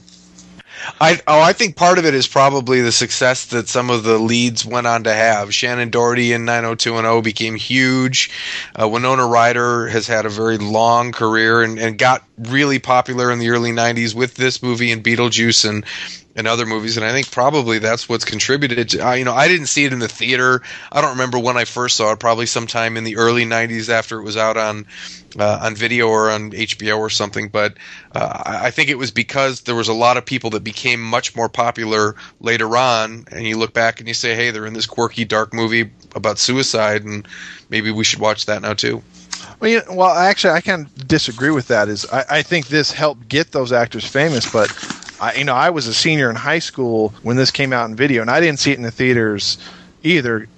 I 1.01 1.21
oh, 1.27 1.41
I 1.41 1.53
think 1.53 1.77
part 1.77 1.99
of 1.99 2.05
it 2.05 2.15
is 2.15 2.27
probably 2.27 2.83
the 2.83 2.93
success 2.93 3.47
that 3.47 3.69
some 3.69 3.91
of 3.91 4.03
the 4.03 4.19
leads 4.19 4.67
went 4.67 4.87
on 4.87 5.05
to 5.05 5.13
have. 5.13 5.49
Shannen 5.49 5.91
Doherty 5.91 6.33
in 6.33 6.45
90210 6.45 7.23
became 7.23 7.55
huge. 7.55 8.31
Uh, 8.79 8.89
Winona 8.89 9.27
Ryder 9.27 9.89
has 9.89 10.07
had 10.07 10.27
a 10.27 10.31
very 10.31 10.59
long 10.59 11.13
career 11.13 11.63
and, 11.63 11.79
and 11.79 11.99
got 11.99 12.25
really 12.39 12.79
popular 12.79 13.31
in 13.31 13.39
the 13.39 13.51
early 13.51 13.71
90s 13.71 14.15
with 14.15 14.35
this 14.35 14.63
movie 14.63 14.93
and 14.93 15.03
Beetlejuice 15.03 15.69
and 15.69 15.85
and 16.37 16.49
other 16.49 16.67
movies, 16.67 16.97
and 16.97 17.07
I 17.07 17.13
think 17.13 17.31
probably 17.31 17.79
that's 17.79 18.09
what's 18.09 18.25
contributed. 18.25 18.91
To, 18.91 19.09
uh, 19.09 19.13
you 19.13 19.25
know, 19.25 19.35
I 19.35 19.49
didn't 19.49 19.67
see 19.67 19.85
it 19.85 19.93
in 19.93 20.01
the 20.01 20.09
theater. 20.09 20.63
I 20.91 21.01
don't 21.01 21.13
remember 21.13 21.39
when 21.39 21.57
I 21.57 21.65
first 21.65 21.97
saw 21.97 22.13
it. 22.13 22.21
Probably 22.21 22.47
sometime 22.47 22.97
in 22.97 23.05
the 23.05 23.17
early 23.17 23.45
'90s 23.45 23.89
after 23.89 24.19
it 24.19 24.25
was 24.25 24.37
out 24.37 24.57
on 24.57 24.87
uh, 25.39 25.61
on 25.63 25.75
video 25.75 26.09
or 26.09 26.31
on 26.31 26.51
HBO 26.51 26.99
or 26.99 27.11
something. 27.11 27.49
But 27.49 27.77
uh, 28.13 28.43
I 28.45 28.71
think 28.71 28.89
it 28.91 28.99
was 28.99 29.11
because 29.11 29.63
there 29.63 29.75
was 29.75 29.89
a 29.89 29.95
lot 29.95 30.17
of 30.17 30.27
people 30.27 30.51
that 30.51 30.65
became 30.65 31.01
much 31.01 31.37
more 31.37 31.49
popular 31.49 32.17
later 32.41 32.77
on, 32.77 33.25
and 33.31 33.47
you 33.47 33.57
look 33.57 33.73
back 33.73 34.01
and 34.01 34.09
you 34.09 34.15
say, 34.15 34.35
"Hey, 34.35 34.51
they're 34.51 34.67
in 34.67 34.75
this 34.75 34.87
quirky, 34.87 35.25
dark 35.25 35.55
movie 35.55 35.93
about 36.15 36.39
suicide, 36.39 37.05
and 37.05 37.27
maybe 37.71 37.91
we 37.91 38.05
should 38.05 38.21
watch 38.21 38.47
that 38.47 38.63
now 38.63 38.75
too." 38.75 39.03
Well, 39.61 39.71
you 39.71 39.83
well, 39.91 40.15
actually, 40.15 40.55
I 40.55 40.61
kind 40.61 40.87
of 40.87 41.09
disagree 41.09 41.51
with 41.51 41.69
that. 41.69 41.89
Is 41.89 42.07
I, 42.13 42.25
I 42.31 42.43
think 42.43 42.69
this 42.69 42.93
helped 42.93 43.29
get 43.29 43.53
those 43.53 43.73
actors 43.73 44.05
famous, 44.05 44.47
but 44.47 44.73
I, 45.25 45.35
you 45.35 45.45
know, 45.45 45.55
I 45.55 45.71
was 45.71 45.87
a 45.87 45.95
senior 45.95 46.29
in 46.29 46.37
high 46.37 46.59
school 46.59 47.15
when 47.23 47.37
this 47.37 47.51
came 47.51 47.73
out 47.73 47.89
in 47.89 47.97
video, 47.97 48.21
and 48.21 48.31
I 48.31 48.41
didn't 48.41 48.59
see 48.59 48.73
it 48.73 48.77
in 48.77 48.83
the 48.83 48.91
theaters 48.91 49.59
either. 50.03 50.49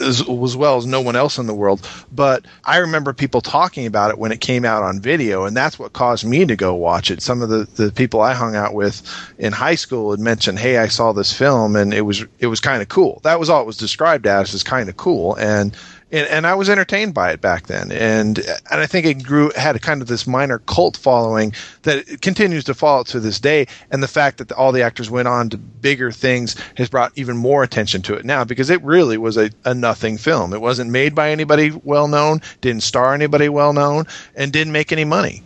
As, 0.00 0.20
as 0.20 0.54
well 0.54 0.76
as 0.76 0.84
no 0.84 1.00
one 1.00 1.16
else 1.16 1.38
in 1.38 1.46
the 1.46 1.54
world, 1.54 1.88
but 2.12 2.44
I 2.66 2.76
remember 2.76 3.14
people 3.14 3.40
talking 3.40 3.86
about 3.86 4.10
it 4.10 4.18
when 4.18 4.30
it 4.30 4.42
came 4.42 4.66
out 4.66 4.82
on 4.82 5.00
video, 5.00 5.46
and 5.46 5.56
that's 5.56 5.78
what 5.78 5.94
caused 5.94 6.26
me 6.26 6.44
to 6.44 6.54
go 6.54 6.74
watch 6.74 7.10
it. 7.10 7.22
Some 7.22 7.40
of 7.40 7.48
the, 7.48 7.64
the 7.82 7.90
people 7.90 8.20
I 8.20 8.34
hung 8.34 8.54
out 8.54 8.74
with 8.74 9.00
in 9.38 9.50
high 9.50 9.76
school 9.76 10.10
had 10.10 10.20
mentioned, 10.20 10.58
"Hey, 10.58 10.76
I 10.76 10.88
saw 10.88 11.12
this 11.12 11.32
film, 11.32 11.74
and 11.74 11.94
it 11.94 12.02
was 12.02 12.22
it 12.38 12.48
was 12.48 12.60
kind 12.60 12.82
of 12.82 12.90
cool." 12.90 13.22
That 13.22 13.40
was 13.40 13.48
all 13.48 13.62
it 13.62 13.66
was 13.66 13.78
described 13.78 14.26
as, 14.26 14.52
is 14.52 14.62
kind 14.62 14.90
of 14.90 14.98
cool, 14.98 15.36
and 15.36 15.74
and, 16.12 16.28
and 16.28 16.46
I 16.46 16.54
was 16.54 16.68
entertained 16.68 17.14
by 17.14 17.32
it 17.32 17.40
back 17.40 17.66
then, 17.66 17.90
and 17.90 18.38
and 18.38 18.80
I 18.80 18.86
think 18.86 19.06
it 19.06 19.24
grew 19.24 19.50
had 19.56 19.80
kind 19.80 20.02
of 20.02 20.08
this 20.08 20.26
minor 20.26 20.58
cult 20.58 20.96
following 20.96 21.54
that 21.82 22.20
continues 22.20 22.64
to 22.64 22.74
follow 22.74 23.02
to 23.04 23.18
this 23.18 23.40
day, 23.40 23.66
and 23.90 24.02
the 24.02 24.08
fact 24.08 24.38
that 24.38 24.52
all 24.52 24.70
the 24.70 24.82
actors 24.82 25.10
went 25.10 25.26
on 25.26 25.48
to 25.50 25.56
bigger 25.56 26.12
things 26.12 26.54
has 26.76 26.90
brought 26.90 27.12
even 27.16 27.36
more 27.36 27.62
attention 27.62 28.02
to 28.02 28.14
it 28.14 28.24
now 28.24 28.44
because 28.44 28.70
it 28.70 28.82
really 28.82 29.16
was 29.16 29.36
a, 29.36 29.50
a 29.64 29.74
nothing 29.74 30.18
film. 30.18 30.52
It 30.52 30.60
wasn't 30.60 30.90
made 30.90 31.14
by 31.14 31.30
anybody 31.30 31.72
well 31.82 32.08
known, 32.08 32.42
didn't 32.60 32.82
star 32.82 33.14
anybody 33.14 33.48
well 33.48 33.72
known, 33.72 34.04
and 34.36 34.52
didn't 34.52 34.72
make 34.72 34.92
any 34.92 35.04
money. 35.04 35.42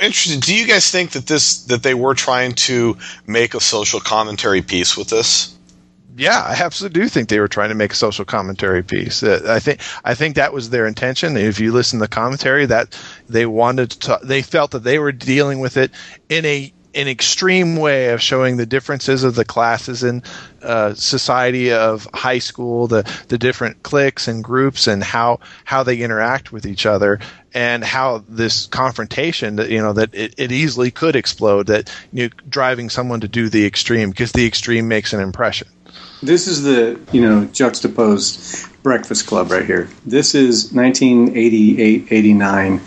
Interesting. 0.00 0.40
Do 0.40 0.54
you 0.54 0.66
guys 0.66 0.90
think 0.90 1.12
that 1.12 1.26
this 1.26 1.64
that 1.64 1.82
they 1.82 1.94
were 1.94 2.14
trying 2.14 2.52
to 2.52 2.98
make 3.26 3.54
a 3.54 3.60
social 3.60 4.00
commentary 4.00 4.60
piece 4.60 4.96
with 4.96 5.08
this? 5.08 5.53
Yeah, 6.16 6.42
I 6.42 6.52
absolutely 6.62 7.00
do 7.00 7.08
think 7.08 7.28
they 7.28 7.40
were 7.40 7.48
trying 7.48 7.70
to 7.70 7.74
make 7.74 7.92
a 7.92 7.96
social 7.96 8.24
commentary 8.24 8.82
piece. 8.82 9.22
Uh, 9.22 9.42
I 9.48 9.58
think 9.58 9.80
I 10.04 10.14
think 10.14 10.36
that 10.36 10.52
was 10.52 10.70
their 10.70 10.86
intention. 10.86 11.36
If 11.36 11.60
you 11.60 11.72
listen 11.72 11.98
to 11.98 12.04
the 12.04 12.08
commentary, 12.08 12.66
that 12.66 12.98
they 13.28 13.46
wanted 13.46 13.90
to, 13.90 14.20
they 14.22 14.42
felt 14.42 14.72
that 14.72 14.84
they 14.84 14.98
were 14.98 15.12
dealing 15.12 15.60
with 15.60 15.76
it 15.76 15.90
in 16.28 16.44
a 16.44 16.72
an 16.94 17.08
extreme 17.08 17.76
way 17.76 18.10
of 18.10 18.22
showing 18.22 18.56
the 18.56 18.66
differences 18.66 19.24
of 19.24 19.34
the 19.34 19.44
classes 19.44 20.04
in 20.04 20.22
uh, 20.62 20.94
society 20.94 21.72
of 21.72 22.08
high 22.14 22.38
school, 22.38 22.86
the 22.86 23.02
the 23.28 23.38
different 23.38 23.82
cliques 23.82 24.28
and 24.28 24.44
groups, 24.44 24.86
and 24.86 25.02
how 25.02 25.40
how 25.64 25.82
they 25.82 25.98
interact 25.98 26.52
with 26.52 26.66
each 26.66 26.86
other, 26.86 27.18
and 27.52 27.82
how 27.82 28.22
this 28.28 28.66
confrontation 28.66 29.56
that 29.56 29.70
you 29.70 29.80
know 29.80 29.92
that 29.92 30.14
it, 30.14 30.34
it 30.38 30.52
easily 30.52 30.90
could 30.90 31.16
explode. 31.16 31.66
That 31.66 31.92
you 32.12 32.24
know, 32.24 32.34
driving 32.48 32.88
someone 32.88 33.20
to 33.20 33.28
do 33.28 33.48
the 33.48 33.66
extreme 33.66 34.10
because 34.10 34.32
the 34.32 34.46
extreme 34.46 34.86
makes 34.86 35.12
an 35.12 35.20
impression. 35.20 35.66
This 36.22 36.46
is 36.46 36.62
the 36.62 37.00
you 37.12 37.20
know 37.20 37.46
juxtaposed 37.46 38.82
Breakfast 38.82 39.26
Club 39.26 39.50
right 39.50 39.64
here. 39.64 39.88
This 40.06 40.34
is 40.34 40.72
1988, 40.72 42.06
89 42.10 42.80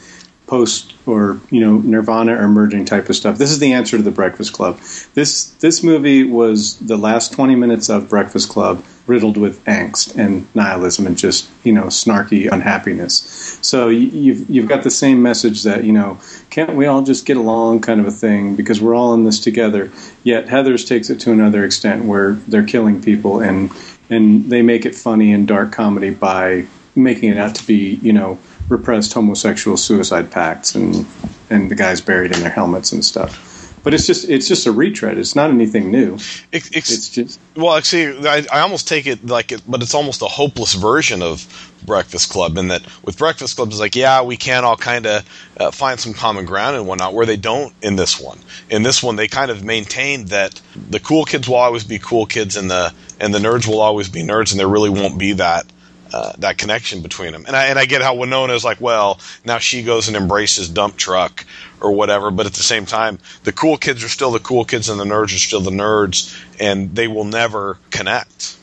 post 0.48 0.96
or 1.06 1.40
you 1.52 1.60
know 1.60 1.78
Nirvana 1.78 2.42
or 2.42 2.48
merging 2.48 2.86
type 2.86 3.10
of 3.10 3.16
stuff. 3.16 3.38
This 3.38 3.52
is 3.52 3.60
the 3.60 3.74
answer 3.74 3.98
to 3.98 4.04
the 4.04 4.12
Breakfast 4.12 4.54
Club. 4.54 4.80
This 5.14 5.52
this 5.60 5.84
movie 5.84 6.24
was 6.24 6.78
the 6.80 6.98
last 6.98 7.34
20 7.34 7.56
minutes 7.56 7.90
of 7.90 8.10
Breakfast 8.10 8.50
Club 8.50 8.84
riddled 9.08 9.38
with 9.38 9.64
angst 9.66 10.16
and 10.18 10.46
nihilism 10.54 11.08
and 11.08 11.18
just 11.18 11.50
you 11.64 11.72
know 11.72 11.86
snarky 11.86 12.52
unhappiness. 12.52 13.58
So 13.62 13.90
you've 13.90 14.50
you've 14.50 14.68
got 14.68 14.84
the 14.84 14.92
same 14.92 15.22
message 15.22 15.64
that 15.64 15.86
you 15.86 15.94
know 15.94 16.20
can't 16.50 16.76
we 16.76 16.86
all 16.86 17.02
just 17.02 17.26
get 17.26 17.38
along 17.38 17.82
kind 17.82 18.00
of 18.00 18.06
a 18.06 18.12
thing 18.12 18.56
because 18.56 18.82
we're 18.82 18.96
all 18.96 19.14
in 19.14 19.24
this 19.24 19.40
together. 19.40 19.92
Yet 20.24 20.48
Heathers 20.48 20.88
takes 20.88 21.10
it 21.10 21.20
to 21.22 21.32
another 21.32 21.64
extent 21.64 22.06
where 22.06 22.34
they're 22.34 22.66
killing 22.66 23.02
people 23.02 23.40
and 23.40 23.72
and 24.10 24.46
they 24.46 24.62
make 24.62 24.86
it 24.86 24.94
funny 24.94 25.32
and 25.34 25.48
dark 25.48 25.72
comedy 25.72 26.12
by 26.12 26.68
making 26.96 27.32
it 27.32 27.38
out 27.38 27.56
to 27.56 27.66
be 27.66 27.96
you 28.02 28.14
know 28.14 28.38
repressed 28.70 29.14
homosexual 29.14 29.78
suicide 29.78 30.30
pacts 30.32 30.76
and 30.76 31.06
and 31.50 31.72
the 31.72 31.76
guys 31.76 32.02
buried 32.02 32.32
in 32.32 32.42
their 32.42 32.50
helmets 32.50 32.92
and 32.92 33.04
stuff. 33.04 33.57
But 33.88 33.94
it's 33.94 34.06
just 34.06 34.28
it's 34.28 34.50
just 34.50 34.68
a 34.68 34.72
retread. 34.74 35.18
It's 35.18 35.34
not 35.34 35.50
anything 35.50 35.92
new. 35.92 36.16
It, 36.52 36.76
it's, 36.76 36.92
It's 36.92 37.10
just 37.10 37.40
well, 37.56 37.82
see, 37.84 38.06
I, 38.28 38.46
I 38.52 38.60
almost 38.60 38.86
take 38.86 39.08
it 39.08 39.26
like 39.26 39.54
it, 39.54 39.62
but 39.66 39.82
it's 39.82 39.94
almost 39.94 40.22
a 40.22 40.26
hopeless 40.26 40.74
version 40.74 41.22
of 41.22 41.48
Breakfast 41.86 42.30
Club. 42.30 42.58
In 42.58 42.68
that, 42.68 42.82
with 43.06 43.18
Breakfast 43.18 43.56
Club, 43.56 43.70
it's 43.70 43.80
like, 43.80 43.96
yeah, 43.96 44.24
we 44.24 44.36
can 44.36 44.66
all 44.66 44.76
kind 44.76 45.06
of 45.06 45.54
uh, 45.58 45.72
find 45.72 46.02
some 46.02 46.14
common 46.14 46.44
ground 46.44 46.76
and 46.76 46.86
whatnot, 46.86 47.14
where 47.14 47.26
they 47.26 47.38
don't 47.38 47.74
in 47.82 47.96
this 47.96 48.20
one. 48.20 48.40
In 48.70 48.84
this 48.84 49.02
one, 49.02 49.16
they 49.16 49.30
kind 49.30 49.50
of 49.50 49.64
maintained 49.64 50.28
that 50.28 50.60
the 50.76 51.00
cool 51.00 51.24
kids 51.24 51.48
will 51.48 51.56
always 51.56 51.86
be 51.86 51.98
cool 51.98 52.26
kids, 52.26 52.58
and 52.58 52.70
the 52.70 52.94
and 53.22 53.34
the 53.34 53.40
nerds 53.40 53.70
will 53.70 53.80
always 53.80 54.10
be 54.10 54.22
nerds, 54.22 54.52
and 54.52 54.60
there 54.60 54.68
really 54.68 54.90
won't 54.90 55.18
be 55.18 55.32
that 55.32 55.66
uh, 56.14 56.34
that 56.38 56.58
connection 56.58 57.02
between 57.02 57.32
them. 57.32 57.46
And 57.48 57.56
I 57.56 57.66
and 57.66 57.80
I 57.80 57.86
get 57.86 58.02
how 58.02 58.16
Winona 58.16 58.54
is 58.54 58.64
like, 58.64 58.82
well, 58.82 59.20
now 59.46 59.58
she 59.60 59.84
goes 59.84 60.08
and 60.08 60.18
embraces 60.18 60.70
Dumptruck 60.70 61.46
or 61.82 61.92
whatever, 61.92 62.32
but 62.32 62.46
at 62.46 62.54
the 62.54 62.64
same 62.64 62.86
time, 62.86 63.20
the 63.44 63.52
cool 63.52 63.78
kids 63.78 64.04
are 64.04 64.10
still 64.10 64.32
the 64.32 64.40
cool 64.40 64.66
kids, 64.66 64.90
and 64.90 65.00
the 65.00 65.06
nerds 65.06 65.36
are 65.36 65.40
still 65.40 65.62
the 65.62 65.72
nerds, 65.72 66.36
and 66.60 66.96
they 66.96 67.08
will 67.08 67.26
never 67.26 67.78
connect. 67.92 68.57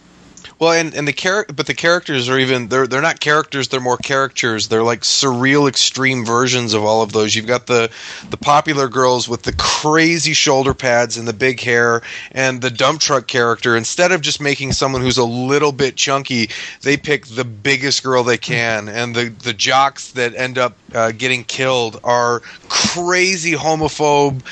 Well, 0.59 0.73
and 0.73 0.95
and 0.95 1.07
the 1.09 1.13
char- 1.13 1.47
but 1.55 1.67
the 1.67 1.75
characters 1.75 2.29
are 2.29 2.39
even 2.39 2.69
they're 2.69 2.87
they're 2.87 3.03
not 3.03 3.21
characters, 3.21 3.69
they're 3.69 3.81
more 3.81 3.97
characters. 3.97 4.69
They're 4.69 4.85
like 4.85 5.01
surreal 5.03 5.69
extreme 5.69 6.25
versions 6.25 6.75
of 6.75 6.85
all 6.85 7.03
of 7.03 7.13
those. 7.13 7.35
You've 7.35 7.47
got 7.47 7.67
the 7.67 7.91
the 8.31 8.37
popular 8.37 8.89
girls 8.89 9.29
with 9.29 9.43
the 9.43 9.53
crazy 9.53 10.33
shoulder 10.33 10.73
pads 10.73 11.17
and 11.17 11.27
the 11.27 11.33
big 11.33 11.61
hair 11.61 12.03
and 12.33 12.63
the 12.63 12.71
Dumptruck 12.71 13.27
character. 13.27 13.77
Instead 13.77 14.13
of 14.13 14.21
just 14.21 14.41
making 14.41 14.73
someone 14.73 15.03
who's 15.03 15.19
a 15.19 15.25
little 15.25 15.73
bit 15.73 15.97
chunky, 15.97 16.51
they 16.83 16.97
pick 16.97 17.27
the 17.27 17.45
biggest 17.45 18.05
girl 18.05 18.23
they 18.23 18.39
can. 18.39 18.89
And 18.89 19.15
the 19.15 19.31
the 19.43 19.53
jocks 19.55 20.13
that 20.13 20.37
end 20.37 20.57
up 20.57 20.77
uh, 20.95 21.11
getting 21.13 21.43
killed 21.43 21.99
are 22.05 22.41
crazy 22.69 23.53
homophobe, 23.53 24.43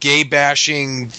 gay 0.00 0.22
bashing 0.24 1.10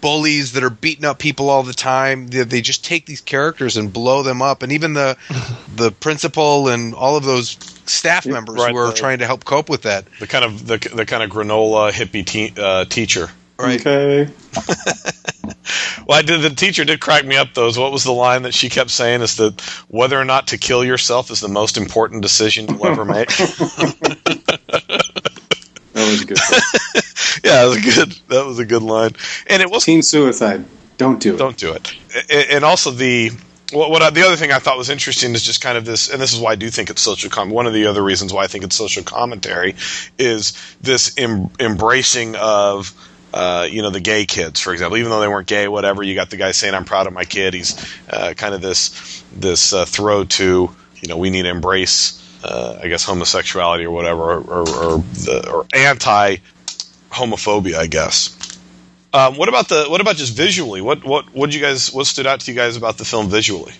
bullies 0.00 0.52
that 0.52 0.62
are 0.62 0.70
beating 0.70 1.04
up 1.04 1.18
people 1.18 1.48
all 1.50 1.62
the 1.62 1.72
time. 1.72 2.28
They, 2.28 2.42
they 2.42 2.60
just 2.60 2.84
take 2.84 3.06
these 3.06 3.20
characters 3.20 3.76
and 3.76 3.92
blow 3.92 4.22
them 4.22 4.42
up, 4.42 4.62
and 4.62 4.72
even 4.72 4.92
the 4.94 5.16
the 5.76 5.90
principal 5.92 6.68
and 6.68 6.94
all 6.94 7.16
of 7.16 7.24
those 7.24 7.50
staff 7.86 8.26
members 8.26 8.56
right, 8.56 8.70
who 8.72 8.76
are 8.78 8.88
the- 8.88 8.94
trying 8.94 9.18
to 9.18 9.26
help 9.26 9.44
cope 9.44 9.68
with 9.68 9.82
that. 9.82 10.04
The 10.20 10.26
kind 10.26 10.44
of 10.44 10.66
the, 10.66 10.78
the 10.94 11.06
kind 11.06 11.22
of 11.22 11.30
granola 11.30 11.90
hippie 11.92 12.24
te- 12.26 12.52
uh, 12.56 12.84
teacher. 12.86 13.28
Right. 13.58 13.80
okay. 13.86 14.32
Well, 16.06 16.18
I 16.18 16.22
did. 16.22 16.42
The 16.42 16.50
teacher 16.50 16.84
did 16.84 17.00
crack 17.00 17.24
me 17.24 17.36
up. 17.36 17.54
Though, 17.54 17.72
what 17.72 17.90
was 17.90 18.04
the 18.04 18.12
line 18.12 18.42
that 18.42 18.52
she 18.52 18.68
kept 18.68 18.90
saying? 18.90 19.22
Is 19.22 19.36
that 19.36 19.58
whether 19.88 20.20
or 20.20 20.24
not 20.26 20.48
to 20.48 20.58
kill 20.58 20.84
yourself 20.84 21.30
is 21.30 21.40
the 21.40 21.48
most 21.48 21.78
important 21.78 22.20
decision 22.20 22.68
you'll 22.68 22.86
ever 22.86 23.04
make. 23.06 23.28
That 25.94 26.10
was 26.10 26.24
good. 26.24 26.38
yeah, 27.44 27.53
that 27.68 27.82
was 27.82 27.86
a 27.86 28.04
good. 28.04 28.18
That 28.28 28.46
was 28.46 28.58
a 28.58 28.64
good 28.64 28.82
line, 28.82 29.12
and 29.46 29.62
it 29.62 29.70
was 29.70 29.84
Teen 29.84 30.02
suicide. 30.02 30.64
Don't 30.96 31.20
do 31.20 31.34
it. 31.34 31.38
don't 31.38 31.56
do 31.56 31.72
it. 31.72 31.92
And 32.30 32.64
also 32.64 32.90
the 32.90 33.30
what, 33.72 33.90
what 33.90 34.02
I, 34.02 34.10
the 34.10 34.22
other 34.22 34.36
thing 34.36 34.52
I 34.52 34.58
thought 34.58 34.78
was 34.78 34.90
interesting 34.90 35.34
is 35.34 35.42
just 35.42 35.60
kind 35.60 35.76
of 35.76 35.84
this, 35.84 36.08
and 36.10 36.20
this 36.20 36.32
is 36.32 36.40
why 36.40 36.52
I 36.52 36.54
do 36.56 36.70
think 36.70 36.90
it's 36.90 37.02
social. 37.02 37.30
Com- 37.30 37.50
one 37.50 37.66
of 37.66 37.72
the 37.72 37.86
other 37.86 38.02
reasons 38.02 38.32
why 38.32 38.44
I 38.44 38.46
think 38.46 38.64
it's 38.64 38.76
social 38.76 39.02
commentary 39.02 39.74
is 40.18 40.52
this 40.80 41.16
em- 41.18 41.50
embracing 41.58 42.36
of. 42.36 42.92
Uh, 43.36 43.66
you 43.68 43.82
know 43.82 43.90
the 43.90 43.98
gay 43.98 44.24
kids, 44.24 44.60
for 44.60 44.72
example, 44.72 44.96
even 44.96 45.10
though 45.10 45.20
they 45.20 45.26
weren't 45.26 45.48
gay, 45.48 45.66
whatever. 45.66 46.04
You 46.04 46.14
got 46.14 46.30
the 46.30 46.36
guy 46.36 46.52
saying, 46.52 46.72
"I'm 46.72 46.84
proud 46.84 47.08
of 47.08 47.12
my 47.12 47.24
kid." 47.24 47.52
He's 47.52 47.74
uh, 48.08 48.32
kind 48.36 48.54
of 48.54 48.60
this 48.60 49.24
this 49.34 49.72
uh, 49.72 49.84
throw 49.84 50.22
to 50.22 50.70
you 51.00 51.08
know 51.08 51.16
we 51.16 51.30
need 51.30 51.42
to 51.42 51.48
embrace, 51.48 52.22
uh, 52.44 52.78
I 52.80 52.86
guess, 52.86 53.02
homosexuality 53.02 53.86
or 53.86 53.90
whatever, 53.90 54.22
or 54.22 54.38
or, 54.38 54.60
or, 54.60 54.98
the, 54.98 55.50
or 55.52 55.66
anti 55.74 56.36
homophobia, 57.14 57.76
I 57.76 57.86
guess. 57.86 58.36
Um, 59.12 59.36
what 59.36 59.48
about 59.48 59.68
the 59.68 59.86
what 59.88 60.00
about 60.00 60.16
just 60.16 60.34
visually? 60.34 60.80
What 60.80 61.04
what 61.04 61.32
what 61.34 61.54
you 61.54 61.60
guys 61.60 61.92
what 61.92 62.06
stood 62.06 62.26
out 62.26 62.40
to 62.40 62.50
you 62.50 62.56
guys 62.56 62.76
about 62.76 62.98
the 62.98 63.04
film 63.04 63.28
visually? 63.28 63.72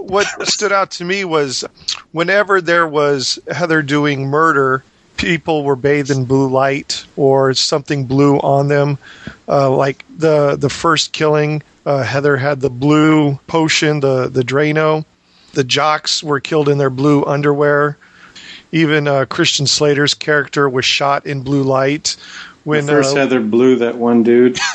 what 0.00 0.26
stood 0.48 0.72
out 0.72 0.92
to 0.92 1.04
me 1.04 1.24
was 1.24 1.64
whenever 2.12 2.60
there 2.60 2.86
was 2.86 3.38
Heather 3.50 3.82
doing 3.82 4.28
murder, 4.28 4.84
people 5.16 5.64
were 5.64 5.76
bathed 5.76 6.10
in 6.10 6.24
blue 6.24 6.48
light 6.48 7.04
or 7.16 7.54
something 7.54 8.04
blue 8.06 8.38
on 8.38 8.68
them. 8.68 8.98
Uh, 9.48 9.70
like 9.70 10.04
the 10.16 10.56
the 10.56 10.70
first 10.70 11.12
killing, 11.12 11.62
uh, 11.86 12.02
Heather 12.02 12.36
had 12.36 12.60
the 12.60 12.70
blue 12.70 13.38
potion, 13.46 14.00
the 14.00 14.28
the 14.28 14.42
Drano. 14.42 15.04
The 15.52 15.64
jocks 15.64 16.22
were 16.22 16.40
killed 16.40 16.68
in 16.68 16.78
their 16.78 16.90
blue 16.90 17.24
underwear. 17.24 17.98
Even 18.74 19.06
uh, 19.06 19.26
Christian 19.26 19.66
Slater's 19.66 20.14
character 20.14 20.66
was 20.66 20.86
shot 20.86 21.26
in 21.26 21.42
blue 21.42 21.62
light. 21.62 22.16
When 22.64 22.86
When 22.86 22.86
first 22.86 23.14
uh, 23.14 23.20
Heather 23.20 23.40
blew 23.40 23.76
that 23.76 23.96
one 23.96 24.22
dude. 24.22 24.58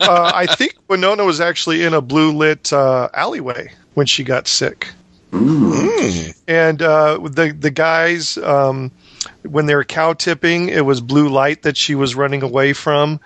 uh, 0.00 0.32
I 0.34 0.46
think 0.46 0.74
Winona 0.88 1.24
was 1.24 1.40
actually 1.40 1.82
in 1.82 1.94
a 1.94 2.00
blue 2.00 2.32
lit 2.32 2.72
uh, 2.72 3.08
alleyway 3.14 3.72
when 3.94 4.06
she 4.06 4.24
got 4.24 4.48
sick. 4.48 4.88
And 5.32 6.80
uh, 6.82 7.18
the 7.22 7.54
the 7.58 7.70
guys, 7.70 8.38
um, 8.38 8.90
when 9.42 9.66
they 9.66 9.74
were 9.74 9.84
cow 9.84 10.12
tipping, 10.12 10.68
it 10.68 10.84
was 10.84 11.00
blue 11.00 11.28
light 11.28 11.62
that 11.62 11.76
she 11.76 11.94
was 11.94 12.14
running 12.14 12.42
away 12.42 12.72
from. 12.72 13.20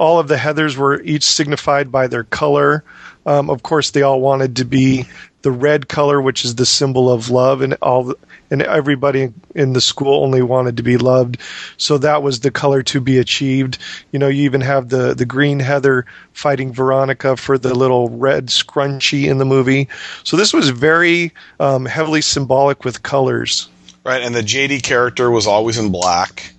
All 0.00 0.18
of 0.18 0.28
the 0.28 0.36
Heathers 0.36 0.76
were 0.76 1.00
each 1.02 1.24
signified 1.24 1.92
by 1.92 2.06
their 2.08 2.24
color. 2.24 2.82
Um, 3.26 3.50
of 3.50 3.62
course, 3.62 3.90
they 3.90 4.00
all 4.02 4.20
wanted 4.20 4.56
to 4.56 4.64
be 4.64 5.04
the 5.42 5.50
red 5.52 5.88
color, 5.88 6.20
which 6.20 6.44
is 6.44 6.54
the 6.54 6.64
symbol 6.66 7.10
of 7.12 7.28
love, 7.30 7.60
and 7.60 7.74
all 7.82 8.04
the, 8.04 8.14
and 8.50 8.62
everybody 8.62 9.32
in 9.54 9.74
the 9.74 9.80
school 9.80 10.24
only 10.24 10.40
wanted 10.42 10.78
to 10.78 10.82
be 10.82 10.96
loved. 10.96 11.36
So 11.76 11.98
that 11.98 12.22
was 12.22 12.40
the 12.40 12.50
color 12.50 12.82
to 12.84 13.00
be 13.00 13.18
achieved. 13.18 13.76
You 14.10 14.18
know, 14.18 14.28
you 14.28 14.44
even 14.44 14.62
have 14.62 14.88
the 14.88 15.12
the 15.14 15.26
green 15.26 15.60
Heather 15.60 16.06
fighting 16.32 16.72
Veronica 16.72 17.36
for 17.36 17.58
the 17.58 17.74
little 17.74 18.08
red 18.08 18.46
scrunchie 18.46 19.28
in 19.28 19.36
the 19.38 19.44
movie. 19.44 19.88
So 20.24 20.36
this 20.38 20.52
was 20.54 20.70
very 20.70 21.32
um, 21.60 21.84
heavily 21.84 22.22
symbolic 22.22 22.84
with 22.86 23.02
colors, 23.02 23.68
Right, 24.04 24.22
and 24.22 24.34
the 24.34 24.42
JD 24.42 24.82
character 24.82 25.30
was 25.30 25.46
always 25.46 25.76
in 25.76 25.92
black. 25.92 26.54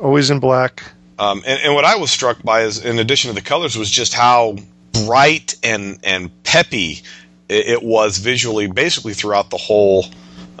always 0.00 0.30
in 0.30 0.40
black. 0.40 0.82
Um, 1.18 1.42
and, 1.46 1.60
and 1.62 1.74
what 1.74 1.84
I 1.84 1.96
was 1.96 2.10
struck 2.10 2.42
by 2.42 2.62
is, 2.62 2.84
in 2.84 2.98
addition 2.98 3.28
to 3.28 3.34
the 3.34 3.40
colors, 3.42 3.76
was 3.76 3.90
just 3.90 4.14
how 4.14 4.56
bright 4.92 5.56
and 5.62 5.98
and 6.04 6.30
peppy 6.44 7.02
it, 7.48 7.66
it 7.66 7.82
was 7.82 8.18
visually, 8.18 8.66
basically 8.66 9.14
throughout 9.14 9.50
the 9.50 9.56
whole 9.56 10.06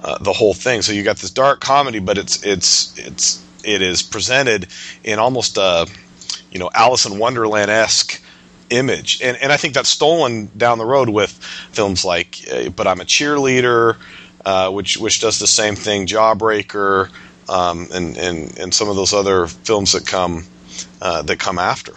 uh, 0.02 0.18
the 0.18 0.32
whole 0.32 0.54
thing. 0.54 0.82
So 0.82 0.92
you 0.92 1.02
got 1.02 1.16
this 1.16 1.30
dark 1.30 1.60
comedy, 1.60 1.98
but 1.98 2.18
it's 2.18 2.44
it's 2.44 2.96
it's 2.98 3.44
it 3.64 3.82
is 3.82 4.02
presented 4.02 4.68
in 5.04 5.18
almost 5.18 5.56
a 5.58 5.86
you 6.50 6.58
know 6.58 6.70
Alice 6.74 7.06
in 7.06 7.18
Wonderland 7.18 7.70
esque 7.70 8.20
image, 8.70 9.20
and 9.22 9.36
and 9.38 9.52
I 9.52 9.56
think 9.56 9.74
that's 9.74 9.88
stolen 9.88 10.50
down 10.56 10.78
the 10.78 10.86
road 10.86 11.08
with 11.08 11.32
films 11.72 12.04
like 12.04 12.44
uh, 12.52 12.70
But 12.70 12.86
I'm 12.86 13.00
a 13.00 13.04
Cheerleader, 13.04 13.96
uh, 14.44 14.70
which 14.70 14.96
which 14.98 15.20
does 15.20 15.38
the 15.38 15.46
same 15.46 15.74
thing, 15.74 16.06
Jawbreaker, 16.06 17.10
um, 17.48 17.88
and 17.92 18.16
and 18.16 18.58
and 18.58 18.74
some 18.74 18.88
of 18.88 18.96
those 18.96 19.12
other 19.12 19.46
films 19.46 19.92
that 19.92 20.06
come 20.06 20.44
uh, 21.00 21.22
that 21.22 21.38
come 21.38 21.58
after. 21.58 21.92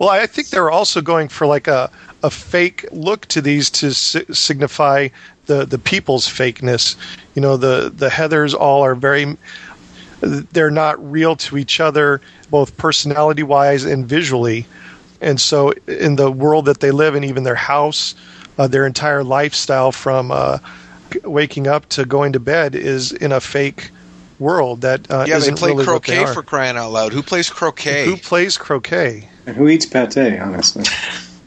Well, 0.00 0.08
I 0.08 0.26
think 0.26 0.48
they're 0.48 0.70
also 0.70 1.02
going 1.02 1.28
for 1.28 1.46
like 1.46 1.68
a, 1.68 1.90
a 2.22 2.30
fake 2.30 2.86
look 2.90 3.26
to 3.26 3.42
these 3.42 3.68
to 3.70 3.92
si- 3.92 4.24
signify 4.32 5.08
the, 5.44 5.66
the 5.66 5.78
people's 5.78 6.26
fakeness. 6.26 6.96
You 7.34 7.42
know, 7.42 7.58
the, 7.58 7.92
the 7.94 8.08
Heathers 8.08 8.54
all 8.54 8.82
are 8.82 8.94
very, 8.94 9.36
they're 10.20 10.70
not 10.70 11.10
real 11.10 11.36
to 11.36 11.58
each 11.58 11.80
other, 11.80 12.22
both 12.48 12.78
personality 12.78 13.42
wise 13.42 13.84
and 13.84 14.06
visually. 14.06 14.66
And 15.20 15.38
so, 15.38 15.72
in 15.86 16.16
the 16.16 16.30
world 16.30 16.64
that 16.64 16.80
they 16.80 16.92
live 16.92 17.14
in, 17.14 17.22
even 17.22 17.42
their 17.42 17.54
house, 17.54 18.14
uh, 18.56 18.68
their 18.68 18.86
entire 18.86 19.22
lifestyle 19.22 19.92
from 19.92 20.30
uh, 20.30 20.60
waking 21.24 21.66
up 21.66 21.86
to 21.90 22.06
going 22.06 22.32
to 22.32 22.40
bed 22.40 22.74
is 22.74 23.12
in 23.12 23.32
a 23.32 23.40
fake 23.40 23.90
world 24.40 24.80
that 24.80 25.08
uh, 25.10 25.24
yeah, 25.28 25.34
they 25.34 25.42
isn't 25.42 25.58
play 25.58 25.70
really 25.70 25.86
what 25.86 26.02
they 26.02 26.16
croquet 26.16 26.34
for 26.34 26.42
crying 26.42 26.76
out 26.76 26.90
loud. 26.90 27.12
Who 27.12 27.22
plays 27.22 27.50
croquet? 27.50 28.06
Who 28.06 28.16
plays 28.16 28.58
croquet? 28.58 29.28
And 29.46 29.56
who 29.56 29.68
eats 29.68 29.86
pate, 29.86 30.38
honestly? 30.40 30.84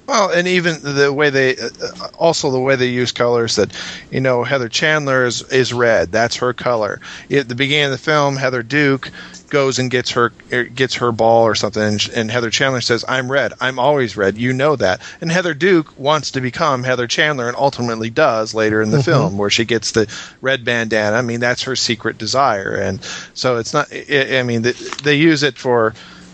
Well, 0.06 0.32
and 0.32 0.48
even 0.50 0.82
the 0.82 1.14
way 1.14 1.30
they, 1.30 1.56
uh, 1.56 1.70
uh, 1.82 2.08
also 2.20 2.52
the 2.52 2.60
way 2.60 2.76
they 2.76 2.90
use 2.90 3.12
colors. 3.12 3.56
That 3.56 3.72
you 4.12 4.20
know, 4.20 4.44
Heather 4.44 4.68
Chandler 4.68 5.26
is 5.26 5.42
is 5.44 5.74
red. 5.74 6.12
That's 6.12 6.36
her 6.38 6.54
color. 6.54 7.00
At 7.32 7.48
the 7.48 7.56
beginning 7.56 7.86
of 7.86 7.92
the 7.92 7.98
film, 7.98 8.36
Heather 8.36 8.64
Duke 8.64 9.10
goes 9.54 9.78
and 9.78 9.92
gets 9.92 10.10
her 10.12 10.34
er, 10.52 10.64
gets 10.64 10.96
her 10.96 11.12
ball 11.12 11.44
or 11.44 11.54
something, 11.54 11.82
and, 11.84 12.10
and 12.16 12.32
Heather 12.32 12.50
Chandler 12.50 12.82
says, 12.82 13.06
"I'm 13.08 13.32
red. 13.32 13.54
I'm 13.62 13.78
always 13.78 14.18
red. 14.18 14.36
You 14.36 14.52
know 14.52 14.76
that." 14.76 15.00
And 15.22 15.32
Heather 15.32 15.54
Duke 15.54 15.98
wants 15.98 16.32
to 16.32 16.42
become 16.42 16.84
Heather 16.84 17.06
Chandler, 17.08 17.48
and 17.48 17.56
ultimately 17.56 18.10
does 18.10 18.56
later 18.56 18.82
in 18.82 18.90
the 18.90 18.98
Mhm. 18.98 19.06
film, 19.06 19.38
where 19.38 19.52
she 19.52 19.64
gets 19.64 19.92
the 19.92 20.08
red 20.42 20.66
bandana. 20.66 21.16
I 21.16 21.22
mean, 21.22 21.40
that's 21.40 21.64
her 21.64 21.76
secret 21.76 22.18
desire, 22.18 22.74
and 22.74 23.00
so 23.36 23.58
it's 23.58 23.74
not. 23.74 23.88
I, 23.94 24.40
I 24.40 24.44
mean, 24.44 24.64
they, 24.64 24.72
they 25.04 25.16
use 25.16 25.44
it 25.44 25.56
for 25.58 25.94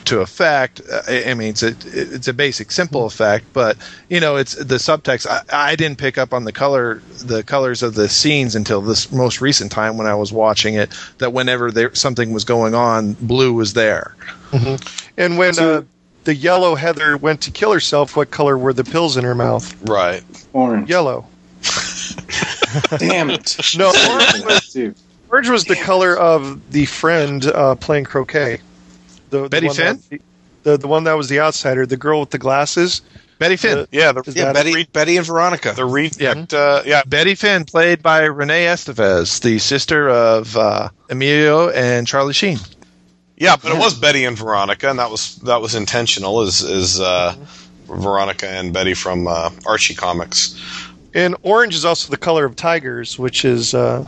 to 0.09 0.21
effect. 0.21 0.81
Uh, 0.91 1.01
I 1.07 1.31
I 1.31 1.33
mean, 1.33 1.49
it's 1.49 1.63
a 1.63 1.75
it's 1.85 2.27
a 2.27 2.33
basic, 2.33 2.71
simple 2.71 3.05
effect, 3.05 3.45
but 3.53 3.77
you 4.09 4.19
know, 4.19 4.35
it's 4.35 4.55
the 4.55 4.75
subtext. 4.75 5.27
I, 5.27 5.71
I 5.71 5.75
didn't 5.75 5.97
pick 5.97 6.17
up 6.17 6.33
on 6.33 6.43
the 6.43 6.51
color, 6.51 7.01
the 7.23 7.43
colors 7.43 7.81
of 7.83 7.95
the 7.95 8.09
scenes 8.09 8.55
until 8.55 8.81
this 8.81 9.11
most 9.11 9.39
recent 9.41 9.71
time 9.71 9.97
when 9.97 10.07
I 10.07 10.15
was 10.15 10.33
watching 10.33 10.75
it. 10.75 10.93
That 11.19 11.33
whenever 11.33 11.71
there 11.71 11.93
something 11.95 12.33
was 12.33 12.43
going 12.43 12.75
on, 12.75 13.13
blue 13.13 13.53
was 13.53 13.73
there. 13.73 14.15
And 15.17 15.37
when 15.37 15.57
uh, 15.59 15.83
the 16.23 16.35
yellow 16.35 16.75
Heather 16.75 17.15
went 17.17 17.41
to 17.41 17.51
kill 17.51 17.71
herself, 17.71 18.15
what 18.15 18.31
color 18.31 18.57
were 18.57 18.73
the 18.73 18.83
pills 18.83 19.15
in 19.15 19.23
her 19.23 19.35
mouth? 19.35 19.75
Right. 19.87 20.23
Orange. 20.53 20.89
Yellow. 20.89 21.27
Damn 22.97 23.29
it. 23.29 23.57
No, 23.77 23.87
orange 24.09 24.45
was, 24.45 24.77
orange 25.29 25.49
was 25.49 25.65
the 25.65 25.75
color 25.75 26.17
of 26.17 26.71
the 26.71 26.85
friend 26.85 27.45
uh, 27.45 27.75
playing 27.75 28.05
croquet. 28.05 28.59
The, 29.29 29.43
the 29.43 29.49
Betty 29.49 29.67
one 29.67 29.75
Finn? 29.75 29.99
that- 30.09 30.21
the, 30.63 30.77
the 30.77 30.87
one 30.89 31.05
that 31.05 31.13
was 31.13 31.29
the 31.29 31.39
outsider, 31.39 31.85
the 31.85 31.95
girl 31.97 32.19
with 32.19 32.31
the 32.31 32.37
glasses. 32.37 33.01
Betty 33.37 33.55
Finn. 33.55 33.87
Yeah, 33.91 34.11
the, 34.11 34.23
yeah, 34.35 34.51
that- 34.51 34.53
Betty, 34.55 34.83
Betty 34.91 35.15
and 35.15 35.25
Veronica. 35.25 35.71
the 35.73 35.85
re- 35.85 36.11
Yeah. 36.19 36.43
uh, 36.51 36.83
yeah, 36.85 37.01
Betty 37.07 37.35
Finn, 37.35 37.63
played 37.63 38.03
by 38.03 38.23
Renee 38.23 38.65
Estevez, 38.65 39.39
the 39.41 39.57
sister 39.59 40.09
of 40.09 40.57
uh, 40.57 40.89
Emilio 41.09 41.69
and 41.69 42.05
Charlie 42.05 42.33
Sheen. 42.33 42.57
Yeah, 43.37 43.55
but 43.55 43.71
it 43.71 43.77
was 43.79 43.97
Betty 43.97 44.25
and 44.25 44.37
Veronica, 44.37 44.89
and 44.89 44.99
that 44.99 45.09
was 45.09 45.37
that 45.37 45.61
was 45.61 45.73
intentional. 45.75 46.41
Is 46.41 46.61
is 46.61 46.99
uh, 46.99 47.33
Veronica 47.85 48.49
and 48.49 48.73
Betty 48.73 48.93
from 48.93 49.27
uh, 49.29 49.51
Archie 49.65 49.95
comics? 49.95 50.59
And 51.13 51.37
orange 51.43 51.73
is 51.73 51.85
also 51.85 52.11
the 52.11 52.17
color 52.17 52.43
of 52.43 52.57
tigers, 52.57 53.17
which 53.17 53.45
is 53.45 53.73
uh, 53.73 54.03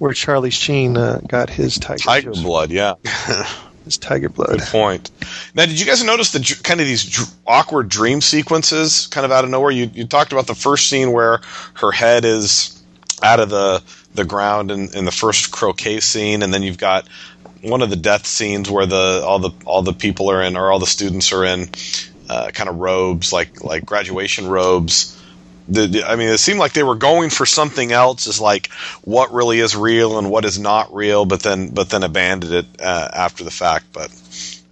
where 0.00 0.12
Charlie 0.12 0.50
Sheen 0.50 0.96
uh, 0.96 1.20
got 1.28 1.48
his 1.50 1.76
tiger, 1.78 1.98
Tiger 2.02 2.32
juice, 2.32 2.42
blood. 2.42 2.72
Yeah, 2.72 2.94
his 3.84 3.98
tiger 3.98 4.28
blood. 4.28 4.58
good 4.58 4.60
point. 4.60 5.10
Now, 5.54 5.66
did 5.66 5.78
you 5.78 5.86
guys 5.86 6.02
notice 6.02 6.32
the 6.32 6.60
kind 6.62 6.80
of 6.80 6.86
these 6.86 7.04
dr- 7.04 7.28
awkward 7.46 7.88
dream 7.88 8.20
sequences, 8.20 9.06
kind 9.08 9.24
of 9.24 9.32
out 9.32 9.44
of 9.44 9.50
nowhere? 9.50 9.70
You 9.70 9.90
you 9.92 10.06
talked 10.06 10.32
about 10.32 10.46
the 10.46 10.54
first 10.54 10.88
scene 10.88 11.12
where 11.12 11.40
her 11.74 11.92
head 11.92 12.24
is 12.24 12.82
out 13.22 13.40
of 13.40 13.50
the 13.50 13.82
the 14.14 14.24
ground 14.24 14.70
in, 14.70 14.94
in 14.94 15.04
the 15.04 15.12
first 15.12 15.50
croquet 15.50 16.00
scene, 16.00 16.42
and 16.42 16.52
then 16.52 16.62
you've 16.62 16.78
got 16.78 17.06
one 17.62 17.82
of 17.82 17.90
the 17.90 17.96
death 17.96 18.26
scenes 18.26 18.70
where 18.70 18.86
the 18.86 19.22
all 19.24 19.38
the 19.38 19.50
all 19.64 19.82
the 19.82 19.92
people 19.92 20.30
are 20.30 20.42
in 20.42 20.56
or 20.56 20.70
all 20.70 20.78
the 20.78 20.86
students 20.86 21.32
are 21.32 21.44
in 21.44 21.68
uh, 22.28 22.50
kind 22.52 22.68
of 22.68 22.76
robes 22.76 23.32
like 23.32 23.62
like 23.62 23.84
graduation 23.84 24.48
robes. 24.48 25.20
The, 25.68 26.04
I 26.06 26.16
mean, 26.16 26.28
it 26.28 26.38
seemed 26.38 26.58
like 26.58 26.74
they 26.74 26.82
were 26.82 26.94
going 26.94 27.30
for 27.30 27.46
something 27.46 27.90
else, 27.90 28.26
is 28.26 28.40
like 28.40 28.70
what 29.02 29.32
really 29.32 29.60
is 29.60 29.74
real 29.74 30.18
and 30.18 30.30
what 30.30 30.44
is 30.44 30.58
not 30.58 30.94
real, 30.94 31.24
but 31.24 31.40
then 31.40 31.70
but 31.70 31.88
then 31.88 32.02
abandoned 32.02 32.52
it 32.52 32.66
uh, 32.80 33.08
after 33.14 33.44
the 33.44 33.50
fact. 33.50 33.86
But 33.92 34.10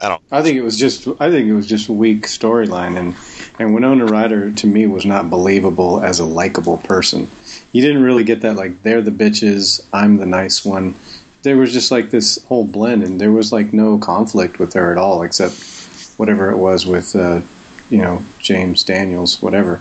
I 0.03 0.09
don't. 0.09 0.23
I 0.33 0.43
think 0.43 0.57
it 0.57 0.63
was 0.63 0.77
just 0.77 1.07
I 1.21 1.31
think 1.31 1.47
it 1.47 1.55
was 1.55 1.69
just 1.69 1.89
weak 1.89 2.23
storyline 2.23 2.99
and 2.99 3.17
and 3.61 3.73
Winona 3.73 4.05
Ryder 4.05 4.51
to 4.51 4.67
me 4.67 4.87
was 4.87 5.07
not 5.07 5.31
believable 5.31 6.03
as 6.03 6.19
a 6.19 6.25
likable 6.25 6.79
person. 6.79 7.31
You 7.71 7.83
didn't 7.83 8.03
really 8.03 8.25
get 8.25 8.41
that 8.41 8.57
like 8.57 8.83
they're 8.83 9.01
the 9.01 9.13
bitches, 9.13 9.87
I'm 9.93 10.17
the 10.17 10.27
nice 10.27 10.65
one. 10.65 10.97
There 11.43 11.57
was 11.57 11.73
just 11.73 11.93
like 11.93 12.11
this 12.11 12.43
whole 12.45 12.67
blend 12.67 13.05
and 13.05 13.21
there 13.21 13.33
was 13.33 13.53
like 13.53 13.73
no 13.73 13.97
conflict 13.99 14.59
with 14.59 14.75
her 14.75 14.91
at 14.91 14.99
all 14.99 15.23
except 15.23 15.55
whatever 16.17 16.51
it 16.51 16.57
was 16.57 16.85
with 16.85 17.15
uh, 17.15 17.41
you 17.89 17.99
know 17.99 18.25
James 18.41 18.83
Daniels 18.83 19.41
whatever. 19.41 19.81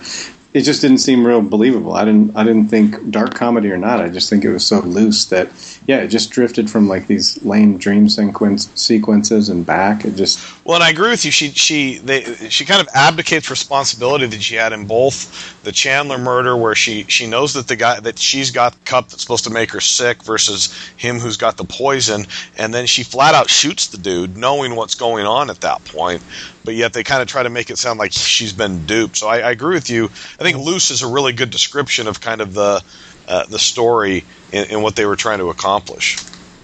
It 0.53 0.61
just 0.61 0.81
didn't 0.81 0.97
seem 0.97 1.25
real 1.25 1.41
believable. 1.41 1.93
I 1.93 2.03
didn't 2.03 2.35
I 2.35 2.43
didn't 2.43 2.67
think 2.67 3.09
dark 3.09 3.33
comedy 3.35 3.71
or 3.71 3.77
not. 3.77 4.01
I 4.01 4.09
just 4.09 4.29
think 4.29 4.43
it 4.43 4.51
was 4.51 4.65
so 4.65 4.79
loose 4.81 5.25
that 5.25 5.49
yeah, 5.87 5.97
it 6.01 6.09
just 6.09 6.29
drifted 6.29 6.69
from 6.69 6.87
like 6.87 7.07
these 7.07 7.41
lame 7.43 7.77
dream 7.77 8.09
sequence 8.09 8.69
sequences 8.75 9.49
and 9.49 9.65
back. 9.65 10.03
It 10.03 10.15
just 10.15 10.65
Well, 10.65 10.75
and 10.75 10.83
I 10.83 10.89
agree 10.89 11.09
with 11.09 11.23
you. 11.23 11.31
She 11.31 11.49
she 11.49 11.99
they 11.99 12.23
she 12.49 12.65
kind 12.65 12.81
of 12.81 12.87
abdicates 12.93 13.49
responsibility 13.49 14.27
that 14.27 14.41
she 14.41 14.55
had 14.55 14.73
in 14.73 14.87
both 14.87 15.61
the 15.63 15.71
Chandler 15.71 16.17
murder, 16.17 16.57
where 16.57 16.75
she 16.75 17.05
she 17.05 17.27
knows 17.27 17.53
that 17.53 17.67
the 17.67 17.77
guy 17.77 17.99
that 18.01 18.19
she's 18.19 18.51
got 18.51 18.73
the 18.73 18.79
cup 18.79 19.09
that's 19.09 19.21
supposed 19.21 19.45
to 19.45 19.49
make 19.49 19.71
her 19.71 19.81
sick, 19.81 20.21
versus 20.23 20.77
him 20.97 21.19
who's 21.19 21.37
got 21.37 21.57
the 21.57 21.63
poison, 21.63 22.25
and 22.57 22.73
then 22.73 22.85
she 22.85 23.03
flat 23.03 23.33
out 23.35 23.49
shoots 23.49 23.87
the 23.87 23.97
dude, 23.97 24.37
knowing 24.37 24.75
what's 24.75 24.95
going 24.95 25.25
on 25.25 25.49
at 25.49 25.61
that 25.61 25.83
point. 25.85 26.21
But 26.63 26.75
yet 26.75 26.93
they 26.93 27.03
kind 27.03 27.21
of 27.21 27.27
try 27.27 27.41
to 27.43 27.49
make 27.49 27.69
it 27.71 27.77
sound 27.77 27.97
like 27.99 28.11
she's 28.11 28.53
been 28.53 28.85
duped. 28.85 29.17
So 29.17 29.27
I, 29.27 29.39
I 29.39 29.51
agree 29.51 29.73
with 29.75 29.89
you. 29.89 30.05
I 30.05 30.43
think 30.43 30.57
"loose" 30.57 30.91
is 30.91 31.01
a 31.01 31.07
really 31.07 31.33
good 31.33 31.49
description 31.49 32.07
of 32.07 32.21
kind 32.21 32.39
of 32.41 32.53
the 32.53 32.83
uh, 33.27 33.45
the 33.45 33.59
story 33.59 34.23
and, 34.53 34.69
and 34.71 34.83
what 34.83 34.95
they 34.95 35.05
were 35.05 35.15
trying 35.15 35.39
to 35.39 35.49
accomplish. 35.49 36.17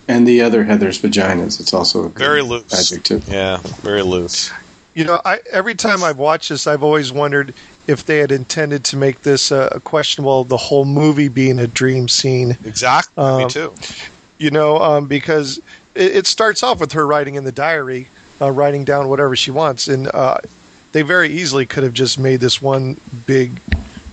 and 0.08 0.28
the 0.28 0.42
other 0.42 0.64
Heather's 0.64 1.02
vaginas. 1.02 1.60
It's 1.60 1.74
also 1.74 2.04
a 2.06 2.10
Very 2.10 2.42
loose. 2.42 2.74
adjective. 2.74 3.28
Yeah, 3.28 3.58
very 3.82 4.02
loose. 4.04 4.52
You 4.94 5.06
know, 5.06 5.22
I, 5.24 5.40
every 5.52 5.76
time 5.76 6.04
I've 6.04 6.18
watched 6.18 6.50
this, 6.50 6.66
I've 6.66 6.82
always 6.84 7.12
wondered 7.12 7.54
if 7.88 8.06
they 8.06 8.18
had 8.18 8.32
intended 8.32 8.84
to 8.86 8.98
make 8.98 9.22
this 9.22 9.52
uh, 9.52 9.80
questionable, 9.84 10.44
the 10.44 10.58
whole 10.58 10.86
movie 10.86 11.28
being 11.28 11.60
a 11.60 11.68
dream 11.68 12.08
scene. 12.08 12.58
Exactly. 12.66 13.24
Me 13.24 13.44
Um, 13.44 13.50
too. 13.50 13.74
You 14.40 14.50
know, 14.52 14.78
um, 14.78 15.08
because 15.08 15.58
it, 15.96 16.16
it 16.16 16.28
starts 16.28 16.64
off 16.64 16.80
with 16.80 16.94
her 16.94 17.06
writing 17.06 17.36
in 17.36 17.44
the 17.44 17.52
diary, 17.52 18.08
uh, 18.42 18.52
writing 18.52 18.84
down 18.84 19.10
whatever 19.10 19.36
she 19.36 19.52
wants, 19.52 19.88
and 19.88 20.08
uh, 20.14 20.38
they 20.92 21.02
very 21.02 21.30
easily 21.30 21.66
could 21.66 21.84
have 21.84 21.94
just 21.94 22.20
made 22.20 22.40
this 22.40 22.62
one 22.62 23.00
big 23.26 23.60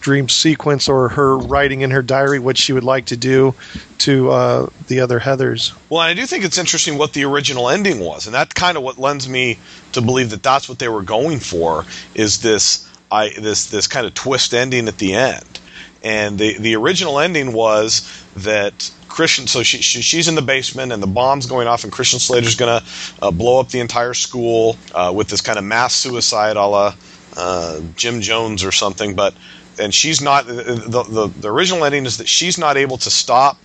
dream 0.00 0.28
sequence, 0.28 0.88
or 0.88 1.08
her 1.08 1.38
writing 1.38 1.80
in 1.80 1.90
her 1.90 2.02
diary 2.02 2.38
what 2.38 2.58
she 2.58 2.72
would 2.74 2.84
like 2.84 3.06
to 3.06 3.16
do 3.16 3.54
to 3.96 4.30
uh, 4.30 4.66
the 4.88 5.00
other 5.00 5.18
Heathers. 5.18 5.72
Well, 5.88 6.00
I 6.00 6.12
do 6.12 6.26
think 6.26 6.44
it's 6.44 6.58
interesting 6.58 6.98
what 6.98 7.14
the 7.14 7.24
original 7.24 7.70
ending 7.70 8.00
was, 8.00 8.26
and 8.26 8.34
that's 8.34 8.52
kind 8.52 8.76
of 8.76 8.82
what 8.82 8.98
lends 8.98 9.28
me 9.28 9.58
to 9.92 10.02
believe 10.02 10.30
that 10.30 10.42
that's 10.42 10.68
what 10.68 10.78
they 10.78 10.88
were 10.88 11.02
going 11.02 11.38
for. 11.38 11.86
Is 12.14 12.42
this 12.42 12.86
I 13.10 13.30
this 13.40 13.66
this 13.66 13.86
kind 13.86 14.06
of 14.06 14.12
twist 14.14 14.52
ending 14.52 14.88
at 14.88 14.98
the 14.98 15.14
end? 15.14 15.60
And 16.04 16.38
the 16.38 16.58
the 16.58 16.76
original 16.76 17.18
ending 17.18 17.54
was 17.54 18.06
that 18.36 18.92
Christian. 19.08 19.46
So 19.46 19.62
she, 19.62 19.78
she 19.78 20.02
she's 20.02 20.28
in 20.28 20.34
the 20.34 20.42
basement, 20.42 20.92
and 20.92 21.02
the 21.02 21.06
bomb's 21.06 21.46
going 21.46 21.66
off, 21.66 21.82
and 21.84 21.92
Christian 21.92 22.20
Slater's 22.20 22.56
going 22.56 22.80
to 22.80 22.86
uh, 23.22 23.30
blow 23.30 23.58
up 23.58 23.70
the 23.70 23.80
entire 23.80 24.12
school 24.12 24.76
uh, 24.94 25.12
with 25.14 25.28
this 25.28 25.40
kind 25.40 25.58
of 25.58 25.64
mass 25.64 25.94
suicide, 25.94 26.56
a 26.56 26.66
la 26.66 26.94
uh, 27.36 27.80
Jim 27.96 28.20
Jones 28.20 28.64
or 28.64 28.72
something. 28.72 29.14
But 29.14 29.34
and 29.78 29.94
she's 29.94 30.20
not. 30.20 30.46
The, 30.46 30.52
the 30.52 31.32
the 31.40 31.52
original 31.52 31.84
ending 31.84 32.04
is 32.04 32.18
that 32.18 32.28
she's 32.28 32.58
not 32.58 32.76
able 32.76 32.98
to 32.98 33.10
stop 33.10 33.56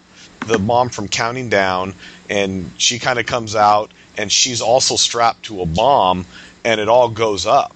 the 0.48 0.58
bomb 0.58 0.90
from 0.90 1.08
counting 1.10 1.50
down, 1.50 1.94
and 2.30 2.72
she 2.78 3.00
kind 3.00 3.20
of 3.20 3.26
comes 3.26 3.56
out, 3.56 3.92
and 4.18 4.32
she's 4.32 4.62
also 4.62 4.96
strapped 4.96 5.44
to 5.46 5.62
a 5.62 5.66
bomb, 5.66 6.26
and 6.64 6.80
it 6.80 6.88
all 6.88 7.10
goes 7.10 7.46
up, 7.46 7.76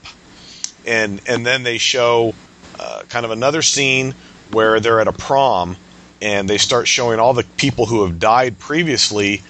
and 0.85 1.21
and 1.27 1.45
then 1.45 1.63
they 1.63 1.77
show 1.77 2.33
uh, 2.79 3.03
kind 3.09 3.25
of 3.25 3.31
another 3.31 3.61
scene 3.61 4.13
where 4.53 4.79
they're 4.79 4.99
at 4.99 5.07
a 5.07 5.13
prom 5.13 5.75
and 6.21 6.49
they 6.49 6.57
start 6.57 6.87
showing 6.87 7.19
all 7.19 7.33
the 7.33 7.45
people 7.57 7.85
who 7.85 8.03
have 8.03 8.19
died 8.19 8.57
previously 8.59 9.41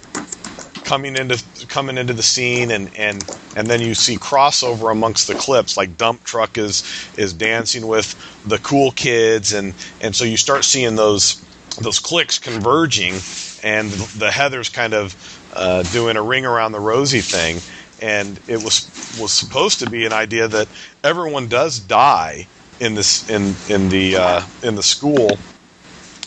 coming 0.83 1.15
into 1.15 1.41
coming 1.67 1.97
into 1.97 2.13
the 2.13 2.23
scene 2.23 2.71
and 2.71 2.95
and 2.97 3.25
and 3.55 3.69
then 3.69 3.81
you 3.81 3.93
see 3.93 4.17
crossover 4.17 4.91
amongst 4.91 5.27
the 5.27 5.35
clips 5.35 5.77
like 5.77 5.97
Dumptruck 5.97 6.57
is 6.57 6.83
is 7.17 7.33
dancing 7.33 7.87
with 7.87 8.15
the 8.45 8.59
cool 8.59 8.91
kids 8.91 9.53
and 9.53 9.73
and 10.01 10.15
so 10.15 10.25
you 10.25 10.37
start 10.37 10.65
seeing 10.65 10.95
those 10.95 11.43
those 11.79 11.99
clicks 11.99 12.39
converging 12.39 13.23
and 13.63 13.91
the 13.91 14.31
heather's 14.31 14.69
kind 14.69 14.93
of 14.93 15.15
uh, 15.53 15.83
doing 15.83 16.17
a 16.17 16.21
ring 16.23 16.45
around 16.45 16.71
the 16.71 16.79
rosy 16.79 17.21
thing. 17.21 17.61
And 18.01 18.39
it 18.47 18.61
was 18.61 18.91
was 19.17 19.31
supposed 19.31 19.79
to 19.79 19.89
be 19.89 20.05
an 20.05 20.13
idea 20.13 20.47
that 20.47 20.67
everyone 21.03 21.47
does 21.47 21.79
die 21.79 22.47
in 22.79 22.95
this 22.95 23.29
in 23.29 23.55
in 23.69 23.89
the 23.89 24.15
uh, 24.15 24.41
in 24.63 24.75
the 24.75 24.83
school 24.83 25.37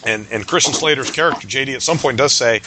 and 0.04 0.26
and 0.30 0.46
Christian 0.46 0.74
Slater's 0.74 1.10
character 1.10 1.46
JD 1.46 1.74
at 1.74 1.82
some 1.82 1.98
point 1.98 2.18
does 2.18 2.32
say 2.32 2.60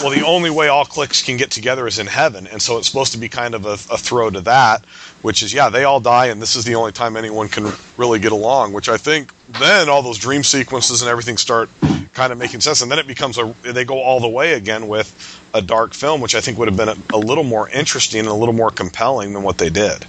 well, 0.00 0.10
the 0.10 0.24
only 0.24 0.50
way 0.50 0.68
all 0.68 0.84
cliques 0.84 1.22
can 1.22 1.36
get 1.36 1.50
together 1.50 1.86
is 1.86 1.98
in 1.98 2.06
heaven, 2.06 2.46
and 2.46 2.62
so 2.62 2.78
it's 2.78 2.86
supposed 2.86 3.12
to 3.12 3.18
be 3.18 3.28
kind 3.28 3.54
of 3.54 3.66
a, 3.66 3.72
a, 3.72 3.98
throw 3.98 4.30
to 4.30 4.40
that, 4.42 4.84
which 5.22 5.42
is 5.42 5.52
yeah, 5.52 5.70
they 5.70 5.84
all 5.84 5.98
die, 5.98 6.26
and 6.26 6.40
this 6.40 6.54
is 6.54 6.64
the 6.64 6.76
only 6.76 6.92
time 6.92 7.16
anyone 7.16 7.48
can 7.48 7.72
really 7.96 8.20
get 8.20 8.30
along. 8.30 8.72
Which 8.72 8.88
I 8.88 8.96
think 8.96 9.32
then 9.58 9.88
all 9.88 10.02
those 10.02 10.18
dream 10.18 10.44
sequences 10.44 11.02
and 11.02 11.10
everything 11.10 11.36
start 11.36 11.68
kind 12.12 12.32
of 12.32 12.38
making 12.38 12.60
sense, 12.60 12.80
and 12.80 12.90
then 12.90 12.98
it 13.00 13.08
becomes 13.08 13.38
a 13.38 13.52
they 13.62 13.84
go 13.84 14.00
all 14.00 14.20
the 14.20 14.28
way 14.28 14.52
again 14.52 14.86
with 14.86 15.40
a 15.54 15.62
dark 15.62 15.94
film, 15.94 16.20
which 16.20 16.34
I 16.36 16.40
think 16.40 16.58
would 16.58 16.68
have 16.68 16.76
been 16.76 16.90
a, 16.90 17.16
a 17.16 17.18
little 17.18 17.44
more 17.44 17.68
interesting 17.68 18.20
and 18.20 18.28
a 18.28 18.34
little 18.34 18.54
more 18.54 18.70
compelling 18.70 19.32
than 19.32 19.42
what 19.42 19.58
they 19.58 19.70
did. 19.70 20.04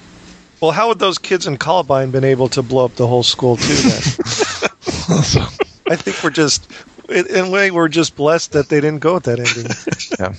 Well, 0.62 0.72
how 0.72 0.90
would 0.90 1.00
those 1.00 1.18
kids 1.18 1.48
in 1.48 1.58
Columbine 1.58 2.12
been 2.12 2.24
able 2.24 2.50
to 2.50 2.62
blow 2.62 2.86
up 2.86 2.96
the 2.96 3.08
whole 3.08 3.24
school 3.24 3.56
too? 3.56 3.74
Then 3.74 4.02
I 5.88 5.96
think 5.96 6.24
we're 6.24 6.30
just 6.30 6.70
in 7.10 7.46
a 7.46 7.50
way 7.50 7.72
we're 7.72 7.88
just 7.88 8.16
blessed 8.16 8.52
that 8.52 8.70
they 8.70 8.82
didn't 8.82 9.00
go 9.00 9.16
with 9.16 9.24
that 9.24 9.40
ending. 9.40 9.72
yeah. 10.20 10.36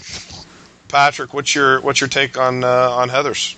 Patrick, 0.88 1.32
what's 1.32 1.54
your 1.54 1.80
what's 1.80 2.00
your 2.00 2.08
take 2.08 2.36
on 2.38 2.64
uh, 2.64 2.90
on 2.90 3.08
Heathers? 3.08 3.56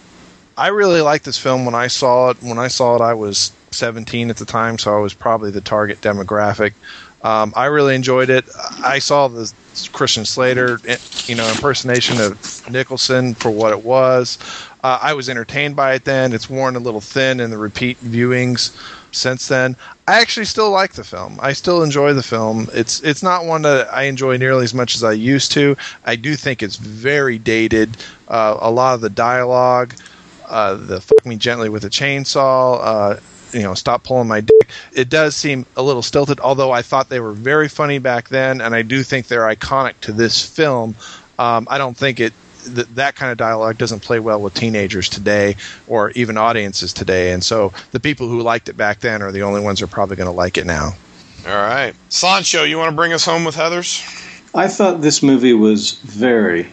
I 0.57 0.69
really 0.69 1.01
liked 1.01 1.25
this 1.25 1.39
film 1.39 1.65
when 1.65 1.75
I 1.75 1.87
saw 1.87 2.31
it. 2.31 2.43
When 2.43 2.59
I 2.59 2.69
saw 2.69 2.97
it, 2.97 3.01
I 3.01 3.15
was 3.15 3.53
17 3.71 4.31
at 4.31 4.37
the 4.37 4.45
time, 4.45 4.79
so 4.79 4.95
I 4.95 5.01
was 5.01 5.15
probably 5.15 5.51
the 5.51 5.63
target 5.63 6.01
demographic. 6.01 6.75
Um, 7.23 7.53
I 7.57 7.67
really 7.67 7.95
enjoyed 7.95 8.31
it. 8.31 8.45
I 8.83 8.99
saw 8.99 9.29
the 9.29 9.51
Christian 9.93 10.25
Slater, 10.25 10.81
you 11.27 11.37
know, 11.37 11.49
impersonation 11.49 12.21
of 12.21 12.71
Nicholson 12.71 13.35
for 13.35 13.51
what 13.51 13.73
it 13.73 13.85
was. 13.85 14.39
Uh, 14.83 14.99
I 15.01 15.14
was 15.14 15.28
entertained 15.28 15.76
by 15.76 15.95
it 15.95 16.05
then. 16.05 16.33
It's 16.33 16.51
worn 16.51 16.74
a 16.74 16.80
little 16.80 17.01
thin 17.01 17.39
in 17.39 17.51
the 17.51 17.59
repeat 17.59 18.01
viewings 18.01 18.76
since 19.12 19.47
then. 19.47 19.76
I 20.09 20.20
actually 20.20 20.47
still 20.47 20.70
like 20.70 20.95
the 20.95 21.05
film. 21.05 21.39
I 21.41 21.53
still 21.53 21.83
enjoy 21.83 22.14
the 22.14 22.22
film. 22.22 22.68
It's 22.74 23.01
it's 23.03 23.22
not 23.22 23.45
one 23.45 23.62
that 23.62 23.93
I 23.95 24.05
enjoy 24.05 24.37
nearly 24.37 24.64
as 24.64 24.74
much 24.74 24.97
as 24.97 25.05
I 25.05 25.12
used 25.12 25.53
to. 25.53 25.76
I 26.05 26.16
do 26.16 26.35
think 26.35 26.62
it's 26.62 26.76
very 26.76 27.39
dated. 27.39 27.97
Uh, 28.26 28.59
a 28.61 28.70
lot 28.70 28.95
of 28.95 29.01
the 29.01 29.11
dialogue, 29.11 29.95
uh, 30.49 30.74
the 30.74 31.01
"fuck 31.01 31.24
me 31.24 31.37
gently 31.37 31.68
with 31.68 31.85
a 31.85 31.91
chainsaw," 31.91 32.80
uh, 32.83 33.20
you 33.53 33.62
know, 33.62 33.74
"stop 33.74 34.03
pulling 34.03 34.26
my 34.26 34.41
dick." 34.41 34.68
It 34.93 35.09
does 35.09 35.37
seem 35.37 35.64
a 35.76 35.83
little 35.83 36.03
stilted. 36.03 36.41
Although 36.41 36.72
I 36.72 36.83
thought 36.83 37.09
they 37.09 37.20
were 37.20 37.33
very 37.33 37.68
funny 37.68 37.99
back 38.01 38.30
then, 38.30 38.61
and 38.61 38.74
I 38.74 38.83
do 38.83 39.05
think 39.05 39.28
they're 39.28 39.47
iconic 39.47 39.95
to 40.01 40.12
this 40.12 40.45
film. 40.45 40.97
Um, 41.39 41.68
I 41.70 41.78
don't 41.78 41.97
think 41.97 42.18
it 42.18 42.33
th- 42.63 42.87
that 42.89 43.17
kind 43.17 43.33
of 43.33 43.39
dialogue 43.39 43.79
doesn't 43.79 44.01
play 44.01 44.21
well 44.21 44.41
with 44.41 44.55
teenagers 44.55 45.09
today 45.09 45.57
or 45.87 46.11
even 46.13 46.37
audiences 46.37 46.93
today. 46.93 47.33
And 47.33 47.43
so 47.43 47.73
the 47.93 48.01
people 48.01 48.29
who 48.29 48.43
liked 48.43 48.69
it 48.69 48.77
back 48.77 49.01
then 49.01 49.23
are 49.23 49.33
the 49.33 49.43
only 49.43 49.61
ones 49.61 49.81
who 49.81 49.85
are 49.85 49.89
probably 49.89 50.17
going 50.17 50.29
to 50.29 50.33
like 50.33 50.59
it 50.59 50.67
now. 50.67 50.95
All 51.47 51.53
right. 51.53 51.95
Sancho, 52.09 52.63
you 52.63 52.79
want 52.79 52.91
to 52.91 52.97
bring 52.97 53.13
us 53.13 53.25
home 53.25 53.45
with 53.45 53.57
Heathers? 53.57 54.21
I 54.55 54.69
thought 54.69 55.01
this 55.01 55.23
movie 55.23 55.55
was 55.55 55.93
very. 55.93 56.69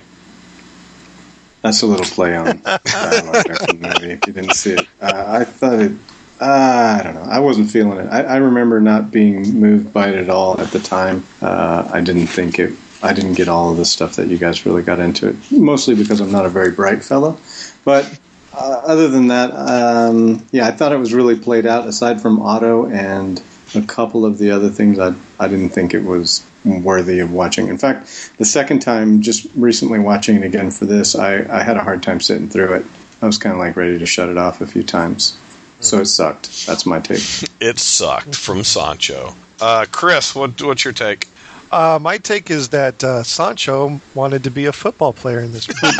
That's 1.61 1.81
a 1.81 1.87
little 1.87 2.05
play 2.05 2.35
on 2.35 2.61
dialogue 2.85 3.45
there 3.45 3.55
from 3.55 3.79
the 3.79 3.99
movie 3.99 4.11
if 4.13 4.27
you 4.27 4.33
didn't 4.33 4.53
see 4.53 4.73
it. 4.73 4.87
Uh, 5.01 5.25
I 5.27 5.43
thought 5.43 5.79
it. 5.79 5.91
Uh, 6.39 6.97
I 6.99 7.03
don't 7.03 7.15
know. 7.15 7.23
I 7.23 7.39
wasn't 7.39 7.69
feeling 7.69 7.97
it. 7.97 8.07
I, 8.07 8.21
I, 8.21 8.35
remember 8.37 8.79
not 8.79 9.11
being 9.11 9.59
moved 9.59 9.91
by 9.91 10.07
it 10.07 10.15
at 10.15 10.29
all 10.29 10.57
at 10.61 10.71
the 10.71 10.79
time. 10.79 11.25
Uh, 11.41 11.89
I 11.91 11.99
didn't 11.99 12.27
think 12.27 12.59
it 12.59 12.73
I 13.01 13.13
didn't 13.13 13.33
get 13.33 13.47
all 13.47 13.71
of 13.71 13.77
the 13.77 13.85
stuff 13.85 14.15
that 14.17 14.27
you 14.27 14.37
guys 14.37 14.65
really 14.65 14.83
got 14.83 14.99
into 14.99 15.29
it, 15.29 15.35
mostly 15.51 15.95
because 15.95 16.19
I'm 16.19 16.31
not 16.31 16.45
a 16.45 16.49
very 16.49 16.71
bright 16.71 17.03
fellow. 17.03 17.37
But 17.85 18.19
uh, 18.53 18.81
other 18.85 19.07
than 19.07 19.27
that, 19.27 19.51
um, 19.51 20.45
yeah, 20.51 20.67
I 20.67 20.71
thought 20.71 20.91
it 20.91 20.97
was 20.97 21.13
really 21.13 21.39
played 21.39 21.65
out. 21.65 21.87
Aside 21.87 22.21
from 22.21 22.41
Otto 22.41 22.87
and 22.87 23.41
a 23.75 23.81
couple 23.83 24.25
of 24.25 24.37
the 24.37 24.51
other 24.51 24.69
things, 24.69 24.99
I 24.99 25.13
I 25.39 25.47
didn't 25.47 25.69
think 25.69 25.93
it 25.93 26.03
was 26.03 26.45
worthy 26.65 27.19
of 27.19 27.31
watching. 27.31 27.67
In 27.67 27.77
fact, 27.77 28.33
the 28.37 28.45
second 28.45 28.79
time, 28.79 29.21
just 29.21 29.47
recently 29.55 29.99
watching 29.99 30.37
it 30.37 30.43
again 30.43 30.71
for 30.71 30.85
this, 30.85 31.15
I, 31.15 31.37
I 31.49 31.63
had 31.63 31.77
a 31.77 31.83
hard 31.83 32.03
time 32.03 32.19
sitting 32.19 32.49
through 32.49 32.73
it. 32.75 32.85
I 33.21 33.25
was 33.25 33.37
kind 33.37 33.53
of 33.53 33.59
like 33.59 33.75
ready 33.75 33.99
to 33.99 34.05
shut 34.05 34.29
it 34.29 34.37
off 34.37 34.61
a 34.61 34.67
few 34.67 34.83
times. 34.83 35.37
So 35.81 35.99
it 35.99 36.05
sucked. 36.05 36.67
That's 36.67 36.85
my 36.85 36.99
take. 36.99 37.21
It 37.61 37.77
sucked 37.77 38.37
from 38.37 38.63
Sancho. 38.63 39.35
Uh, 39.59 39.85
Chris, 39.91 40.33
what, 40.33 40.61
what's 40.61 40.85
your 40.85 40.93
take? 40.93 41.27
Uh, 41.71 41.99
my 42.01 42.17
take 42.17 42.49
is 42.49 42.69
that 42.69 43.03
uh, 43.03 43.23
Sancho 43.23 44.01
wanted 44.15 44.43
to 44.43 44.51
be 44.51 44.65
a 44.65 44.73
football 44.73 45.13
player 45.13 45.39
in 45.39 45.51
this 45.51 45.67
movie. 45.83 45.97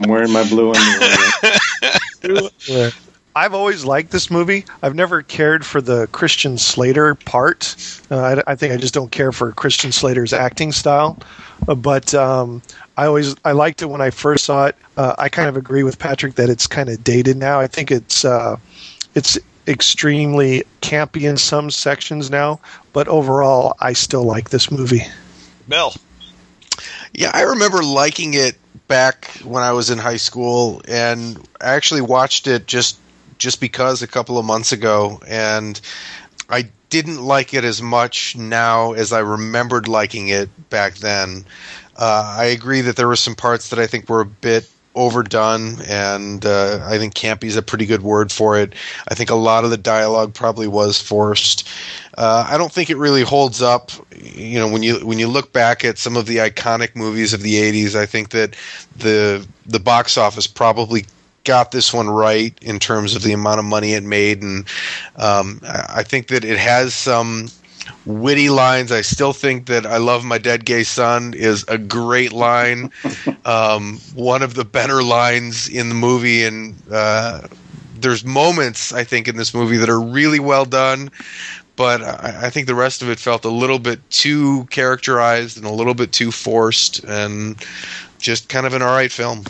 I'm 0.00 0.10
wearing 0.10 0.32
my 0.32 0.48
blue 0.48 0.72
underwear. 2.22 2.92
I've 3.36 3.54
always 3.54 3.84
liked 3.84 4.10
this 4.10 4.30
movie. 4.32 4.64
I've 4.82 4.96
never 4.96 5.22
cared 5.22 5.64
for 5.64 5.80
the 5.80 6.08
Christian 6.08 6.58
Slater 6.58 7.14
part. 7.14 7.76
Uh, 8.10 8.42
I, 8.46 8.52
I, 8.52 8.56
think 8.56 8.72
I 8.72 8.76
just 8.76 8.94
don't 8.94 9.12
care 9.12 9.30
for 9.30 9.52
Christian 9.52 9.92
Slater's 9.92 10.32
acting 10.32 10.72
style. 10.72 11.16
Uh, 11.68 11.76
but 11.76 12.12
um, 12.14 12.62
I 12.96 13.06
always 13.06 13.36
I 13.44 13.52
liked 13.52 13.80
it 13.80 13.86
when 13.86 14.00
I 14.00 14.10
first 14.10 14.44
saw 14.44 14.66
it. 14.66 14.76
Uh, 14.96 15.14
I 15.18 15.28
kind 15.28 15.48
of 15.48 15.56
agree 15.56 15.84
with 15.84 16.00
Patrick 16.00 16.34
that 16.34 16.50
it's 16.50 16.66
kind 16.66 16.88
of 16.88 17.04
dated 17.04 17.36
now. 17.36 17.60
I 17.60 17.68
think 17.68 17.92
it's 17.92 18.24
uh, 18.24 18.56
it's 19.14 19.38
extremely 19.68 20.64
campy 20.80 21.28
in 21.28 21.36
some 21.36 21.70
sections 21.70 22.30
now, 22.30 22.58
but 22.92 23.06
overall, 23.06 23.76
I 23.80 23.92
still 23.92 24.24
like 24.24 24.50
this 24.50 24.70
movie. 24.70 25.02
Bill. 25.68 25.92
Yeah, 27.12 27.30
I 27.34 27.42
remember 27.42 27.82
liking 27.82 28.34
it 28.34 28.56
back 28.88 29.26
when 29.44 29.62
I 29.62 29.72
was 29.72 29.90
in 29.90 29.98
high 29.98 30.16
school, 30.16 30.82
and 30.88 31.38
I 31.60 31.74
actually 31.74 32.00
watched 32.00 32.46
it 32.46 32.66
just 32.66 32.98
just 33.36 33.60
because 33.60 34.02
a 34.02 34.08
couple 34.08 34.38
of 34.38 34.44
months 34.44 34.72
ago, 34.72 35.20
and 35.26 35.80
I 36.48 36.70
didn't 36.90 37.22
like 37.22 37.54
it 37.54 37.64
as 37.64 37.80
much 37.80 38.36
now 38.36 38.92
as 38.92 39.12
I 39.12 39.20
remembered 39.20 39.86
liking 39.86 40.28
it 40.28 40.48
back 40.70 40.94
then. 40.94 41.44
Uh, 41.96 42.36
I 42.38 42.46
agree 42.46 42.80
that 42.80 42.96
there 42.96 43.08
were 43.08 43.16
some 43.16 43.34
parts 43.34 43.70
that 43.70 43.78
I 43.78 43.86
think 43.86 44.08
were 44.08 44.22
a 44.22 44.26
bit 44.26 44.68
overdone, 44.98 45.80
and 45.82 46.44
uh, 46.44 46.84
I 46.84 46.98
think 46.98 47.14
campy 47.14 47.44
is 47.44 47.56
a 47.56 47.62
pretty 47.62 47.86
good 47.86 48.02
word 48.02 48.32
for 48.32 48.58
it. 48.58 48.74
I 49.08 49.14
think 49.14 49.30
a 49.30 49.36
lot 49.36 49.64
of 49.64 49.70
the 49.70 49.78
dialogue 49.78 50.34
probably 50.34 50.66
was 50.66 51.00
forced. 51.00 51.68
Uh, 52.16 52.46
I 52.48 52.58
don't 52.58 52.72
think 52.72 52.90
it 52.90 52.96
really 52.96 53.22
holds 53.22 53.62
up. 53.62 53.92
You 54.20 54.58
know, 54.58 54.68
when 54.68 54.82
you 54.82 55.06
when 55.06 55.18
you 55.18 55.28
look 55.28 55.52
back 55.52 55.84
at 55.84 55.98
some 55.98 56.16
of 56.16 56.26
the 56.26 56.38
iconic 56.38 56.96
movies 56.96 57.32
of 57.32 57.42
the 57.42 57.54
'80s, 57.54 57.94
I 57.94 58.06
think 58.06 58.30
that 58.30 58.56
the 58.96 59.46
the 59.64 59.80
box 59.80 60.18
office 60.18 60.48
probably 60.48 61.06
got 61.44 61.70
this 61.70 61.94
one 61.94 62.10
right 62.10 62.58
in 62.60 62.78
terms 62.78 63.14
of 63.14 63.22
the 63.22 63.32
amount 63.32 63.60
of 63.60 63.64
money 63.64 63.92
it 63.94 64.02
made, 64.02 64.42
and 64.42 64.66
um, 65.16 65.60
I 65.62 66.02
think 66.02 66.26
that 66.26 66.44
it 66.44 66.58
has 66.58 66.92
some 66.92 67.48
witty 68.04 68.50
lines. 68.50 68.92
I 68.92 69.02
still 69.02 69.32
think 69.32 69.66
that 69.66 69.86
"I 69.86 69.98
love 69.98 70.24
my 70.24 70.38
dead 70.38 70.64
gay 70.64 70.84
son" 70.84 71.34
is 71.34 71.64
a 71.68 71.78
great 71.78 72.32
line. 72.32 72.90
um, 73.44 73.98
one 74.14 74.42
of 74.42 74.54
the 74.54 74.64
better 74.64 75.02
lines 75.02 75.68
in 75.68 75.88
the 75.88 75.94
movie, 75.94 76.44
and 76.44 76.74
uh, 76.90 77.42
there's 78.00 78.24
moments 78.24 78.92
I 78.92 79.04
think 79.04 79.28
in 79.28 79.36
this 79.36 79.54
movie 79.54 79.76
that 79.76 79.88
are 79.88 80.00
really 80.00 80.40
well 80.40 80.64
done. 80.64 81.10
But 81.76 82.02
I, 82.02 82.46
I 82.46 82.50
think 82.50 82.66
the 82.66 82.74
rest 82.74 83.02
of 83.02 83.10
it 83.10 83.18
felt 83.20 83.44
a 83.44 83.50
little 83.50 83.78
bit 83.78 84.00
too 84.10 84.64
characterized 84.66 85.56
and 85.56 85.66
a 85.66 85.72
little 85.72 85.94
bit 85.94 86.12
too 86.12 86.32
forced, 86.32 87.04
and 87.04 87.56
just 88.18 88.48
kind 88.48 88.66
of 88.66 88.74
an 88.74 88.82
all 88.82 88.94
right 88.94 89.12
film. 89.12 89.44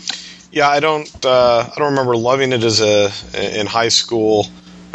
Yeah, 0.50 0.68
I 0.68 0.80
don't. 0.80 1.08
Uh, 1.24 1.68
I 1.70 1.78
don't 1.78 1.90
remember 1.90 2.16
loving 2.16 2.52
it 2.52 2.62
as 2.62 2.80
a 2.80 3.10
in 3.34 3.66
high 3.66 3.88
school. 3.88 4.46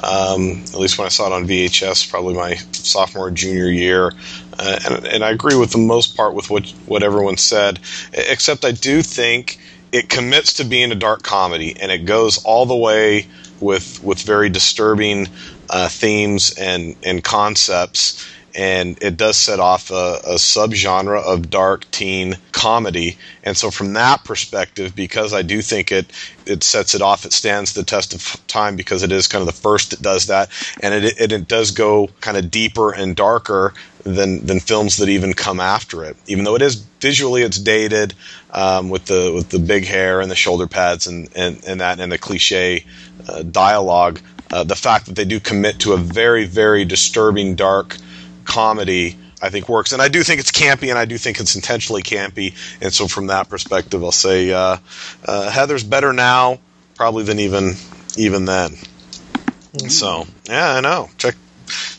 Um, 0.03 0.63
at 0.73 0.79
least 0.79 0.97
when 0.97 1.05
I 1.05 1.09
saw 1.09 1.27
it 1.27 1.33
on 1.33 1.47
VHS, 1.47 2.09
probably 2.09 2.33
my 2.33 2.55
sophomore 2.73 3.31
junior 3.31 3.67
year. 3.67 4.11
Uh, 4.59 4.79
and, 4.85 5.05
and 5.07 5.23
I 5.23 5.29
agree 5.31 5.55
with 5.55 5.71
the 5.71 5.77
most 5.77 6.17
part 6.17 6.33
with 6.33 6.49
what 6.49 6.69
what 6.85 7.03
everyone 7.03 7.37
said, 7.37 7.79
except 8.13 8.65
I 8.65 8.71
do 8.71 9.01
think 9.01 9.59
it 9.91 10.09
commits 10.09 10.53
to 10.53 10.65
being 10.65 10.91
a 10.91 10.95
dark 10.95 11.23
comedy, 11.23 11.75
and 11.79 11.91
it 11.91 12.05
goes 12.05 12.43
all 12.43 12.65
the 12.65 12.75
way 12.75 13.27
with 13.61 14.03
with 14.03 14.21
very 14.21 14.49
disturbing 14.49 15.27
uh, 15.69 15.87
themes 15.87 16.53
and 16.59 16.95
and 17.03 17.23
concepts. 17.23 18.27
And 18.55 19.01
it 19.01 19.17
does 19.17 19.37
set 19.37 19.59
off 19.59 19.89
a, 19.89 20.19
a 20.25 20.35
subgenre 20.35 21.21
of 21.21 21.49
dark 21.49 21.89
teen 21.91 22.35
comedy. 22.51 23.17
And 23.43 23.57
so, 23.57 23.71
from 23.71 23.93
that 23.93 24.23
perspective, 24.23 24.95
because 24.95 25.33
I 25.33 25.41
do 25.41 25.61
think 25.61 25.91
it 25.91 26.11
it 26.45 26.63
sets 26.63 26.93
it 26.93 27.01
off, 27.01 27.25
it 27.25 27.33
stands 27.33 27.73
the 27.73 27.83
test 27.83 28.13
of 28.13 28.47
time 28.47 28.75
because 28.75 29.03
it 29.03 29.11
is 29.11 29.27
kind 29.27 29.41
of 29.41 29.47
the 29.47 29.61
first 29.61 29.91
that 29.91 30.01
does 30.01 30.27
that, 30.27 30.49
and 30.81 30.93
it 30.93 31.19
it, 31.19 31.31
it 31.31 31.47
does 31.47 31.71
go 31.71 32.09
kind 32.21 32.37
of 32.37 32.51
deeper 32.51 32.93
and 32.93 33.15
darker 33.15 33.73
than 34.03 34.45
than 34.45 34.59
films 34.59 34.97
that 34.97 35.09
even 35.09 35.33
come 35.33 35.59
after 35.59 36.03
it. 36.03 36.15
Even 36.27 36.43
though 36.43 36.55
it 36.55 36.61
is 36.61 36.75
visually, 36.75 37.41
it's 37.41 37.59
dated 37.59 38.13
um, 38.51 38.89
with 38.89 39.05
the 39.05 39.31
with 39.33 39.49
the 39.49 39.59
big 39.59 39.85
hair 39.85 40.21
and 40.21 40.29
the 40.29 40.35
shoulder 40.35 40.67
pads 40.67 41.07
and 41.07 41.29
and, 41.35 41.63
and 41.65 41.81
that 41.81 41.99
and 41.99 42.11
the 42.11 42.17
cliche 42.17 42.85
uh, 43.27 43.43
dialogue. 43.43 44.19
Uh, 44.51 44.63
the 44.63 44.75
fact 44.75 45.07
that 45.07 45.15
they 45.15 45.25
do 45.25 45.39
commit 45.39 45.79
to 45.79 45.93
a 45.93 45.97
very 45.97 46.45
very 46.45 46.85
disturbing 46.85 47.55
dark 47.55 47.97
comedy 48.45 49.17
I 49.43 49.49
think 49.49 49.67
works. 49.67 49.91
And 49.91 50.01
I 50.01 50.07
do 50.07 50.23
think 50.23 50.39
it's 50.39 50.51
campy, 50.51 50.89
and 50.89 50.97
I 50.97 51.03
do 51.03 51.17
think 51.17 51.41
it's 51.41 51.55
intentionally 51.55 52.01
campy. 52.01 52.55
And 52.81 52.93
so, 52.93 53.09
from 53.09 53.27
that 53.27 53.49
perspective, 53.49 54.01
I'll 54.01 54.13
say 54.13 54.51
uh, 54.53 54.77
uh, 55.25 55.51
Heathers 55.51 55.87
better 55.87 56.13
now, 56.13 56.59
probably 56.95 57.25
than 57.25 57.39
even 57.39 57.73
even 58.17 58.45
then. 58.45 58.71
Mm-hmm. 58.71 59.89
So, 59.89 60.25
yeah, 60.45 60.75
I 60.75 60.79
know. 60.79 61.09
Check 61.17 61.35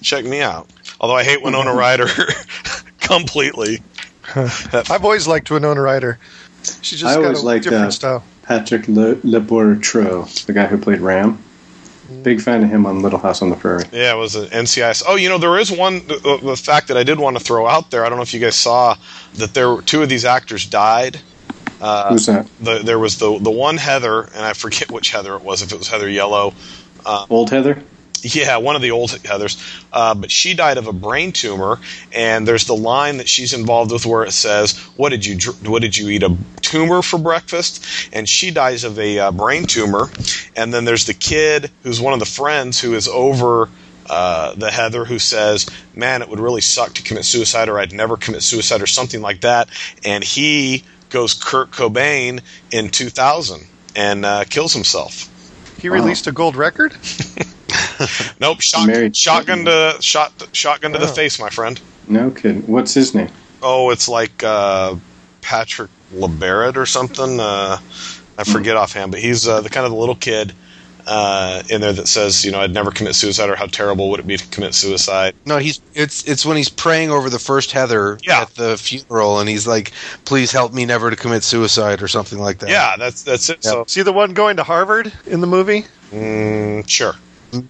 check 0.00 0.24
me 0.24 0.40
out. 0.40 0.70
Although 0.98 1.16
I 1.16 1.22
hate 1.22 1.42
Winona 1.42 1.74
Ryder 1.74 2.08
completely. 3.00 3.82
I've 4.34 5.04
always 5.04 5.26
liked 5.26 5.50
Winona 5.50 5.82
Ryder. 5.82 6.18
She 6.80 6.96
just 6.96 7.04
I 7.04 7.16
got 7.16 7.24
always 7.24 7.42
a 7.42 7.44
liked 7.44 7.64
different 7.64 7.84
uh, 7.84 7.90
style. 7.90 8.24
Patrick 8.42 8.88
Le, 8.88 9.16
Labyorteaux, 9.16 10.46
the 10.46 10.54
guy 10.54 10.66
who 10.66 10.78
played 10.78 11.00
Ram. 11.00 11.43
Big 12.22 12.40
fan 12.40 12.62
of 12.62 12.68
him 12.70 12.84
on 12.84 13.00
Little 13.02 13.18
House 13.18 13.40
on 13.40 13.48
the 13.50 13.56
Prairie. 13.56 13.84
Yeah, 13.90 14.14
it 14.14 14.18
was 14.18 14.34
an 14.34 14.46
NCIS. 14.48 15.02
Oh, 15.06 15.16
you 15.16 15.28
know, 15.28 15.38
there 15.38 15.58
is 15.58 15.72
one 15.72 16.06
the, 16.06 16.38
the 16.42 16.56
fact 16.56 16.88
that 16.88 16.96
I 16.96 17.02
did 17.02 17.18
want 17.18 17.38
to 17.38 17.42
throw 17.42 17.66
out 17.66 17.90
there. 17.90 18.04
I 18.04 18.08
don't 18.08 18.18
know 18.18 18.22
if 18.22 18.34
you 18.34 18.40
guys 18.40 18.56
saw 18.56 18.96
that 19.34 19.54
there 19.54 19.70
were 19.70 19.82
two 19.82 20.02
of 20.02 20.08
these 20.08 20.24
actors 20.24 20.66
died. 20.66 21.20
Uh, 21.80 22.10
Who's 22.10 22.26
that? 22.26 22.46
The, 22.60 22.80
there 22.80 22.98
was 22.98 23.18
the 23.18 23.38
the 23.38 23.50
one 23.50 23.78
Heather, 23.78 24.22
and 24.22 24.44
I 24.44 24.52
forget 24.52 24.90
which 24.90 25.10
Heather 25.10 25.34
it 25.36 25.42
was. 25.42 25.62
If 25.62 25.72
it 25.72 25.78
was 25.78 25.88
Heather 25.88 26.08
Yellow, 26.08 26.52
uh, 27.06 27.26
Old 27.30 27.50
Heather. 27.50 27.82
Yeah, 28.24 28.56
one 28.56 28.74
of 28.74 28.82
the 28.82 28.90
old 28.90 29.10
Heathers. 29.10 29.84
Uh, 29.92 30.14
but 30.14 30.30
she 30.30 30.54
died 30.54 30.78
of 30.78 30.86
a 30.86 30.92
brain 30.92 31.32
tumor, 31.32 31.78
and 32.12 32.48
there's 32.48 32.64
the 32.64 32.76
line 32.76 33.18
that 33.18 33.28
she's 33.28 33.52
involved 33.52 33.92
with 33.92 34.06
where 34.06 34.24
it 34.24 34.32
says, 34.32 34.76
"What 34.96 35.10
did 35.10 35.26
you 35.26 35.38
What 35.62 35.82
did 35.82 35.96
you 35.96 36.08
eat? 36.08 36.22
A 36.22 36.36
tumor 36.62 37.02
for 37.02 37.18
breakfast?" 37.18 37.84
And 38.12 38.28
she 38.28 38.50
dies 38.50 38.84
of 38.84 38.98
a 38.98 39.18
uh, 39.18 39.30
brain 39.32 39.66
tumor. 39.66 40.08
And 40.56 40.72
then 40.72 40.84
there's 40.84 41.04
the 41.04 41.14
kid 41.14 41.70
who's 41.82 42.00
one 42.00 42.14
of 42.14 42.20
the 42.20 42.26
friends 42.26 42.80
who 42.80 42.94
is 42.94 43.08
over. 43.08 43.68
Uh, 44.06 44.54
the 44.56 44.70
Heather 44.70 45.06
who 45.06 45.18
says, 45.18 45.70
"Man, 45.94 46.20
it 46.22 46.28
would 46.28 46.40
really 46.40 46.60
suck 46.60 46.92
to 46.94 47.02
commit 47.02 47.24
suicide, 47.24 47.68
or 47.68 47.78
I'd 47.78 47.92
never 47.92 48.16
commit 48.16 48.42
suicide, 48.42 48.82
or 48.82 48.86
something 48.86 49.22
like 49.22 49.40
that." 49.40 49.68
And 50.04 50.22
he 50.22 50.84
goes 51.08 51.32
Kurt 51.32 51.70
Cobain 51.70 52.40
in 52.70 52.90
2000 52.90 53.66
and 53.96 54.26
uh, 54.26 54.44
kills 54.44 54.74
himself. 54.74 55.30
He 55.80 55.88
released 55.88 56.26
a 56.26 56.32
gold 56.32 56.56
record. 56.56 56.92
Nope, 58.40 58.60
shot, 58.60 59.16
shotgun 59.16 59.64
to 59.66 59.96
shot 60.00 60.32
shotgun 60.52 60.92
to 60.92 60.98
the 60.98 61.06
Oh. 61.08 61.12
face, 61.14 61.38
my 61.38 61.50
friend. 61.50 61.80
No 62.08 62.30
kidding. 62.30 62.62
What's 62.66 62.94
his 62.94 63.14
name? 63.14 63.30
Oh, 63.62 63.90
it's 63.90 64.08
like 64.08 64.42
uh, 64.42 64.96
Patrick 65.40 65.90
LeBarrett 66.14 66.76
or 66.76 66.86
something. 66.86 67.40
Uh, 67.40 67.78
I 68.36 68.44
forget 68.44 68.76
offhand, 68.76 69.10
but 69.12 69.20
he's 69.20 69.46
uh, 69.48 69.60
the 69.60 69.70
kind 69.70 69.86
of 69.86 69.92
the 69.92 69.98
little 69.98 70.14
kid 70.16 70.52
uh, 71.06 71.62
in 71.70 71.80
there 71.80 71.92
that 71.92 72.08
says, 72.08 72.44
you 72.44 72.50
know, 72.50 72.60
I'd 72.60 72.72
never 72.72 72.90
commit 72.90 73.14
suicide, 73.14 73.48
or 73.50 73.56
how 73.56 73.66
terrible 73.66 74.10
would 74.10 74.20
it 74.20 74.26
be 74.26 74.36
to 74.36 74.46
commit 74.48 74.74
suicide? 74.74 75.34
No, 75.46 75.58
he's 75.58 75.80
it's 75.94 76.24
it's 76.28 76.44
when 76.44 76.56
he's 76.56 76.68
praying 76.68 77.10
over 77.10 77.30
the 77.30 77.38
first 77.38 77.72
Heather 77.72 78.18
Yeah. 78.22 78.42
at 78.42 78.50
the 78.54 78.76
funeral, 78.76 79.38
and 79.38 79.48
he's 79.48 79.66
like, 79.66 79.92
"Please 80.24 80.50
help 80.52 80.72
me 80.72 80.84
never 80.84 81.10
to 81.10 81.16
commit 81.16 81.42
suicide" 81.44 82.02
or 82.02 82.08
something 82.08 82.38
like 82.38 82.58
that. 82.58 82.70
Yeah, 82.70 82.96
that's 82.98 83.22
that's 83.22 83.48
it. 83.50 83.62
So, 83.64 83.84
See 83.86 84.02
the 84.02 84.12
one 84.12 84.34
going 84.34 84.56
to 84.56 84.62
Harvard 84.64 85.12
in 85.26 85.40
the 85.40 85.46
movie? 85.46 85.84
mm, 86.10 86.88
sure. 86.88 87.14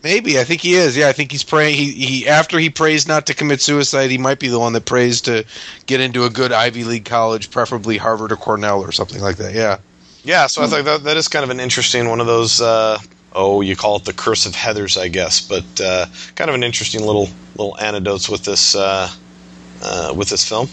Maybe 0.03 0.39
I 0.39 0.45
think 0.45 0.61
he 0.61 0.75
is. 0.75 0.97
Yeah, 0.97 1.09
I 1.09 1.13
think 1.13 1.33
he's 1.33 1.45
praying. 1.45 1.77
He 1.77 1.93
he 1.93 2.29
after 2.29 2.59
he 2.59 2.71
prays 2.71 3.07
not 3.07 3.27
to 3.27 3.35
commit 3.35 3.61
suicide, 3.61 4.11
he 4.11 4.19
might 4.19 4.39
be 4.39 4.49
the 4.49 4.59
one 4.59 4.73
that 4.75 4.85
prays 4.85 5.21
to 5.23 5.45
get 5.87 6.01
into 6.01 6.25
a 6.25 6.31
good 6.31 6.53
Ivy 6.53 6.85
League 6.85 7.05
college, 7.05 7.51
preferably 7.51 7.97
Harvard 7.97 8.33
or 8.33 8.37
Cornell 8.37 8.81
or 8.81 8.93
something 8.93 9.21
like 9.21 9.37
that. 9.37 9.55
Yeah. 9.55 9.79
Yeah, 10.25 10.47
so 10.47 10.63
I 10.63 10.67
thought 10.69 10.85
that 10.85 11.05
that 11.05 11.17
is 11.19 11.29
kind 11.29 11.45
of 11.45 11.51
an 11.51 11.61
interesting 11.61 12.09
one 12.09 12.19
of 12.19 12.27
those. 12.27 12.61
Uh, 12.61 12.99
oh, 13.35 13.61
you 13.61 13.77
call 13.77 13.97
it 13.97 14.05
the 14.05 14.15
curse 14.15 14.47
of 14.47 14.55
Heathers, 14.55 14.99
I 14.99 15.09
guess, 15.09 15.47
but 15.47 15.65
uh, 15.81 16.07
kind 16.35 16.49
of 16.49 16.55
an 16.55 16.63
interesting 16.63 17.05
little 17.05 17.29
little 17.57 17.79
anecdotes 17.79 18.29
with 18.29 18.45
this 18.45 18.75
uh, 18.75 19.11
uh, 19.83 20.15
with 20.17 20.31
this 20.31 20.49
film. 20.49 20.69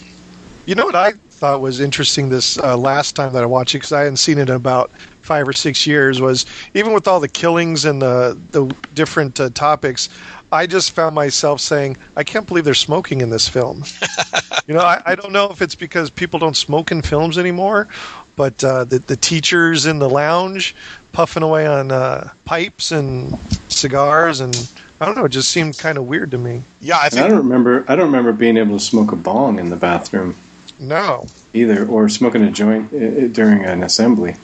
You 0.65 0.75
know 0.75 0.85
what 0.85 0.95
I 0.95 1.13
thought 1.41 1.59
was 1.59 1.79
interesting 1.79 2.29
this 2.29 2.59
uh, 2.59 2.77
last 2.77 3.15
time 3.15 3.33
that 3.33 3.41
I 3.41 3.47
watched 3.47 3.73
it 3.73 3.79
because 3.79 3.91
I 3.91 4.01
hadn't 4.01 4.17
seen 4.17 4.37
it 4.37 4.47
in 4.47 4.55
about 4.55 4.91
five 4.91 5.47
or 5.47 5.53
six 5.53 5.87
years 5.87 6.21
was 6.21 6.45
even 6.75 6.93
with 6.93 7.07
all 7.07 7.19
the 7.19 7.27
killings 7.27 7.83
and 7.83 7.99
the 7.99 8.39
the 8.51 8.65
different 8.93 9.39
uh, 9.39 9.49
topics, 9.49 10.07
I 10.51 10.67
just 10.67 10.91
found 10.91 11.15
myself 11.15 11.59
saying, 11.59 11.97
I 12.15 12.23
can't 12.23 12.45
believe 12.45 12.63
they're 12.63 12.75
smoking 12.75 13.21
in 13.21 13.31
this 13.31 13.49
film. 13.49 13.83
you 14.67 14.75
know, 14.75 14.81
I, 14.81 15.01
I 15.03 15.15
don't 15.15 15.33
know 15.33 15.49
if 15.49 15.63
it's 15.63 15.73
because 15.73 16.11
people 16.11 16.37
don't 16.37 16.55
smoke 16.55 16.91
in 16.91 17.01
films 17.01 17.39
anymore, 17.39 17.87
but 18.35 18.63
uh, 18.63 18.83
the 18.83 18.99
the 18.99 19.15
teachers 19.15 19.87
in 19.87 19.97
the 19.97 20.09
lounge 20.09 20.75
puffing 21.11 21.41
away 21.41 21.65
on 21.65 21.91
uh, 21.91 22.29
pipes 22.45 22.91
and 22.91 23.35
cigars 23.67 24.41
and. 24.41 24.55
I 24.99 25.05
don't 25.05 25.15
know. 25.15 25.25
It 25.25 25.29
just 25.29 25.49
seemed 25.49 25.79
kind 25.79 25.97
of 25.97 26.05
weird 26.05 26.29
to 26.29 26.37
me. 26.37 26.61
Yeah, 26.79 26.97
I 26.97 27.07
And 27.07 27.21
I 27.21 27.27
don't 27.27 27.37
remember. 27.39 27.83
I 27.87 27.95
don't 27.95 28.05
remember 28.05 28.31
being 28.31 28.55
able 28.55 28.77
to 28.77 28.85
smoke 28.85 29.11
a 29.11 29.15
bong 29.15 29.57
in 29.57 29.71
the 29.71 29.75
bathroom 29.75 30.35
No. 30.81 31.27
either, 31.53 31.87
or 31.87 32.09
smoking 32.09 32.43
a 32.43 32.51
joint 32.51 32.91
uh, 32.91 33.27
during 33.27 33.63
an 33.63 33.83
assembly. 33.83 34.35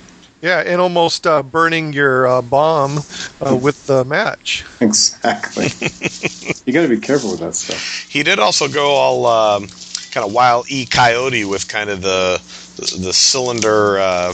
Yeah, 0.41 0.59
and 0.59 0.79
almost 0.79 1.25
uh, 1.25 1.41
burning 1.41 1.93
your 1.93 2.27
uh, 2.27 2.41
bomb 2.43 2.99
uh, 3.41 3.57
with 3.59 3.87
the 3.87 4.05
match. 4.05 4.63
Exactly. 4.81 5.65
you 6.65 6.73
got 6.73 6.83
to 6.83 6.87
be 6.87 6.99
careful 6.99 7.31
with 7.31 7.39
that 7.39 7.55
stuff. 7.55 8.05
he 8.07 8.21
did 8.21 8.37
also 8.37 8.67
go 8.67 8.91
all 8.91 9.25
um, 9.25 9.67
kind 10.11 10.23
of 10.25 10.31
wild 10.31 10.69
e 10.69 10.85
coyote 10.85 11.43
with 11.45 11.67
kind 11.67 11.89
of 11.89 12.03
the 12.03 12.39
the, 12.75 13.05
the 13.05 13.13
cylinder 13.13 13.97
uh, 13.97 14.33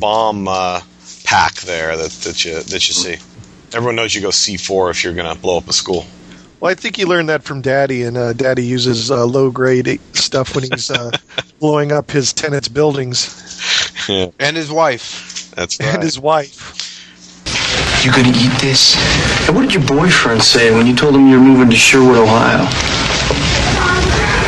bomb 0.00 0.48
uh, 0.48 0.80
pack 1.24 1.54
there 1.60 1.96
that, 1.96 2.10
that 2.10 2.44
you 2.44 2.54
that 2.54 2.88
you 2.88 2.94
see. 2.94 3.16
Everyone 3.72 3.94
knows 3.94 4.12
you 4.14 4.20
go 4.20 4.32
C 4.32 4.56
four 4.56 4.90
if 4.90 5.04
you're 5.04 5.14
going 5.14 5.32
to 5.32 5.40
blow 5.40 5.58
up 5.58 5.68
a 5.68 5.72
school. 5.72 6.04
Well, 6.62 6.70
I 6.70 6.74
think 6.76 6.94
he 6.94 7.04
learned 7.04 7.28
that 7.28 7.42
from 7.42 7.60
Daddy, 7.60 8.04
and 8.04 8.16
uh, 8.16 8.34
Daddy 8.34 8.64
uses 8.64 9.10
uh, 9.10 9.26
low 9.26 9.50
grade 9.50 9.98
stuff 10.12 10.54
when 10.54 10.62
he's 10.62 10.92
uh, 10.92 11.10
blowing 11.58 11.90
up 11.90 12.08
his 12.08 12.32
tenants' 12.32 12.68
buildings 12.68 14.06
Yeah. 14.08 14.28
And 14.38 14.56
his 14.56 14.70
wife. 14.70 15.50
That's 15.56 15.80
and 15.80 16.00
his 16.00 16.20
wife. 16.20 16.78
You 18.04 18.12
gonna 18.12 18.28
eat 18.28 18.56
this? 18.60 18.94
And 19.48 19.56
what 19.56 19.62
did 19.62 19.74
your 19.74 19.84
boyfriend 19.88 20.40
say 20.40 20.72
when 20.72 20.86
you 20.86 20.94
told 20.94 21.16
him 21.16 21.28
you're 21.28 21.40
moving 21.40 21.68
to 21.68 21.74
Sherwood, 21.74 22.16
Ohio? 22.16 22.62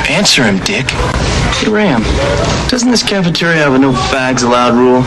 Answer 0.08 0.44
him, 0.44 0.58
Dick. 0.62 0.86
Hey, 0.86 1.68
Ram, 1.68 2.04
doesn't 2.68 2.92
this 2.92 3.02
cafeteria 3.02 3.56
have 3.56 3.74
a 3.74 3.78
no 3.80 3.92
fags 3.92 4.44
allowed 4.44 4.74
rule? 4.74 5.02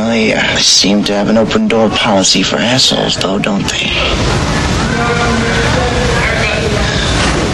Oh, 0.00 0.14
yeah. 0.14 0.54
They 0.54 0.62
seem 0.62 1.02
to 1.04 1.12
have 1.12 1.28
an 1.28 1.38
open 1.38 1.66
door 1.66 1.90
policy 1.90 2.44
for 2.44 2.58
assholes, 2.58 3.16
though, 3.16 3.40
don't 3.40 3.68
they? 3.68 3.90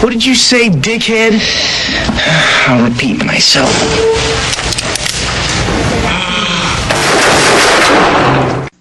What 0.01 0.11
did 0.11 0.25
you 0.25 0.33
say, 0.35 0.69
dickhead? 0.69 1.39
I'll 2.67 2.89
repeat 2.89 3.23
myself. 3.25 3.69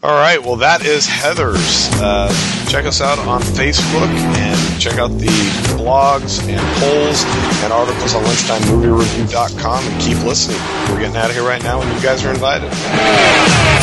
All 0.09 0.17
right, 0.17 0.41
well, 0.43 0.57
that 0.65 0.89
is 0.89 1.05
Heathers. 1.05 1.93
Uh, 2.01 2.33
check 2.65 2.89
us 2.89 3.05
out 3.05 3.21
on 3.29 3.45
Facebook 3.45 4.09
and 4.41 4.57
check 4.81 4.97
out 4.97 5.13
the 5.21 5.29
blogs 5.77 6.41
and 6.49 6.65
polls 6.81 7.29
and 7.61 7.77
articles 7.77 8.17
on 8.17 8.25
lunchtimemoviereview.com 8.25 9.85
and 9.85 9.93
keep 10.01 10.17
listening. 10.25 10.57
We're 10.89 11.05
getting 11.05 11.21
out 11.21 11.29
of 11.29 11.37
here 11.37 11.45
right 11.45 11.61
now, 11.61 11.85
and 11.85 11.93
you 11.93 12.01
guys 12.01 12.25
are 12.25 12.33
invited. 12.33 12.73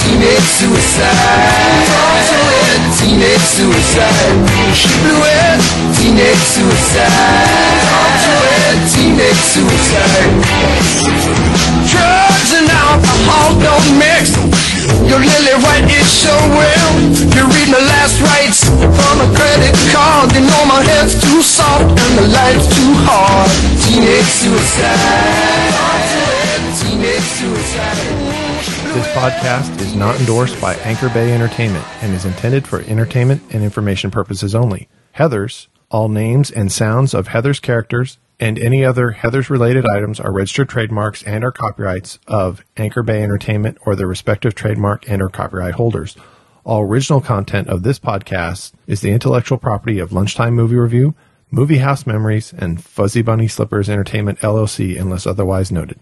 Teenage 0.01 0.49
suicide. 0.49 1.13
Teenage 2.97 3.45
suicide. 3.45 4.49
She 4.73 4.89
blew 5.05 5.21
it. 5.29 5.61
Teenage 5.93 6.41
suicide. 6.41 7.05
Teenage 8.97 9.45
suicide. 9.53 10.25
Alcohol 12.95 13.59
don't 13.59 13.99
mix. 13.99 14.31
Your 15.03 15.19
lily 15.19 15.55
white 15.59 15.83
is 15.91 16.07
so. 16.07 16.31
You 17.35 17.43
read 17.43 17.67
my 17.67 17.83
last 17.91 18.23
from 18.71 19.19
a 19.19 19.27
credit 19.35 19.75
card. 19.91 20.31
You 20.31 20.47
know 20.47 20.63
my 20.65 20.81
head's 20.81 21.19
too 21.19 21.41
soft 21.41 21.91
and 21.91 22.13
the 22.17 22.27
too 22.71 22.93
hard. 23.03 23.51
Teenage 23.83 24.23
suicide. 24.23 25.75
This 28.93 29.07
podcast 29.07 29.81
is 29.81 29.93
not 29.93 30.17
endorsed 30.21 30.61
by 30.61 30.75
Anchor 30.75 31.09
Bay 31.09 31.33
Entertainment 31.33 31.85
and 32.01 32.13
is 32.13 32.23
intended 32.23 32.65
for 32.65 32.79
entertainment 32.79 33.41
and 33.51 33.61
information 33.61 34.09
purposes 34.09 34.55
only. 34.55 34.87
Heathers 35.17 35.67
All 35.91 36.07
names 36.07 36.49
and 36.49 36.71
sounds 36.71 37.13
of 37.13 37.27
Heathers 37.27 37.61
characters 37.61 38.17
and 38.39 38.59
any 38.59 38.83
other 38.83 39.11
Heathers 39.11 39.49
related 39.49 39.85
items 39.85 40.19
are 40.19 40.31
registered 40.31 40.69
trademarks 40.69 41.23
and 41.23 41.43
are 41.43 41.51
copyrights 41.51 42.19
of 42.27 42.63
Anchor 42.77 43.03
Bay 43.03 43.23
Entertainment 43.23 43.77
or 43.85 43.95
their 43.95 44.07
respective 44.07 44.55
trademark 44.55 45.09
and 45.09 45.21
or 45.21 45.29
copyright 45.29 45.75
holders. 45.75 46.15
All 46.63 46.81
original 46.81 47.21
content 47.21 47.67
of 47.67 47.83
this 47.83 47.99
podcast 47.99 48.73
is 48.87 49.01
the 49.01 49.11
intellectual 49.11 49.57
property 49.57 49.99
of 49.99 50.11
Lunchtime 50.11 50.53
Movie 50.55 50.75
Review, 50.75 51.15
Movie 51.51 51.77
House 51.77 52.05
Memories, 52.07 52.53
and 52.57 52.83
Fuzzy 52.83 53.21
Bunny 53.21 53.47
Slippers 53.47 53.89
Entertainment 53.89 54.39
LLC 54.39 54.99
unless 54.99 55.27
otherwise 55.27 55.71
noted. 55.71 55.99